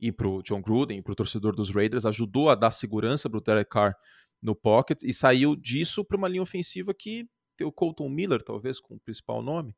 e 0.00 0.10
para 0.10 0.26
o 0.26 0.42
John 0.42 0.60
Gruden, 0.60 0.98
e 0.98 1.02
para 1.02 1.12
o 1.12 1.16
torcedor 1.16 1.54
dos 1.54 1.70
Raiders, 1.70 2.04
ajudou 2.04 2.50
a 2.50 2.54
dar 2.54 2.72
segurança 2.72 3.30
para 3.30 3.38
o 3.38 3.40
Derek 3.40 3.70
Carr 3.70 3.94
no 4.42 4.54
pocket 4.54 5.02
e 5.02 5.12
saiu 5.12 5.54
disso 5.54 6.04
para 6.04 6.16
uma 6.16 6.28
linha 6.28 6.42
ofensiva 6.42 6.92
que 6.92 7.26
tem 7.56 7.66
o 7.66 7.72
Colton 7.72 8.08
Miller, 8.08 8.42
talvez, 8.42 8.80
com 8.80 8.94
o 8.94 9.00
principal 9.00 9.42
nome. 9.42 9.74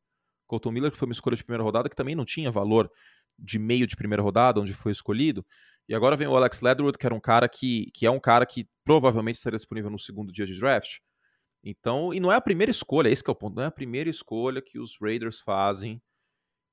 Colton 0.46 0.70
Miller, 0.70 0.90
que 0.90 0.96
foi 0.96 1.07
uma 1.07 1.12
escolha 1.12 1.37
de 1.37 1.44
primeira 1.44 1.64
rodada, 1.64 1.88
que 1.88 1.96
também 1.96 2.14
não 2.14 2.24
tinha 2.24 2.50
valor 2.50 2.90
de 3.38 3.59
meio 3.59 3.87
de 3.87 3.96
primeira 3.96 4.22
rodada, 4.22 4.61
onde 4.61 4.72
foi 4.72 4.92
escolhido. 4.92 5.44
E 5.88 5.94
agora 5.94 6.16
vem 6.16 6.27
o 6.27 6.37
Alex 6.37 6.61
Leatherwood, 6.61 6.96
que 6.96 7.07
era 7.07 7.14
um 7.14 7.20
cara 7.20 7.48
que, 7.48 7.90
que 7.92 8.07
é 8.07 8.11
um 8.11 8.20
cara 8.20 8.46
que 8.46 8.68
provavelmente 8.85 9.37
estaria 9.37 9.57
disponível 9.57 9.90
no 9.90 9.98
segundo 9.98 10.33
dia 10.33 10.46
de 10.46 10.59
draft. 10.59 10.98
Então, 11.62 12.12
e 12.12 12.20
não 12.20 12.31
é 12.31 12.37
a 12.37 12.40
primeira 12.40 12.70
escolha, 12.70 13.09
esse 13.09 13.22
é 13.27 13.31
o 13.31 13.35
ponto, 13.35 13.57
não 13.57 13.62
é 13.62 13.66
a 13.66 13.70
primeira 13.70 14.09
escolha 14.09 14.62
que 14.62 14.79
os 14.79 14.96
Raiders 15.00 15.40
fazem 15.40 16.00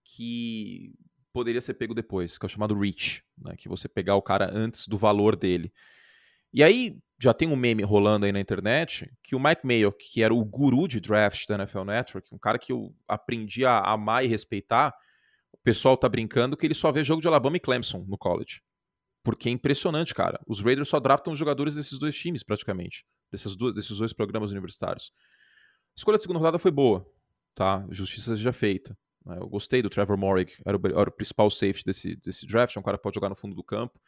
que 0.04 0.94
poderia 1.34 1.62
ser 1.62 1.76
pego 1.76 1.94
depois, 1.94 2.38
que 2.38 2.46
é 2.46 2.48
o 2.48 2.50
chamado 2.50 2.78
reach, 2.78 3.24
né, 3.38 3.56
que 3.58 3.70
você 3.70 3.88
pegar 3.88 4.16
o 4.16 4.22
cara 4.22 4.50
antes 4.54 4.88
do 4.88 4.98
valor 4.98 5.38
dele. 5.38 5.72
E 6.54 6.64
aí 6.64 6.98
já 7.20 7.34
tem 7.34 7.48
um 7.48 7.56
meme 7.56 7.84
rolando 7.84 8.26
aí 8.26 8.32
na 8.32 8.40
internet 8.40 9.12
que 9.24 9.36
o 9.36 9.40
Mike 9.40 9.66
Mayo, 9.66 9.92
que 9.92 10.24
era 10.24 10.34
o 10.34 10.44
guru 10.44 10.88
de 10.88 11.00
draft 11.00 11.46
da 11.48 11.56
NFL 11.56 11.84
Network, 11.84 12.34
um 12.34 12.40
cara 12.40 12.58
que 12.58 12.72
eu 12.72 12.94
aprendi 13.08 13.66
a 13.66 13.80
amar 13.80 14.26
e 14.26 14.28
respeitar, 14.28 14.94
o 15.54 15.58
pessoal 15.58 15.96
tá 15.96 16.10
brincando 16.10 16.58
que 16.58 16.66
ele 16.66 16.74
só 16.74 16.92
vê 16.92 17.04
jogo 17.04 17.22
de 17.22 17.28
Alabama 17.28 17.58
e 17.58 17.60
Clemson 17.60 18.06
no 18.08 18.18
college. 18.18 18.62
Porque 19.24 19.50
é 19.50 19.52
impressionante, 19.52 20.16
cara. 20.16 20.40
Os 20.48 20.62
Raiders 20.62 20.88
só 20.88 21.00
draftam 21.00 21.36
jogadores 21.36 21.76
desses 21.76 22.00
dois 22.00 22.18
times, 22.18 22.42
praticamente 22.42 23.06
desses 23.32 23.56
dois 23.98 24.14
programas 24.14 24.52
universitários. 24.52 25.12
A 25.96 25.98
escolha 25.98 26.18
da 26.18 26.22
segunda 26.22 26.40
rodada 26.40 26.60
foi 26.60 26.72
boa, 26.72 27.06
tá? 27.56 27.86
Justiça 27.90 28.36
seja 28.36 28.52
feita. 28.52 28.98
Né? 29.26 29.38
Eu 29.40 29.48
gostei 29.48 29.82
do 29.82 29.90
Trevor 29.90 30.18
Morrig, 30.18 30.52
era 30.66 30.78
o, 30.78 30.82
era 30.88 31.10
o 31.10 31.14
principal 31.14 31.50
safety 31.50 31.86
desse, 31.86 32.16
desse 32.18 32.46
draft, 32.46 32.76
é 32.76 32.80
um 32.80 32.84
cara 32.84 32.98
que 32.98 33.04
pode 33.04 33.16
jogar 33.16 33.30
no 33.30 33.36
fundo 33.36 33.56
do 33.56 33.64
campo. 33.64 34.00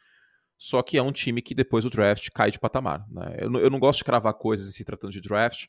Só 0.58 0.82
que 0.82 0.96
é 0.96 1.02
um 1.02 1.12
time 1.12 1.42
que 1.42 1.54
depois 1.54 1.84
do 1.84 1.90
draft 1.90 2.28
cai 2.34 2.50
de 2.50 2.58
patamar. 2.58 3.04
Né? 3.10 3.36
Eu, 3.38 3.52
eu 3.58 3.70
não 3.70 3.78
gosto 3.78 3.98
de 3.98 4.04
cravar 4.04 4.34
coisas 4.34 4.74
se 4.74 4.84
tratando 4.84 5.12
de 5.12 5.20
draft, 5.20 5.66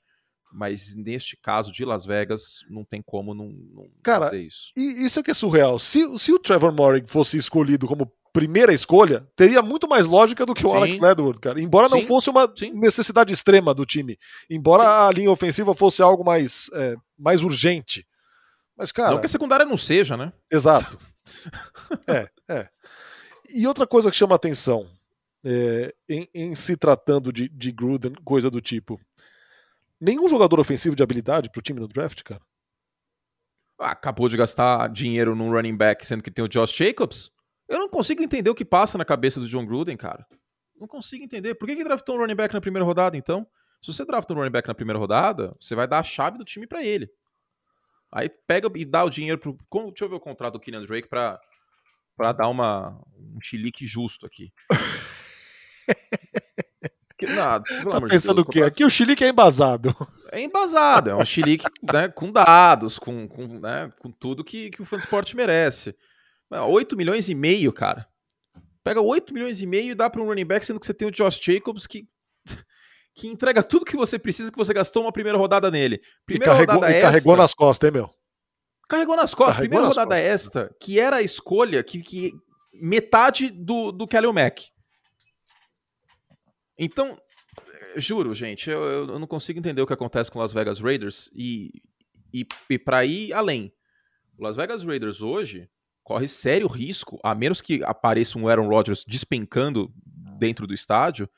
mas 0.51 0.95
neste 0.95 1.35
caso 1.35 1.71
de 1.71 1.83
Las 1.83 2.05
Vegas, 2.05 2.59
não 2.69 2.85
tem 2.85 3.01
como 3.01 3.33
não, 3.33 3.49
não 3.49 3.89
Cara, 4.03 4.25
fazer 4.25 4.41
isso. 4.41 4.69
E 4.75 5.05
isso 5.05 5.19
é 5.19 5.23
que 5.23 5.31
é 5.31 5.33
surreal. 5.33 5.77
Se, 5.77 6.17
se 6.17 6.31
o 6.31 6.39
Trevor 6.39 6.71
Morrig 6.71 7.05
fosse 7.09 7.37
escolhido 7.37 7.87
como 7.87 8.11
primeira 8.31 8.73
escolha, 8.73 9.25
teria 9.35 9.61
muito 9.61 9.87
mais 9.87 10.05
lógica 10.05 10.45
do 10.45 10.53
que 10.53 10.65
o 10.65 10.69
Sim. 10.69 10.75
Alex 10.75 10.99
Ledward, 10.99 11.39
cara. 11.39 11.61
Embora 11.61 11.87
Sim. 11.89 11.95
não 11.95 12.01
fosse 12.05 12.29
uma 12.29 12.51
Sim. 12.53 12.71
necessidade 12.73 13.33
extrema 13.33 13.73
do 13.73 13.85
time. 13.85 14.17
Embora 14.49 15.07
a 15.07 15.11
linha 15.11 15.31
ofensiva 15.31 15.73
fosse 15.73 16.01
algo 16.01 16.23
mais, 16.23 16.69
é, 16.73 16.95
mais 17.17 17.41
urgente. 17.41 18.05
Mas, 18.77 18.91
cara. 18.91 19.11
Não 19.11 19.19
que 19.19 19.25
a 19.25 19.29
secundária 19.29 19.65
não 19.65 19.77
seja, 19.77 20.17
né? 20.17 20.33
Exato. 20.51 20.97
é, 22.07 22.29
é. 22.49 22.69
E 23.49 23.67
outra 23.67 23.85
coisa 23.85 24.09
que 24.09 24.17
chama 24.17 24.35
atenção, 24.35 24.89
é, 25.43 25.93
em, 26.09 26.27
em, 26.33 26.55
se 26.55 26.75
tratando 26.75 27.31
de, 27.31 27.47
de 27.47 27.71
Gruden, 27.71 28.13
coisa 28.23 28.49
do 28.49 28.59
tipo. 28.59 28.99
Nenhum 29.99 30.27
jogador 30.27 30.59
ofensivo 30.59 30.95
de 30.95 31.03
habilidade 31.03 31.49
pro 31.49 31.61
time 31.61 31.79
no 31.79 31.87
draft, 31.87 32.23
cara. 32.23 32.41
Ah, 33.79 33.91
acabou 33.91 34.27
de 34.27 34.37
gastar 34.37 34.89
dinheiro 34.89 35.35
num 35.35 35.51
running 35.51 35.75
back, 35.75 36.05
sendo 36.05 36.23
que 36.23 36.31
tem 36.31 36.43
o 36.43 36.47
Josh 36.47 36.71
Jacobs. 36.71 37.31
Eu 37.67 37.79
não 37.79 37.89
consigo 37.89 38.23
entender 38.23 38.49
o 38.49 38.55
que 38.55 38.65
passa 38.65 38.97
na 38.97 39.05
cabeça 39.05 39.39
do 39.39 39.47
John 39.47 39.65
Gruden, 39.65 39.97
cara. 39.97 40.25
Não 40.79 40.87
consigo 40.87 41.23
entender. 41.23 41.55
Por 41.55 41.67
que, 41.67 41.75
que 41.75 41.83
draftou 41.83 42.15
um 42.15 42.19
running 42.19 42.35
back 42.35 42.53
na 42.53 42.61
primeira 42.61 42.85
rodada, 42.85 43.17
então? 43.17 43.47
Se 43.81 43.93
você 43.93 44.05
drafta 44.05 44.33
um 44.33 44.37
running 44.37 44.51
back 44.51 44.67
na 44.67 44.73
primeira 44.73 44.99
rodada, 44.99 45.55
você 45.59 45.75
vai 45.75 45.87
dar 45.87 45.99
a 45.99 46.03
chave 46.03 46.37
do 46.37 46.45
time 46.45 46.65
para 46.65 46.83
ele. 46.83 47.09
Aí 48.11 48.29
pega 48.29 48.69
e 48.75 48.85
dá 48.85 49.03
o 49.03 49.09
dinheiro 49.09 49.37
pro. 49.37 49.57
Deixa 49.89 50.05
eu 50.05 50.09
ver 50.09 50.15
o 50.15 50.19
contrato 50.19 50.53
do 50.53 50.59
Kenyan 50.59 50.83
Drake 50.85 51.07
pra, 51.07 51.39
pra 52.15 52.31
dar 52.31 52.47
uma, 52.47 52.99
um 53.17 53.39
chilique 53.41 53.85
justo 53.85 54.25
aqui. 54.25 54.51
que, 57.17 57.25
nada, 57.27 57.63
tá 57.89 58.01
pensando 58.01 58.41
o 58.41 58.45
quê? 58.45 58.63
Aqui 58.63 58.83
o 58.83 58.89
chilique 58.89 59.23
é 59.23 59.29
embasado. 59.29 59.95
É 60.31 60.41
embasado, 60.41 61.09
é 61.09 61.15
um 61.15 61.25
chilique 61.25 61.65
né, 61.81 62.09
com 62.09 62.31
dados, 62.31 62.99
com, 62.99 63.27
com, 63.27 63.59
né, 63.59 63.91
com 63.99 64.11
tudo 64.11 64.43
que, 64.43 64.69
que 64.69 64.81
o 64.81 64.85
fansport 64.85 65.33
merece. 65.33 65.95
8 66.51 66.95
milhões 66.95 67.29
e 67.29 67.35
meio, 67.35 67.73
cara. 67.73 68.07
Pega 68.83 69.01
8 69.01 69.33
milhões 69.33 69.61
e 69.61 69.65
meio 69.65 69.91
e 69.91 69.95
dá 69.95 70.09
para 70.09 70.21
um 70.21 70.25
running 70.25 70.45
back, 70.45 70.65
sendo 70.65 70.79
que 70.79 70.85
você 70.85 70.93
tem 70.93 71.07
o 71.07 71.11
Josh 71.11 71.39
Jacobs 71.41 71.87
que, 71.87 72.07
que 73.15 73.27
entrega 73.27 73.63
tudo 73.63 73.85
que 73.85 73.95
você 73.95 74.19
precisa, 74.19 74.51
que 74.51 74.57
você 74.57 74.73
gastou 74.73 75.03
uma 75.03 75.11
primeira 75.11 75.37
rodada 75.37 75.71
nele. 75.71 76.01
Primeira 76.25 76.53
e 76.53 76.55
carregou, 76.55 76.75
rodada 76.75 76.97
e 76.97 77.01
carregou 77.01 77.35
nas 77.35 77.53
costas, 77.53 77.87
hein, 77.87 77.93
meu? 77.93 78.09
Carregou 78.87 79.15
nas 79.15 79.33
costas. 79.33 79.55
Carregou 79.55 79.69
primeira 79.69 79.87
nas 79.87 79.97
rodada 79.97 80.15
costas. 80.15 80.33
esta, 80.33 80.75
que 80.79 80.99
era 80.99 81.17
a 81.17 81.21
escolha 81.21 81.83
que, 81.83 82.01
que 82.01 82.33
metade 82.73 83.49
do, 83.49 83.91
do 83.91 84.07
Kelly 84.07 84.31
Mack. 84.31 84.67
Então, 86.77 87.17
juro, 87.95 88.33
gente, 88.33 88.69
eu, 88.69 88.81
eu 88.81 89.19
não 89.19 89.27
consigo 89.27 89.59
entender 89.59 89.81
o 89.81 89.87
que 89.87 89.93
acontece 89.93 90.29
com 90.29 90.39
Las 90.39 90.53
Vegas 90.53 90.79
Raiders 90.79 91.29
e, 91.33 91.71
e, 92.33 92.45
e 92.69 92.77
para 92.77 93.05
ir 93.05 93.33
além. 93.33 93.73
O 94.37 94.43
Las 94.43 94.55
Vegas 94.55 94.83
Raiders 94.83 95.21
hoje 95.21 95.69
corre 96.03 96.27
sério 96.27 96.67
risco, 96.67 97.19
a 97.23 97.33
menos 97.33 97.61
que 97.61 97.83
apareça 97.83 98.37
um 98.37 98.47
Aaron 98.47 98.67
Rodgers 98.67 99.03
despencando 99.07 99.91
dentro 100.37 100.67
do 100.67 100.73
estádio, 100.73 101.29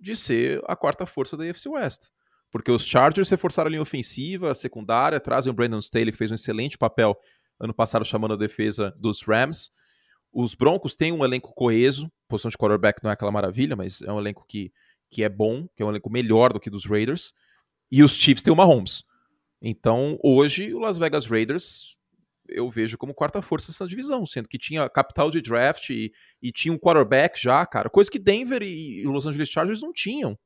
de 0.00 0.16
ser 0.16 0.60
a 0.66 0.74
quarta 0.74 1.06
força 1.06 1.36
da 1.36 1.44
AFC 1.44 1.68
West. 1.68 2.10
Porque 2.52 2.70
os 2.70 2.84
Chargers 2.84 3.30
reforçaram 3.30 3.68
a 3.68 3.70
linha 3.70 3.82
ofensiva, 3.82 4.50
a 4.50 4.54
secundária, 4.54 5.18
trazem 5.18 5.50
o 5.50 5.54
Brandon 5.54 5.78
Staley, 5.78 6.12
que 6.12 6.18
fez 6.18 6.30
um 6.30 6.34
excelente 6.34 6.78
papel 6.78 7.18
ano 7.58 7.72
passado 7.72 8.04
chamando 8.04 8.34
a 8.34 8.36
defesa 8.36 8.94
dos 8.98 9.22
Rams. 9.22 9.70
Os 10.30 10.54
Broncos 10.54 10.94
têm 10.94 11.12
um 11.12 11.24
elenco 11.24 11.54
coeso, 11.54 12.12
posição 12.28 12.50
de 12.50 12.58
quarterback 12.58 13.02
não 13.02 13.10
é 13.10 13.14
aquela 13.14 13.32
maravilha, 13.32 13.74
mas 13.74 14.02
é 14.02 14.12
um 14.12 14.18
elenco 14.20 14.44
que, 14.46 14.70
que 15.10 15.24
é 15.24 15.28
bom, 15.28 15.66
que 15.74 15.82
é 15.82 15.86
um 15.86 15.90
elenco 15.90 16.10
melhor 16.10 16.52
do 16.52 16.60
que 16.60 16.70
dos 16.70 16.84
Raiders. 16.84 17.32
E 17.90 18.02
os 18.02 18.12
Chiefs 18.12 18.42
têm 18.42 18.52
o 18.52 18.56
Mahomes. 18.56 19.02
Então, 19.60 20.18
hoje, 20.22 20.74
o 20.74 20.78
Las 20.78 20.98
Vegas 20.98 21.26
Raiders 21.26 21.96
eu 22.48 22.68
vejo 22.70 22.98
como 22.98 23.14
quarta 23.14 23.40
força 23.40 23.70
essa 23.70 23.86
divisão, 23.86 24.26
sendo 24.26 24.48
que 24.48 24.58
tinha 24.58 24.88
capital 24.88 25.30
de 25.30 25.40
draft 25.40 25.90
e, 25.90 26.12
e 26.40 26.52
tinha 26.52 26.72
um 26.72 26.78
quarterback 26.78 27.40
já, 27.40 27.64
cara, 27.64 27.88
coisa 27.88 28.10
que 28.10 28.18
Denver 28.18 28.62
e, 28.62 29.00
e 29.00 29.04
Los 29.04 29.26
Angeles 29.26 29.48
Chargers 29.48 29.80
não 29.80 29.92
tinham. 29.92 30.38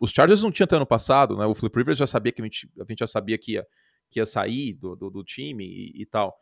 Os 0.00 0.10
Chargers 0.10 0.42
não 0.42 0.50
tinham 0.50 0.64
até 0.64 0.76
ano 0.76 0.86
passado, 0.86 1.36
né? 1.36 1.44
O 1.44 1.54
Flip 1.54 1.76
Rivers 1.76 1.98
já 1.98 2.06
sabia 2.06 2.32
que 2.32 2.40
a 2.40 2.44
gente, 2.44 2.72
a 2.80 2.84
gente 2.88 2.98
já 2.98 3.06
sabia 3.06 3.36
que 3.36 3.52
ia, 3.52 3.66
que 4.10 4.18
ia 4.18 4.24
sair 4.24 4.72
do, 4.72 4.96
do, 4.96 5.10
do 5.10 5.22
time 5.22 5.64
e, 5.64 6.02
e, 6.02 6.06
tal. 6.06 6.34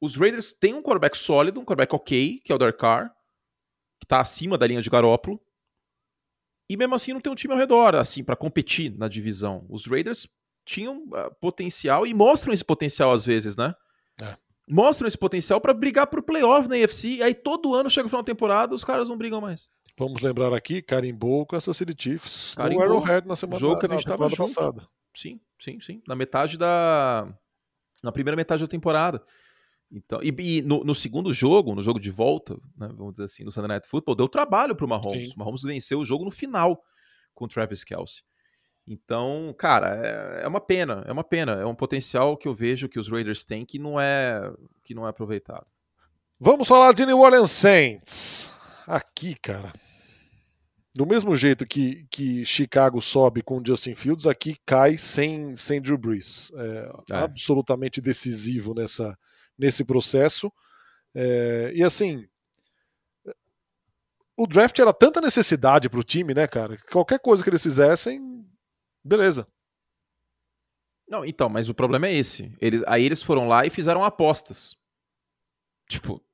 Os 0.00 0.16
Raiders 0.16 0.52
têm 0.52 0.74
um 0.74 0.82
quarterback 0.82 1.16
sólido, 1.16 1.60
um 1.60 1.64
quarterback 1.64 1.94
ok, 1.94 2.40
que 2.44 2.50
é 2.50 2.54
o 2.54 2.58
Derek 2.58 2.78
Carr, 2.78 3.14
que 4.00 4.06
tá 4.06 4.20
acima 4.20 4.58
da 4.58 4.66
linha 4.66 4.82
de 4.82 4.90
Garópolo. 4.90 5.40
E 6.68 6.76
mesmo 6.76 6.96
assim 6.96 7.12
não 7.12 7.20
tem 7.20 7.32
um 7.32 7.36
time 7.36 7.54
ao 7.54 7.60
redor, 7.60 7.94
assim, 7.94 8.24
para 8.24 8.34
competir 8.34 8.96
na 8.98 9.06
divisão. 9.06 9.64
Os 9.68 9.86
Raiders 9.86 10.26
tinham 10.64 11.04
uh, 11.04 11.32
potencial 11.40 12.06
e 12.06 12.12
mostram 12.12 12.52
esse 12.52 12.64
potencial 12.64 13.12
às 13.12 13.24
vezes, 13.24 13.56
né? 13.56 13.74
É. 14.20 14.36
mostram 14.68 15.08
esse 15.08 15.18
potencial 15.18 15.60
para 15.60 15.74
brigar 15.74 16.06
pro 16.06 16.22
playoff 16.22 16.68
na 16.68 16.76
AFC, 16.76 17.16
e 17.16 17.22
aí 17.22 17.34
todo 17.34 17.74
ano 17.74 17.90
chega 17.90 18.06
o 18.06 18.08
final 18.08 18.22
da 18.22 18.26
temporada, 18.26 18.74
os 18.74 18.84
caras 18.84 19.08
não 19.08 19.18
brigam 19.18 19.40
mais. 19.40 19.68
Vamos 19.96 20.22
lembrar 20.22 20.52
aqui, 20.52 20.82
carimbou 20.82 21.46
com 21.46 21.54
essa 21.54 21.72
City 21.72 21.94
Chiefs 21.96 22.54
carimbou, 22.56 22.86
no 22.86 22.94
Arrowhead 22.94 23.28
na 23.28 23.36
semana 23.36 23.60
jogo 23.60 23.78
que 23.78 23.86
a 23.86 23.88
gente 23.90 24.04
tava 24.04 24.28
passada. 24.28 24.86
Sim, 25.14 25.40
sim, 25.60 25.80
sim. 25.80 26.02
Na 26.06 26.16
metade 26.16 26.58
da... 26.58 27.32
Na 28.02 28.10
primeira 28.10 28.36
metade 28.36 28.62
da 28.62 28.68
temporada. 28.68 29.22
Então, 29.90 30.20
e, 30.22 30.34
e 30.38 30.62
no, 30.62 30.82
no, 30.82 30.94
segundo 30.94 31.32
jogo, 31.32 31.74
no 31.74 31.82
jogo 31.82 32.00
de 32.00 32.10
volta, 32.10 32.54
né, 32.76 32.88
vamos 32.96 33.12
dizer 33.12 33.24
assim, 33.24 33.44
no 33.44 33.52
Sunday 33.52 33.68
Night 33.68 33.86
Football, 33.86 34.16
deu 34.16 34.28
trabalho 34.28 34.74
pro 34.74 34.88
Mahomes. 34.88 35.28
Sim. 35.28 35.34
O 35.36 35.38
Mahomes 35.38 35.62
venceu 35.62 36.00
o 36.00 36.04
jogo 36.04 36.24
no 36.24 36.30
final 36.32 36.82
com 37.32 37.44
o 37.44 37.48
Travis 37.48 37.84
Kelsey. 37.84 38.24
Então, 38.86 39.54
cara, 39.56 39.96
é, 39.96 40.44
é, 40.44 40.48
uma 40.48 40.60
pena, 40.60 41.04
é 41.06 41.12
uma 41.12 41.24
pena, 41.24 41.52
é 41.52 41.64
um 41.64 41.74
potencial 41.74 42.36
que 42.36 42.46
eu 42.46 42.54
vejo 42.54 42.88
que 42.88 42.98
os 42.98 43.08
Raiders 43.08 43.44
têm 43.44 43.64
que 43.64 43.78
não 43.78 43.98
é 43.98 44.52
que 44.82 44.94
não 44.94 45.06
é 45.06 45.10
aproveitado. 45.10 45.66
Vamos 46.38 46.68
falar 46.68 46.92
de 46.92 47.06
New 47.06 47.20
Orleans 47.20 47.50
Saints. 47.50 48.50
Aqui, 48.86 49.34
cara. 49.34 49.72
Do 50.94 51.06
mesmo 51.06 51.34
jeito 51.34 51.66
que, 51.66 52.06
que 52.10 52.44
Chicago 52.44 53.00
sobe 53.00 53.42
com 53.42 53.62
Justin 53.64 53.94
Fields, 53.96 54.26
aqui 54.26 54.56
cai 54.64 54.96
sem, 54.96 55.56
sem 55.56 55.82
Drew 55.82 55.98
Brees. 55.98 56.52
É, 56.54 56.92
é. 57.10 57.16
Absolutamente 57.16 58.00
decisivo 58.00 58.74
nessa, 58.74 59.18
nesse 59.58 59.84
processo. 59.84 60.52
É, 61.14 61.72
e 61.74 61.82
assim, 61.82 62.28
o 64.36 64.46
draft 64.46 64.78
era 64.78 64.92
tanta 64.92 65.20
necessidade 65.20 65.88
para 65.88 66.00
o 66.00 66.04
time, 66.04 66.34
né, 66.34 66.46
cara? 66.46 66.76
Qualquer 66.90 67.18
coisa 67.18 67.42
que 67.42 67.50
eles 67.50 67.62
fizessem, 67.62 68.46
beleza. 69.02 69.48
Não, 71.08 71.24
então, 71.24 71.48
mas 71.48 71.68
o 71.68 71.74
problema 71.74 72.06
é 72.06 72.14
esse. 72.14 72.54
Eles, 72.60 72.82
aí 72.86 73.04
eles 73.04 73.22
foram 73.22 73.46
lá 73.46 73.66
e 73.66 73.70
fizeram 73.70 74.02
apostas. 74.02 74.76
Tipo, 75.88 76.24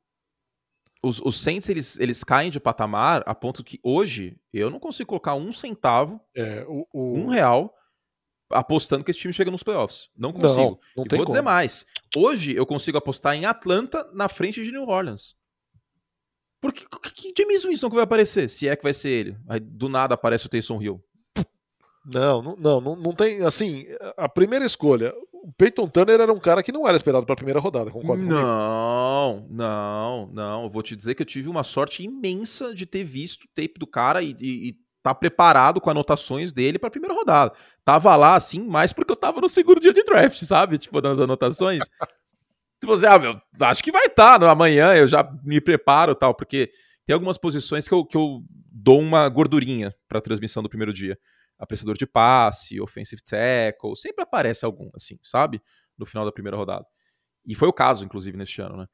os, 1.02 1.20
os 1.20 1.40
Saints 1.40 1.68
eles, 1.68 1.98
eles 1.98 2.22
caem 2.22 2.50
de 2.50 2.60
patamar 2.60 3.22
a 3.26 3.34
ponto 3.34 3.64
que 3.64 3.80
hoje 3.82 4.38
eu 4.52 4.70
não 4.70 4.78
consigo 4.78 5.08
colocar 5.08 5.34
um 5.34 5.52
centavo, 5.52 6.20
é, 6.36 6.64
o, 6.68 6.86
o... 6.92 7.18
um 7.18 7.28
real 7.28 7.74
apostando 8.50 9.04
que 9.04 9.10
esse 9.10 9.20
time 9.20 9.32
chega 9.32 9.50
nos 9.50 9.62
playoffs. 9.62 10.08
Não 10.16 10.32
consigo. 10.32 10.52
Não, 10.56 10.78
não 10.96 11.04
tem 11.04 11.16
vou 11.16 11.26
como. 11.26 11.26
dizer 11.26 11.42
mais. 11.42 11.86
Hoje 12.16 12.54
eu 12.54 12.66
consigo 12.66 12.98
apostar 12.98 13.34
em 13.34 13.44
Atlanta 13.44 14.08
na 14.12 14.28
frente 14.28 14.62
de 14.62 14.72
New 14.72 14.88
Orleans. 14.88 15.36
Porque 16.60 16.84
que, 16.84 17.32
que 17.32 17.42
James 17.42 17.64
Winston 17.64 17.88
que 17.88 17.94
vai 17.94 18.04
aparecer? 18.04 18.50
Se 18.50 18.68
é 18.68 18.76
que 18.76 18.82
vai 18.82 18.92
ser 18.92 19.08
ele. 19.08 19.38
Aí 19.48 19.60
do 19.60 19.88
nada 19.88 20.14
aparece 20.14 20.46
o 20.46 20.48
Taysom 20.48 20.82
Hill. 20.82 21.02
Não, 22.04 22.42
não, 22.42 22.80
não, 22.80 22.96
não 22.96 23.12
tem. 23.12 23.42
Assim, 23.44 23.86
a 24.16 24.28
primeira 24.28 24.64
escolha. 24.64 25.12
O 25.32 25.52
Peyton 25.52 25.88
Turner 25.88 26.20
era 26.20 26.32
um 26.32 26.38
cara 26.38 26.62
que 26.62 26.70
não 26.70 26.86
era 26.86 26.96
esperado 26.96 27.24
para 27.24 27.32
a 27.32 27.36
primeira 27.36 27.60
rodada, 27.60 27.90
concordo 27.90 28.22
Não, 28.22 29.46
não, 29.48 30.30
não. 30.32 30.64
Eu 30.64 30.70
vou 30.70 30.82
te 30.82 30.94
dizer 30.94 31.14
que 31.14 31.22
eu 31.22 31.26
tive 31.26 31.48
uma 31.48 31.64
sorte 31.64 32.02
imensa 32.02 32.74
de 32.74 32.84
ter 32.84 33.04
visto 33.04 33.44
o 33.44 33.48
tape 33.54 33.78
do 33.78 33.86
cara 33.86 34.22
e, 34.22 34.36
e, 34.38 34.68
e 34.68 34.76
tá 35.02 35.14
preparado 35.14 35.80
com 35.80 35.90
anotações 35.90 36.52
dele 36.52 36.78
para 36.78 36.88
a 36.88 36.90
primeira 36.90 37.14
rodada. 37.14 37.52
Tava 37.84 38.14
lá, 38.16 38.34
assim, 38.34 38.66
mais 38.66 38.92
porque 38.92 39.12
eu 39.12 39.16
tava 39.16 39.40
no 39.40 39.48
segundo 39.48 39.80
dia 39.80 39.92
de 39.92 40.04
draft, 40.04 40.42
sabe? 40.42 40.78
Tipo, 40.78 41.00
nas 41.00 41.18
anotações. 41.18 41.84
Se 42.82 42.86
você, 42.86 43.06
ah, 43.06 43.18
meu, 43.18 43.40
acho 43.62 43.82
que 43.82 43.92
vai 43.92 44.06
estar 44.06 44.38
tá, 44.38 44.50
amanhã, 44.50 44.94
eu 44.94 45.08
já 45.08 45.28
me 45.42 45.60
preparo 45.60 46.14
tal, 46.14 46.34
porque 46.34 46.70
tem 47.06 47.14
algumas 47.14 47.38
posições 47.38 47.88
que 47.88 47.94
eu, 47.94 48.04
que 48.04 48.16
eu 48.16 48.42
dou 48.70 49.00
uma 49.00 49.28
gordurinha 49.28 49.94
para 50.08 50.20
transmissão 50.20 50.62
do 50.62 50.68
primeiro 50.68 50.92
dia. 50.92 51.18
Apressador 51.60 51.96
de 51.96 52.06
passe, 52.06 52.80
offensive 52.80 53.22
tackle, 53.22 53.94
sempre 53.96 54.24
aparece 54.24 54.64
algum, 54.64 54.90
assim, 54.94 55.18
sabe? 55.22 55.62
No 55.96 56.06
final 56.06 56.24
da 56.24 56.32
primeira 56.32 56.56
rodada. 56.56 56.86
E 57.46 57.54
foi 57.54 57.68
o 57.68 57.72
caso, 57.72 58.04
inclusive, 58.04 58.36
neste 58.36 58.60
ano, 58.60 58.76
né? 58.76 58.86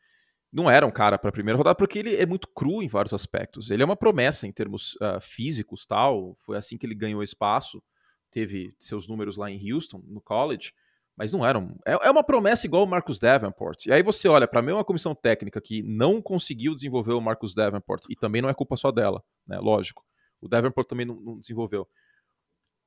não 0.52 0.70
era 0.70 0.86
um 0.86 0.90
cara 0.90 1.18
para 1.18 1.28
a 1.28 1.32
primeira 1.32 1.58
rodada, 1.58 1.74
porque 1.74 1.98
ele 1.98 2.16
é 2.16 2.24
muito 2.24 2.48
cru 2.48 2.82
em 2.82 2.88
vários 2.88 3.12
aspectos. 3.12 3.70
Ele 3.70 3.82
é 3.82 3.84
uma 3.84 3.94
promessa 3.94 4.46
em 4.46 4.52
termos 4.52 4.94
uh, 4.94 5.20
físicos, 5.20 5.84
tal. 5.84 6.34
Foi 6.38 6.56
assim 6.56 6.78
que 6.78 6.86
ele 6.86 6.94
ganhou 6.94 7.22
espaço. 7.22 7.82
Teve 8.30 8.74
seus 8.80 9.06
números 9.06 9.36
lá 9.36 9.50
em 9.50 9.72
Houston, 9.72 10.02
no 10.06 10.20
college, 10.20 10.72
mas 11.14 11.32
não 11.32 11.44
era. 11.44 11.58
Um, 11.58 11.76
é, 11.86 11.92
é 12.06 12.10
uma 12.10 12.24
promessa 12.24 12.66
igual 12.66 12.84
o 12.84 12.86
Marcus 12.86 13.18
Davenport. 13.18 13.84
E 13.86 13.92
aí 13.92 14.02
você 14.02 14.28
olha 14.28 14.48
para 14.48 14.60
a 14.60 14.62
mesma 14.62 14.84
comissão 14.84 15.14
técnica 15.14 15.60
que 15.60 15.82
não 15.82 16.22
conseguiu 16.22 16.74
desenvolver 16.74 17.12
o 17.12 17.20
Marcus 17.20 17.54
Davenport, 17.54 18.04
e 18.08 18.16
também 18.16 18.40
não 18.40 18.48
é 18.48 18.54
culpa 18.54 18.76
só 18.76 18.90
dela, 18.90 19.22
né? 19.46 19.58
Lógico. 19.58 20.04
O 20.40 20.48
Davenport 20.48 20.88
também 20.88 21.04
não, 21.04 21.20
não 21.20 21.38
desenvolveu. 21.38 21.86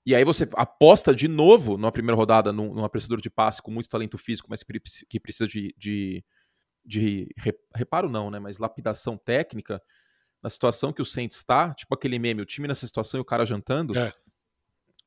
E 0.10 0.16
aí 0.16 0.24
você 0.24 0.50
aposta 0.54 1.14
de 1.14 1.28
novo 1.28 1.78
na 1.78 1.92
primeira 1.92 2.18
rodada 2.18 2.52
num, 2.52 2.74
num 2.74 2.84
apreciador 2.84 3.22
de 3.22 3.30
passe 3.30 3.62
com 3.62 3.70
muito 3.70 3.88
talento 3.88 4.18
físico, 4.18 4.48
mas 4.50 4.64
que 5.08 5.20
precisa 5.20 5.48
de, 5.48 5.72
de 5.78 6.26
de 6.84 7.30
reparo 7.76 8.10
não, 8.10 8.32
né, 8.32 8.40
mas 8.40 8.58
lapidação 8.58 9.16
técnica, 9.16 9.80
na 10.42 10.50
situação 10.50 10.92
que 10.92 11.02
o 11.04 11.06
Saints 11.06 11.38
está, 11.38 11.76
tipo 11.76 11.94
aquele 11.94 12.18
meme, 12.18 12.42
o 12.42 12.46
time 12.46 12.68
nessa 12.68 12.88
situação 12.88 13.20
e 13.20 13.22
o 13.22 13.26
cara 13.26 13.46
jantando, 13.46 13.96
é, 13.96 14.12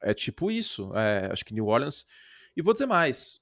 é 0.02 0.14
tipo 0.14 0.52
isso. 0.52 0.92
É, 0.94 1.28
acho 1.32 1.44
que 1.44 1.52
New 1.52 1.66
Orleans. 1.66 2.06
E 2.56 2.62
vou 2.62 2.72
dizer 2.72 2.86
mais, 2.86 3.40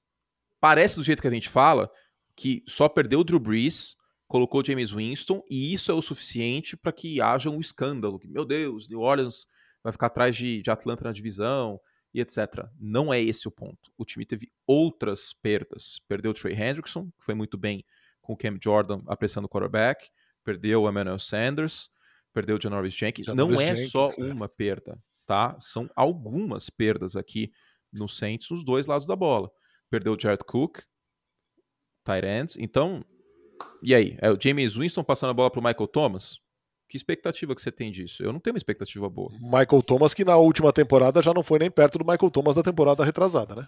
parece 0.59 0.95
do 0.95 1.03
jeito 1.03 1.21
que 1.21 1.27
a 1.27 1.31
gente 1.31 1.47
fala 1.47 1.91
que 2.35 2.63
só 2.67 2.89
perdeu 2.89 3.19
o 3.19 3.23
Drew 3.23 3.39
Brees, 3.39 3.95
colocou 4.27 4.61
o 4.61 4.65
James 4.65 4.91
Winston 4.91 5.43
e 5.47 5.71
isso 5.71 5.91
é 5.91 5.93
o 5.93 6.01
suficiente 6.01 6.75
para 6.75 6.91
que 6.91 7.21
haja 7.21 7.51
um 7.51 7.59
escândalo. 7.59 8.19
Meu 8.25 8.45
Deus, 8.45 8.89
New 8.89 9.01
Orleans 9.01 9.45
vai 9.83 9.91
ficar 9.91 10.07
atrás 10.07 10.35
de, 10.35 10.61
de 10.61 10.69
Atlanta 10.71 11.03
na 11.03 11.11
divisão 11.11 11.79
e 12.13 12.19
etc. 12.19 12.67
Não 12.79 13.13
é 13.13 13.21
esse 13.21 13.47
o 13.47 13.51
ponto. 13.51 13.91
O 13.97 14.05
time 14.05 14.25
teve 14.25 14.51
outras 14.67 15.33
perdas. 15.33 15.99
Perdeu 16.07 16.31
o 16.31 16.33
Trey 16.33 16.53
Hendrickson, 16.53 17.05
que 17.17 17.25
foi 17.25 17.33
muito 17.33 17.57
bem 17.57 17.85
com 18.21 18.33
o 18.33 18.37
Cam 18.37 18.57
Jordan 18.61 19.01
apressando 19.07 19.47
o 19.47 19.49
quarterback, 19.49 20.09
perdeu 20.43 20.83
o 20.83 20.89
Emmanuel 20.89 21.19
Sanders, 21.19 21.89
perdeu 22.33 22.57
o 22.57 22.61
Janoris 22.61 22.93
Jenkins. 22.93 23.25
Janoris 23.25 23.57
Não 23.57 23.61
é 23.61 23.75
Jenkins, 23.75 23.91
só 23.91 24.09
é. 24.17 24.31
uma 24.31 24.47
perda, 24.47 25.01
tá? 25.25 25.57
São 25.59 25.89
algumas 25.95 26.69
perdas 26.69 27.15
aqui 27.15 27.51
no 27.91 28.07
Saints, 28.07 28.49
os 28.51 28.63
dois 28.63 28.85
lados 28.85 29.07
da 29.07 29.15
bola. 29.15 29.51
Perdeu 29.89 30.13
o 30.13 30.19
Jared 30.19 30.43
Cook, 30.45 30.79
tight 32.05 32.25
ends. 32.25 32.55
Então, 32.57 33.03
e 33.81 33.93
aí? 33.93 34.17
É 34.21 34.31
o 34.31 34.39
James 34.39 34.75
Winston 34.75 35.03
passando 35.03 35.31
a 35.31 35.33
bola 35.33 35.51
para 35.51 35.59
o 35.59 35.63
Michael 35.63 35.87
Thomas? 35.87 36.39
Que 36.91 36.97
expectativa 36.97 37.55
que 37.55 37.61
você 37.61 37.71
tem 37.71 37.89
disso? 37.89 38.21
Eu 38.21 38.33
não 38.33 38.39
tenho 38.41 38.53
uma 38.53 38.57
expectativa 38.57 39.09
boa. 39.09 39.31
Michael 39.39 39.81
Thomas, 39.81 40.13
que 40.13 40.25
na 40.25 40.35
última 40.35 40.73
temporada 40.73 41.21
já 41.21 41.33
não 41.33 41.41
foi 41.41 41.57
nem 41.57 41.71
perto 41.71 41.97
do 41.97 42.03
Michael 42.03 42.29
Thomas 42.29 42.57
da 42.57 42.61
temporada 42.61 43.05
retrasada, 43.05 43.55
né? 43.55 43.67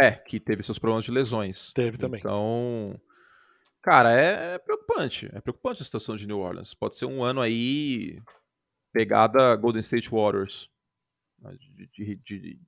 É, 0.00 0.12
que 0.12 0.38
teve 0.38 0.62
seus 0.62 0.78
problemas 0.78 1.04
de 1.04 1.10
lesões. 1.10 1.72
Teve 1.74 1.98
também. 1.98 2.20
Então, 2.20 2.94
Cara, 3.82 4.12
é, 4.12 4.54
é 4.54 4.58
preocupante. 4.60 5.28
É 5.32 5.40
preocupante 5.40 5.82
a 5.82 5.84
situação 5.84 6.14
de 6.14 6.28
New 6.28 6.38
Orleans. 6.38 6.74
Pode 6.74 6.94
ser 6.94 7.06
um 7.06 7.24
ano 7.24 7.40
aí 7.40 8.22
pegada 8.92 9.56
Golden 9.56 9.82
State 9.82 10.08
Warriors. 10.08 10.70
Né, 11.40 11.56
de, 11.58 11.86
de, 11.86 12.16
de 12.24 12.60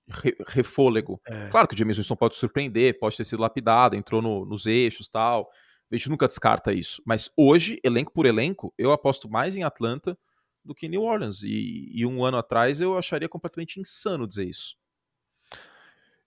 refôlego. 0.48 1.20
É. 1.28 1.48
Claro 1.50 1.68
que 1.68 1.76
o 1.76 1.78
James 1.78 1.96
Winston 1.96 2.16
pode 2.16 2.34
surpreender, 2.34 2.98
pode 2.98 3.16
ter 3.16 3.24
sido 3.24 3.40
lapidado, 3.40 3.94
entrou 3.94 4.20
no, 4.20 4.44
nos 4.44 4.66
eixos 4.66 5.08
tal. 5.08 5.48
A 5.90 5.96
gente 5.96 6.08
nunca 6.08 6.28
descarta 6.28 6.72
isso. 6.72 7.02
Mas 7.04 7.30
hoje, 7.36 7.80
elenco 7.82 8.12
por 8.12 8.26
elenco, 8.26 8.72
eu 8.78 8.92
aposto 8.92 9.28
mais 9.28 9.56
em 9.56 9.64
Atlanta 9.64 10.16
do 10.64 10.74
que 10.74 10.86
em 10.86 10.90
New 10.90 11.02
Orleans. 11.02 11.42
E, 11.42 11.90
e 11.92 12.06
um 12.06 12.24
ano 12.24 12.36
atrás 12.36 12.80
eu 12.80 12.96
acharia 12.96 13.28
completamente 13.28 13.80
insano 13.80 14.26
dizer 14.26 14.46
isso. 14.46 14.76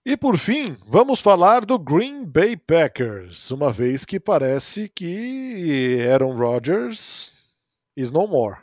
E 0.06 0.18
por 0.18 0.36
fim, 0.36 0.76
vamos 0.86 1.18
falar 1.18 1.64
do 1.64 1.78
Green 1.78 2.26
Bay 2.26 2.58
Packers, 2.58 3.50
uma 3.50 3.72
vez 3.72 4.04
que 4.04 4.20
parece 4.20 4.86
que 4.86 6.06
Aaron 6.12 6.36
Rodgers 6.36 7.32
is 7.96 8.12
no 8.12 8.26
more. 8.26 8.58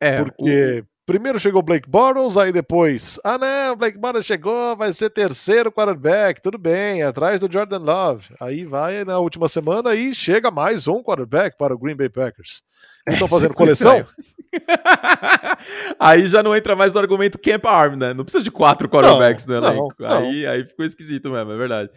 É, 0.00 0.24
porque 0.24 0.80
o... 0.80 0.91
primeiro 1.06 1.38
chegou 1.38 1.62
Blake 1.62 1.88
Bortles, 1.88 2.36
aí 2.36 2.52
depois, 2.52 3.18
ah 3.24 3.36
não, 3.38 3.76
Blake 3.76 3.98
Bortles 3.98 4.26
chegou, 4.26 4.76
vai 4.76 4.92
ser 4.92 5.10
terceiro 5.10 5.70
quarterback, 5.72 6.40
tudo 6.40 6.58
bem, 6.58 7.02
atrás 7.02 7.40
do 7.40 7.52
Jordan 7.52 7.78
Love. 7.78 8.34
Aí 8.40 8.64
vai 8.64 9.04
na 9.04 9.18
última 9.18 9.48
semana 9.48 9.94
e 9.94 10.14
chega 10.14 10.50
mais 10.50 10.86
um 10.86 11.02
quarterback 11.02 11.56
para 11.56 11.74
o 11.74 11.78
Green 11.78 11.96
Bay 11.96 12.08
Packers. 12.08 12.62
Estão 13.08 13.28
fazendo 13.28 13.54
coleção? 13.54 14.06
aí 15.98 16.28
já 16.28 16.42
não 16.42 16.54
entra 16.54 16.76
mais 16.76 16.92
no 16.92 17.00
argumento 17.00 17.38
Camp 17.38 17.64
Arm, 17.66 17.96
né? 17.96 18.14
Não 18.14 18.24
precisa 18.24 18.44
de 18.44 18.50
quatro 18.50 18.88
quarterbacks 18.88 19.44
não, 19.46 19.60
no 19.60 19.66
elenco. 19.66 19.94
Não, 19.98 20.18
aí, 20.18 20.46
aí 20.46 20.64
ficou 20.64 20.84
esquisito 20.84 21.30
mesmo, 21.30 21.52
é 21.52 21.56
verdade. 21.56 21.90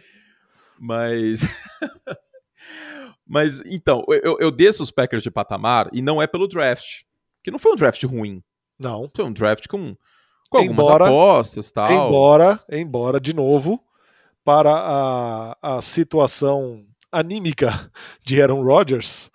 Mas. 0.78 1.40
Mas, 3.28 3.60
então, 3.66 4.04
eu, 4.22 4.36
eu 4.38 4.52
desço 4.52 4.84
os 4.84 4.90
Packers 4.92 5.22
de 5.22 5.32
patamar 5.32 5.88
e 5.92 6.00
não 6.00 6.22
é 6.22 6.28
pelo 6.28 6.46
draft. 6.46 7.02
Que 7.42 7.50
não 7.50 7.58
foi 7.58 7.72
um 7.72 7.76
draft 7.76 8.02
ruim. 8.04 8.40
Não. 8.78 9.08
Foi 9.14 9.24
um 9.24 9.32
draft 9.32 9.66
com, 9.68 9.96
com 10.50 10.58
algumas 10.58 10.86
embora, 10.86 11.04
apostas 11.06 11.70
tal. 11.70 11.90
Embora, 11.90 12.60
embora, 12.70 13.20
de 13.20 13.34
novo, 13.34 13.80
para 14.44 14.72
a, 14.72 15.76
a 15.76 15.82
situação 15.82 16.84
anímica 17.10 17.90
de 18.24 18.40
Aaron 18.40 18.62
Rodgers, 18.62 19.30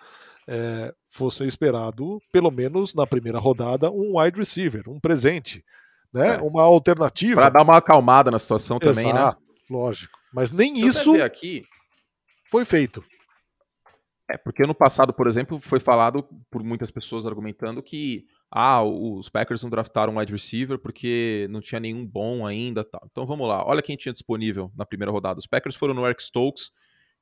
é, 0.48 0.94
fosse 1.10 1.46
esperado, 1.46 2.22
pelo 2.32 2.52
menos 2.52 2.96
na 2.96 3.06
primeira 3.06 3.40
rodada, 3.40 3.92
um 3.92 4.20
wide 4.20 4.38
receiver, 4.38 4.84
um 4.88 5.00
presente, 5.00 5.64
né? 6.14 6.36
É. 6.36 6.42
Uma 6.42 6.64
alternativa. 6.64 7.42
Para 7.42 7.50
dar 7.50 7.64
uma 7.64 7.78
acalmada 7.78 8.32
na 8.32 8.40
situação 8.40 8.80
também, 8.80 9.06
né? 9.06 9.20
Exato? 9.20 9.42
Lógico. 9.70 10.18
Mas 10.34 10.52
nem 10.52 10.78
isso 10.78 11.22
aqui... 11.22 11.66
foi 12.50 12.64
feito. 12.64 13.04
É, 14.30 14.38
porque 14.38 14.64
ano 14.64 14.74
passado, 14.74 15.14
por 15.14 15.28
exemplo, 15.28 15.60
foi 15.60 15.80
falado 15.80 16.26
por 16.50 16.64
muitas 16.64 16.90
pessoas 16.90 17.26
argumentando 17.26 17.84
que 17.84 18.26
ah, 18.54 18.84
os 18.84 19.30
Packers 19.30 19.64
não 19.64 19.70
draftaram 19.70 20.14
um 20.14 20.20
wide 20.20 20.34
receiver 20.34 20.78
porque 20.78 21.48
não 21.50 21.62
tinha 21.62 21.80
nenhum 21.80 22.06
bom 22.06 22.46
ainda. 22.46 22.84
Tá. 22.84 23.00
Então 23.10 23.26
vamos 23.26 23.48
lá, 23.48 23.66
olha 23.66 23.82
quem 23.82 23.96
tinha 23.96 24.12
disponível 24.12 24.70
na 24.76 24.86
primeira 24.86 25.12
rodada. 25.12 25.40
Os 25.40 25.48
Packers 25.48 25.76
foram 25.76 25.94
no 25.94 26.06
Eric 26.06 26.22
Stokes, 26.22 26.70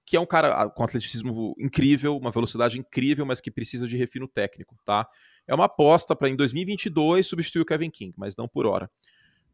que 0.04 0.18
é 0.18 0.20
um 0.20 0.26
cara 0.26 0.54
ah, 0.54 0.68
com 0.68 0.84
atleticismo 0.84 1.54
incrível, 1.60 2.18
uma 2.18 2.32
velocidade 2.32 2.80
incrível, 2.80 3.28
mas 3.28 3.40
que 3.40 3.52
precisa 3.52 3.88
de 3.88 3.96
refino 3.96 4.28
técnico, 4.28 4.76
tá? 4.84 5.08
É 5.48 5.54
uma 5.54 5.66
aposta 5.66 6.16
para 6.16 6.30
em 6.30 6.36
2022 6.36 7.28
substituir 7.28 7.62
o 7.62 7.66
Kevin 7.66 7.92
King, 7.92 8.12
mas 8.18 8.36
não 8.36 8.48
por 8.48 8.66
hora. 8.66 8.90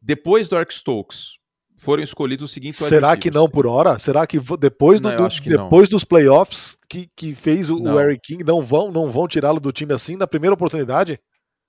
Depois 0.02 0.48
do 0.48 0.56
Eric 0.56 0.74
Stokes, 0.74 1.40
foram 1.76 2.02
escolhidos 2.02 2.46
os 2.46 2.52
seguintes 2.54 2.78
Será 2.78 3.18
que 3.18 3.30
não 3.30 3.50
por 3.50 3.68
hora? 3.68 4.00
Será 4.00 4.26
que 4.26 4.40
depois, 4.58 5.02
do, 5.02 5.14
do 5.14 5.28
que 5.28 5.50
depois 5.50 5.90
dos 5.90 6.06
playoffs 6.06 6.78
que, 6.90 7.10
que 7.14 7.36
fez 7.36 7.70
o, 7.70 7.78
o 7.78 8.00
Eric 8.00 8.22
King 8.22 8.46
não 8.46 8.62
vão 8.62 8.90
não 8.90 9.12
vão 9.12 9.28
tirá-lo 9.28 9.60
do 9.60 9.74
time 9.74 9.94
assim 9.94 10.16
na 10.16 10.26
primeira 10.26 10.54
oportunidade? 10.54 11.20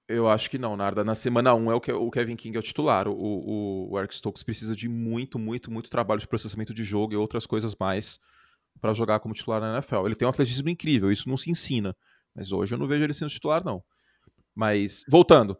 Eu 0.09 0.29
acho 0.29 0.49
que 0.49 0.59
não, 0.59 0.77
Narda. 0.77 1.05
Na 1.05 1.15
semana 1.15 1.55
1 1.55 1.73
é 1.73 1.75
o, 1.75 2.07
o 2.07 2.11
Kevin 2.11 2.37
King 2.37 2.57
é 2.57 2.61
o 2.61 2.63
titular. 2.63 3.09
O, 3.09 3.13
o, 3.13 3.93
o 3.93 3.99
Eric 3.99 4.15
Stokes 4.15 4.43
precisa 4.43 4.75
de 4.77 4.89
muito, 4.89 5.39
muito, 5.39 5.71
muito 5.71 5.91
trabalho 5.91 6.21
de 6.21 6.29
processamento 6.29 6.73
de 6.73 6.85
jogo 6.85 7.13
e 7.13 7.17
outras 7.17 7.45
coisas 7.45 7.75
mais 7.75 8.21
para 8.81 8.95
jogar 8.95 9.21
como 9.21 9.35
titular 9.35 9.61
na 9.61 9.75
NFL. 9.75 10.07
Ele 10.07 10.15
tem 10.15 10.27
um 10.27 10.31
atletismo 10.31 10.69
incrível, 10.69 11.11
isso 11.11 11.29
não 11.29 11.37
se 11.37 11.51
ensina. 11.51 11.97
Mas 12.35 12.53
hoje 12.53 12.75
eu 12.75 12.79
não 12.79 12.87
vejo 12.87 13.03
ele 13.03 13.15
sendo 13.15 13.31
titular, 13.31 13.65
não. 13.65 13.83
Mas, 14.55 15.05
voltando. 15.09 15.57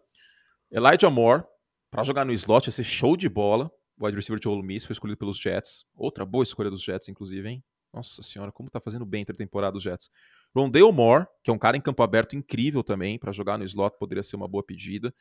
Elijah 0.71 1.11
Moore, 1.11 1.43
para 1.91 2.05
jogar 2.05 2.25
no 2.25 2.33
slot, 2.33 2.69
ia 2.69 2.73
ser 2.73 2.85
show 2.85 3.17
de 3.17 3.29
bola 3.29 3.71
wide 4.01 4.17
receiver 4.17 4.39
de 4.39 4.49
Ole 4.49 4.63
Miss, 4.63 4.85
foi 4.85 4.93
escolhido 4.93 5.19
pelos 5.19 5.39
Jets. 5.39 5.85
Outra 5.95 6.25
boa 6.25 6.45
escolha 6.45 6.71
dos 6.71 6.83
Jets, 6.83 7.09
inclusive, 7.09 7.49
hein? 7.49 7.65
Nossa 7.93 8.23
senhora, 8.23 8.53
como 8.53 8.71
tá 8.71 8.81
fazendo 8.81 9.07
bem 9.07 9.23
entre 9.23 9.37
temporada 9.37 9.77
os 9.77 9.83
Jets. 9.83 10.11
Rondale 10.57 10.93
Moore, 10.93 11.27
que 11.43 11.51
é 11.51 11.53
um 11.55 11.59
cara 11.59 11.77
em 11.77 11.81
campo 11.81 12.03
aberto 12.03 12.35
incrível 12.35 12.83
também, 12.83 13.19
para 13.19 13.33
jogar 13.33 13.59
no 13.59 13.65
slot, 13.65 13.97
poderia 13.99 14.23
ser 14.23 14.37
uma 14.37 14.49
boa 14.49 14.63
pedida. 14.63 15.15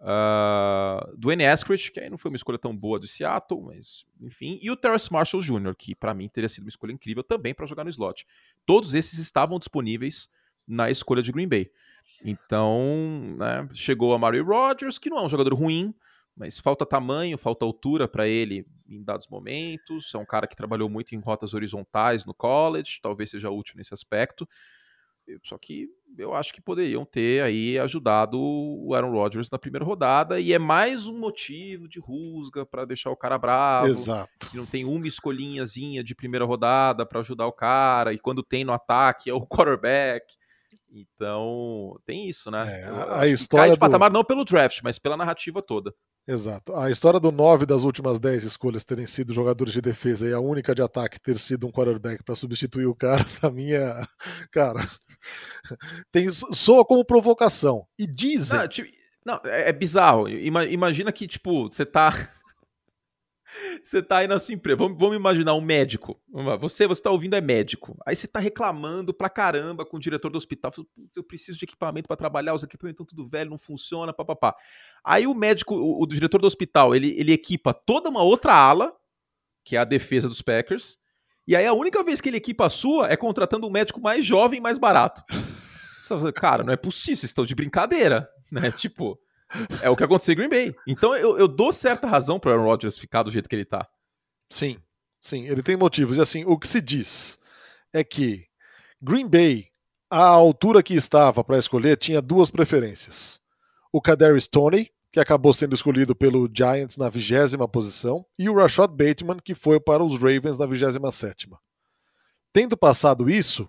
Uh, 0.00 1.14
Dwayne 1.18 1.44
Eskridge, 1.44 1.90
que 1.92 2.00
aí 2.00 2.08
não 2.08 2.16
foi 2.16 2.30
uma 2.30 2.36
escolha 2.36 2.58
tão 2.58 2.74
boa 2.74 2.98
do 2.98 3.06
Seattle, 3.06 3.60
mas 3.62 4.04
enfim. 4.20 4.58
E 4.62 4.70
o 4.70 4.76
Terrace 4.76 5.12
Marshall 5.12 5.42
Jr., 5.42 5.74
que 5.76 5.94
para 5.94 6.14
mim 6.14 6.28
teria 6.28 6.48
sido 6.48 6.64
uma 6.64 6.70
escolha 6.70 6.92
incrível 6.92 7.22
também 7.22 7.52
para 7.52 7.66
jogar 7.66 7.84
no 7.84 7.90
slot. 7.90 8.26
Todos 8.64 8.94
esses 8.94 9.18
estavam 9.18 9.58
disponíveis 9.58 10.28
na 10.66 10.90
escolha 10.90 11.22
de 11.22 11.32
Green 11.32 11.48
Bay. 11.48 11.70
Então, 12.24 13.36
né, 13.36 13.68
chegou 13.74 14.14
a 14.14 14.18
Murray 14.18 14.40
Rodgers, 14.40 14.98
que 14.98 15.10
não 15.10 15.18
é 15.18 15.22
um 15.22 15.28
jogador 15.28 15.52
ruim, 15.54 15.94
mas 16.40 16.58
falta 16.58 16.86
tamanho, 16.86 17.36
falta 17.36 17.66
altura 17.66 18.08
para 18.08 18.26
ele 18.26 18.66
em 18.88 19.04
dados 19.04 19.28
momentos. 19.28 20.14
É 20.14 20.16
um 20.16 20.24
cara 20.24 20.46
que 20.46 20.56
trabalhou 20.56 20.88
muito 20.88 21.14
em 21.14 21.18
rotas 21.18 21.52
horizontais 21.52 22.24
no 22.24 22.32
college, 22.32 22.98
talvez 23.02 23.28
seja 23.28 23.50
útil 23.50 23.74
nesse 23.76 23.92
aspecto. 23.92 24.48
Só 25.44 25.58
que 25.58 25.86
eu 26.16 26.34
acho 26.34 26.54
que 26.54 26.62
poderiam 26.62 27.04
ter 27.04 27.42
aí 27.42 27.78
ajudado 27.78 28.40
o 28.40 28.94
Aaron 28.94 29.12
Rodgers 29.12 29.50
na 29.50 29.58
primeira 29.58 29.84
rodada 29.84 30.40
e 30.40 30.54
é 30.54 30.58
mais 30.58 31.06
um 31.06 31.18
motivo 31.18 31.86
de 31.86 32.00
rusga 32.00 32.64
para 32.64 32.86
deixar 32.86 33.10
o 33.10 33.16
cara 33.16 33.36
bravo. 33.36 33.88
Exato. 33.88 34.30
Não 34.54 34.64
tem 34.64 34.86
uma 34.86 35.06
escolhinhazinha 35.06 36.02
de 36.02 36.14
primeira 36.14 36.46
rodada 36.46 37.04
para 37.04 37.20
ajudar 37.20 37.46
o 37.48 37.52
cara 37.52 38.14
e 38.14 38.18
quando 38.18 38.42
tem 38.42 38.64
no 38.64 38.72
ataque 38.72 39.28
é 39.28 39.34
o 39.34 39.46
quarterback. 39.46 40.39
Então, 40.92 41.96
tem 42.04 42.28
isso, 42.28 42.50
né? 42.50 42.82
É, 42.82 43.20
a 43.20 43.26
história 43.26 43.64
cai 43.64 43.70
de 43.70 43.76
do... 43.76 43.80
patamar 43.80 44.10
não 44.10 44.24
pelo 44.24 44.44
draft, 44.44 44.80
mas 44.82 44.98
pela 44.98 45.16
narrativa 45.16 45.62
toda. 45.62 45.94
Exato. 46.26 46.74
A 46.74 46.90
história 46.90 47.18
do 47.18 47.32
nove 47.32 47.64
das 47.64 47.82
últimas 47.82 48.20
dez 48.20 48.44
escolhas 48.44 48.84
terem 48.84 49.06
sido 49.06 49.32
jogadores 49.32 49.72
de 49.72 49.80
defesa 49.80 50.28
e 50.28 50.32
a 50.32 50.40
única 50.40 50.74
de 50.74 50.82
ataque 50.82 51.20
ter 51.20 51.36
sido 51.36 51.66
um 51.66 51.72
quarterback 51.72 52.22
para 52.22 52.36
substituir 52.36 52.86
o 52.86 52.94
cara, 52.94 53.24
pra 53.40 53.50
mim 53.50 53.70
é. 53.72 54.04
Cara. 54.50 54.86
Tem, 56.10 56.30
soa 56.32 56.84
como 56.84 57.04
provocação. 57.04 57.86
E 57.98 58.06
dizem. 58.06 58.58
Não, 58.58 58.68
tipo, 58.68 58.90
não 59.24 59.40
é, 59.44 59.68
é 59.68 59.72
bizarro. 59.72 60.28
Imagina 60.28 61.12
que, 61.12 61.26
tipo, 61.26 61.64
você 61.70 61.84
tá 61.86 62.30
você 63.82 64.02
tá 64.02 64.18
aí 64.18 64.26
na 64.26 64.38
sua 64.38 64.54
empresa. 64.54 64.76
Vamos, 64.76 64.98
vamos 64.98 65.16
imaginar 65.16 65.54
um 65.54 65.60
médico. 65.60 66.20
Você, 66.60 66.86
você 66.86 67.02
tá 67.02 67.10
ouvindo 67.10 67.34
é 67.34 67.40
médico. 67.40 67.96
Aí 68.06 68.14
você 68.14 68.26
tá 68.26 68.38
reclamando 68.38 69.12
pra 69.12 69.28
caramba 69.28 69.84
com 69.84 69.96
o 69.96 70.00
diretor 70.00 70.30
do 70.30 70.38
hospital. 70.38 70.70
Eu 71.16 71.24
preciso 71.24 71.58
de 71.58 71.64
equipamento 71.64 72.08
para 72.08 72.16
trabalhar, 72.16 72.54
os 72.54 72.62
equipamentos 72.62 73.00
estão 73.00 73.06
tudo 73.06 73.28
velho, 73.28 73.50
não 73.50 73.58
funciona, 73.58 74.12
papapá. 74.12 74.54
Aí 75.04 75.26
o 75.26 75.34
médico, 75.34 75.74
o, 75.74 76.02
o 76.02 76.06
diretor 76.06 76.40
do 76.40 76.46
hospital, 76.46 76.94
ele, 76.94 77.14
ele 77.18 77.32
equipa 77.32 77.72
toda 77.72 78.08
uma 78.08 78.22
outra 78.22 78.54
ala, 78.54 78.94
que 79.64 79.76
é 79.76 79.78
a 79.78 79.84
defesa 79.84 80.28
dos 80.28 80.42
Packers. 80.42 80.98
E 81.46 81.56
aí 81.56 81.66
a 81.66 81.72
única 81.72 82.04
vez 82.04 82.20
que 82.20 82.28
ele 82.28 82.36
equipa 82.36 82.66
a 82.66 82.70
sua 82.70 83.08
é 83.08 83.16
contratando 83.16 83.66
um 83.66 83.70
médico 83.70 84.00
mais 84.00 84.24
jovem 84.24 84.58
e 84.58 84.62
mais 84.62 84.78
barato. 84.78 85.22
Cara, 86.34 86.64
não 86.64 86.72
é 86.72 86.76
possível, 86.76 87.16
vocês 87.16 87.30
estão 87.30 87.46
de 87.46 87.54
brincadeira, 87.54 88.28
né? 88.50 88.70
Tipo, 88.70 89.18
é 89.82 89.90
o 89.90 89.96
que 89.96 90.04
aconteceu 90.04 90.32
em 90.32 90.36
Green 90.36 90.48
Bay. 90.48 90.74
Então 90.86 91.14
eu, 91.16 91.38
eu 91.38 91.48
dou 91.48 91.72
certa 91.72 92.06
razão 92.06 92.38
para 92.38 92.52
Aaron 92.52 92.64
Rodgers 92.64 92.98
ficar 92.98 93.22
do 93.22 93.30
jeito 93.30 93.48
que 93.48 93.54
ele 93.54 93.64
tá. 93.64 93.88
Sim, 94.50 94.78
sim, 95.20 95.46
ele 95.46 95.62
tem 95.62 95.76
motivos. 95.76 96.16
E 96.16 96.20
assim, 96.20 96.44
o 96.44 96.58
que 96.58 96.68
se 96.68 96.80
diz 96.80 97.38
é 97.92 98.02
que 98.04 98.46
Green 99.00 99.28
Bay, 99.28 99.68
a 100.10 100.24
altura 100.24 100.82
que 100.82 100.94
estava 100.94 101.42
para 101.42 101.58
escolher, 101.58 101.96
tinha 101.96 102.20
duas 102.20 102.50
preferências. 102.50 103.40
O 103.92 104.00
Kadarius 104.00 104.44
Stoney, 104.44 104.90
que 105.12 105.18
acabou 105.18 105.52
sendo 105.52 105.74
escolhido 105.74 106.14
pelo 106.14 106.48
Giants 106.52 106.96
na 106.96 107.08
vigésima 107.08 107.66
posição, 107.66 108.24
e 108.38 108.48
o 108.48 108.54
Rashad 108.54 108.90
Bateman, 108.92 109.38
que 109.42 109.54
foi 109.54 109.80
para 109.80 110.04
os 110.04 110.14
Ravens 110.14 110.58
na 110.58 110.66
vigésima 110.66 111.10
sétima. 111.10 111.58
Tendo 112.52 112.76
passado 112.76 113.28
isso, 113.28 113.68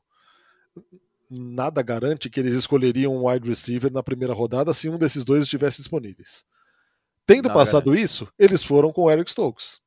nada 1.31 1.81
garante 1.81 2.29
que 2.29 2.39
eles 2.39 2.53
escolheriam 2.53 3.15
um 3.15 3.27
wide 3.27 3.47
receiver 3.47 3.91
na 3.91 4.03
primeira 4.03 4.33
rodada 4.33 4.73
se 4.73 4.89
um 4.89 4.97
desses 4.97 5.23
dois 5.23 5.43
estivesse 5.43 5.77
disponíveis. 5.77 6.43
Tendo 7.25 7.51
passado 7.53 7.95
isso, 7.95 8.27
eles 8.37 8.61
foram 8.61 8.91
com 8.91 9.03
o 9.03 9.11
Eric 9.11 9.31
Stokes. 9.31 9.79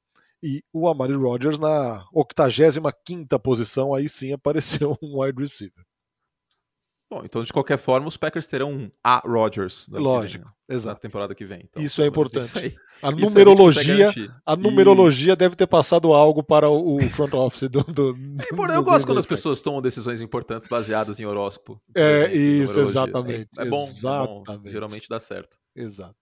E 0.42 0.62
o 0.72 0.88
Amari 0.88 1.14
Rodgers 1.14 1.58
na 1.58 2.04
85 2.12 3.38
posição, 3.40 3.94
aí 3.94 4.08
sim 4.08 4.32
apareceu 4.32 4.96
um 5.02 5.20
wide 5.20 5.40
receiver. 5.40 5.84
Bom, 7.14 7.22
então 7.24 7.44
de 7.44 7.52
qualquer 7.52 7.78
forma, 7.78 8.08
os 8.08 8.16
Packers 8.16 8.48
terão 8.48 8.72
um 8.72 8.90
A 9.02 9.22
Rodgers 9.24 9.86
Lógico, 9.88 10.50
vem, 10.68 10.76
exato. 10.76 10.96
na 10.96 11.00
temporada 11.00 11.32
que 11.32 11.44
vem. 11.44 11.60
Então, 11.70 11.80
isso 11.80 12.02
é 12.02 12.06
importante. 12.06 12.46
Isso 12.46 12.58
aí, 12.58 12.74
a 13.00 13.12
numerologia, 13.12 14.12
a 14.44 14.56
numerologia 14.56 15.34
isso. 15.34 15.36
deve 15.36 15.54
ter 15.54 15.68
passado 15.68 16.12
algo 16.12 16.42
para 16.42 16.68
o 16.68 16.98
front 17.10 17.32
office 17.34 17.68
do. 17.68 17.84
do, 17.84 18.16
é 18.40 18.52
do 18.52 18.72
eu 18.72 18.82
gosto 18.82 19.06
quando 19.06 19.18
as 19.18 19.26
pessoas 19.26 19.62
tomam 19.62 19.80
decisões 19.80 20.20
importantes 20.20 20.66
baseadas 20.66 21.20
em 21.20 21.24
horóscopo. 21.24 21.80
É 21.94 22.22
exemplo, 22.22 22.36
isso, 22.36 22.80
exatamente. 22.80 23.48
É, 23.56 23.62
é, 23.62 23.66
bom, 23.66 23.84
exatamente. 23.84 24.50
É 24.50 24.56
bom, 24.58 24.68
geralmente 24.68 25.08
dá 25.08 25.20
certo. 25.20 25.56
Exato. 25.76 26.16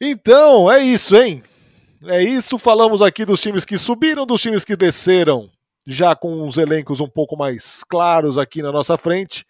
Então, 0.00 0.68
é 0.68 0.80
isso, 0.80 1.14
hein? 1.14 1.44
É 2.06 2.20
isso. 2.20 2.58
Falamos 2.58 3.00
aqui 3.00 3.24
dos 3.24 3.40
times 3.40 3.64
que 3.64 3.78
subiram, 3.78 4.26
dos 4.26 4.42
times 4.42 4.64
que 4.64 4.74
desceram, 4.74 5.48
já 5.86 6.16
com 6.16 6.48
os 6.48 6.56
elencos 6.56 6.98
um 6.98 7.06
pouco 7.06 7.36
mais 7.36 7.84
claros 7.84 8.36
aqui 8.36 8.62
na 8.62 8.72
nossa 8.72 8.96
frente. 8.96 9.46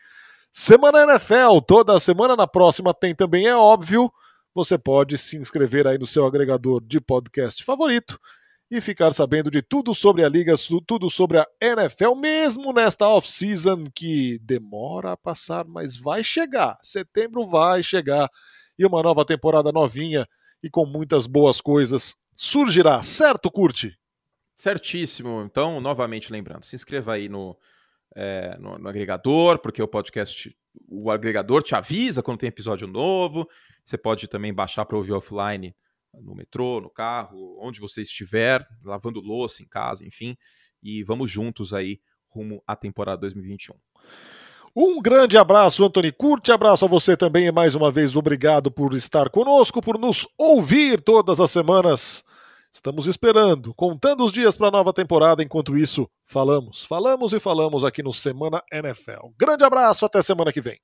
Semana 0.55 1.05
NFL, 1.05 1.61
toda 1.67 1.99
semana 1.99 2.37
na 2.37 2.47
próxima 2.47 2.93
tem 2.93 3.15
também, 3.15 3.47
é 3.47 3.57
óbvio. 3.57 4.13
Você 4.55 4.77
pode 4.77 5.17
se 5.17 5.39
inscrever 5.39 5.87
aí 5.87 5.97
no 5.97 6.07
seu 6.07 6.27
agregador 6.27 6.85
de 6.85 7.01
podcast 7.01 7.65
favorito 7.65 8.21
e 8.71 8.79
ficar 8.79 9.15
sabendo 9.15 9.51
de 9.51 9.63
tudo 9.63 9.95
sobre 9.95 10.23
a 10.23 10.29
liga, 10.29 10.55
tudo 10.87 11.09
sobre 11.09 11.39
a 11.39 11.47
NFL, 11.59 12.15
mesmo 12.17 12.71
nesta 12.71 13.09
off-season 13.09 13.85
que 13.95 14.39
demora 14.43 15.13
a 15.13 15.17
passar, 15.17 15.65
mas 15.67 15.97
vai 15.97 16.23
chegar. 16.23 16.79
Setembro 16.83 17.49
vai 17.49 17.83
chegar 17.83 18.29
e 18.79 18.85
uma 18.85 19.03
nova 19.03 19.25
temporada 19.25 19.73
novinha 19.73 20.29
e 20.63 20.69
com 20.69 20.85
muitas 20.85 21.27
boas 21.27 21.63
coisas 21.63 22.15
surgirá, 22.37 23.03
certo, 23.03 23.51
Curte? 23.51 23.99
Certíssimo. 24.55 25.43
Então, 25.47 25.81
novamente 25.81 26.31
lembrando, 26.31 26.67
se 26.67 26.77
inscreva 26.77 27.15
aí 27.15 27.27
no 27.27 27.57
é, 28.15 28.57
no, 28.59 28.79
no, 28.79 28.89
agregador, 28.89 29.59
porque 29.59 29.83
o 29.83 29.89
podcast, 29.89 30.55
o 30.89 31.11
agregador 31.11 31.63
te 31.63 31.75
avisa 31.75 32.23
quando 32.23 32.39
tem 32.39 32.49
episódio 32.49 32.87
novo. 32.87 33.49
Você 33.85 33.99
pode 33.99 34.29
também 34.29 34.53
baixar 34.53 34.85
para 34.85 34.97
ouvir 34.97 35.13
offline 35.13 35.75
no 36.21 36.35
metrô, 36.35 36.81
no 36.81 36.91
carro, 36.91 37.57
onde 37.61 37.81
você 37.81 38.03
estiver, 38.03 38.67
lavando 38.85 39.21
louça 39.21 39.63
em 39.63 39.67
casa, 39.67 40.05
enfim. 40.05 40.37
E 40.83 41.03
vamos 41.03 41.31
juntos 41.31 41.73
aí 41.73 42.01
rumo 42.29 42.63
à 42.67 42.77
temporada 42.77 43.23
2021. 43.23 43.75
Um 44.75 45.03
grande 45.03 45.37
abraço, 45.37 45.85
Anthony 45.85 46.11
Curte. 46.11 46.51
Abraço 46.51 46.85
a 46.85 46.89
você 46.89 47.15
também 47.17 47.47
e 47.47 47.53
mais 47.53 47.75
uma 47.75 47.91
vez 47.91 48.17
obrigado 48.17 48.71
por 48.71 48.95
estar 48.95 49.29
conosco, 49.29 49.83
por 49.83 49.99
nos 49.99 50.27
ouvir 50.39 51.01
todas 51.01 51.41
as 51.41 51.51
semanas. 51.51 52.25
Estamos 52.75 53.07
esperando, 53.07 53.75
contando 53.75 54.25
os 54.25 54.33
dias 54.33 54.57
para 54.57 54.69
a 54.69 54.71
nova 54.71 54.95
temporada. 54.95 55.43
Enquanto 55.43 55.77
isso, 55.77 56.09
falamos, 56.25 56.83
falamos 56.85 57.35
e 57.35 57.39
falamos 57.39 57.85
aqui 57.85 58.03
no 58.03 58.15
Semana 58.15 58.63
NFL. 58.73 59.29
Grande 59.39 59.63
abraço, 59.63 60.07
até 60.07 60.23
semana 60.23 60.51
que 60.51 60.61
vem. 60.63 60.79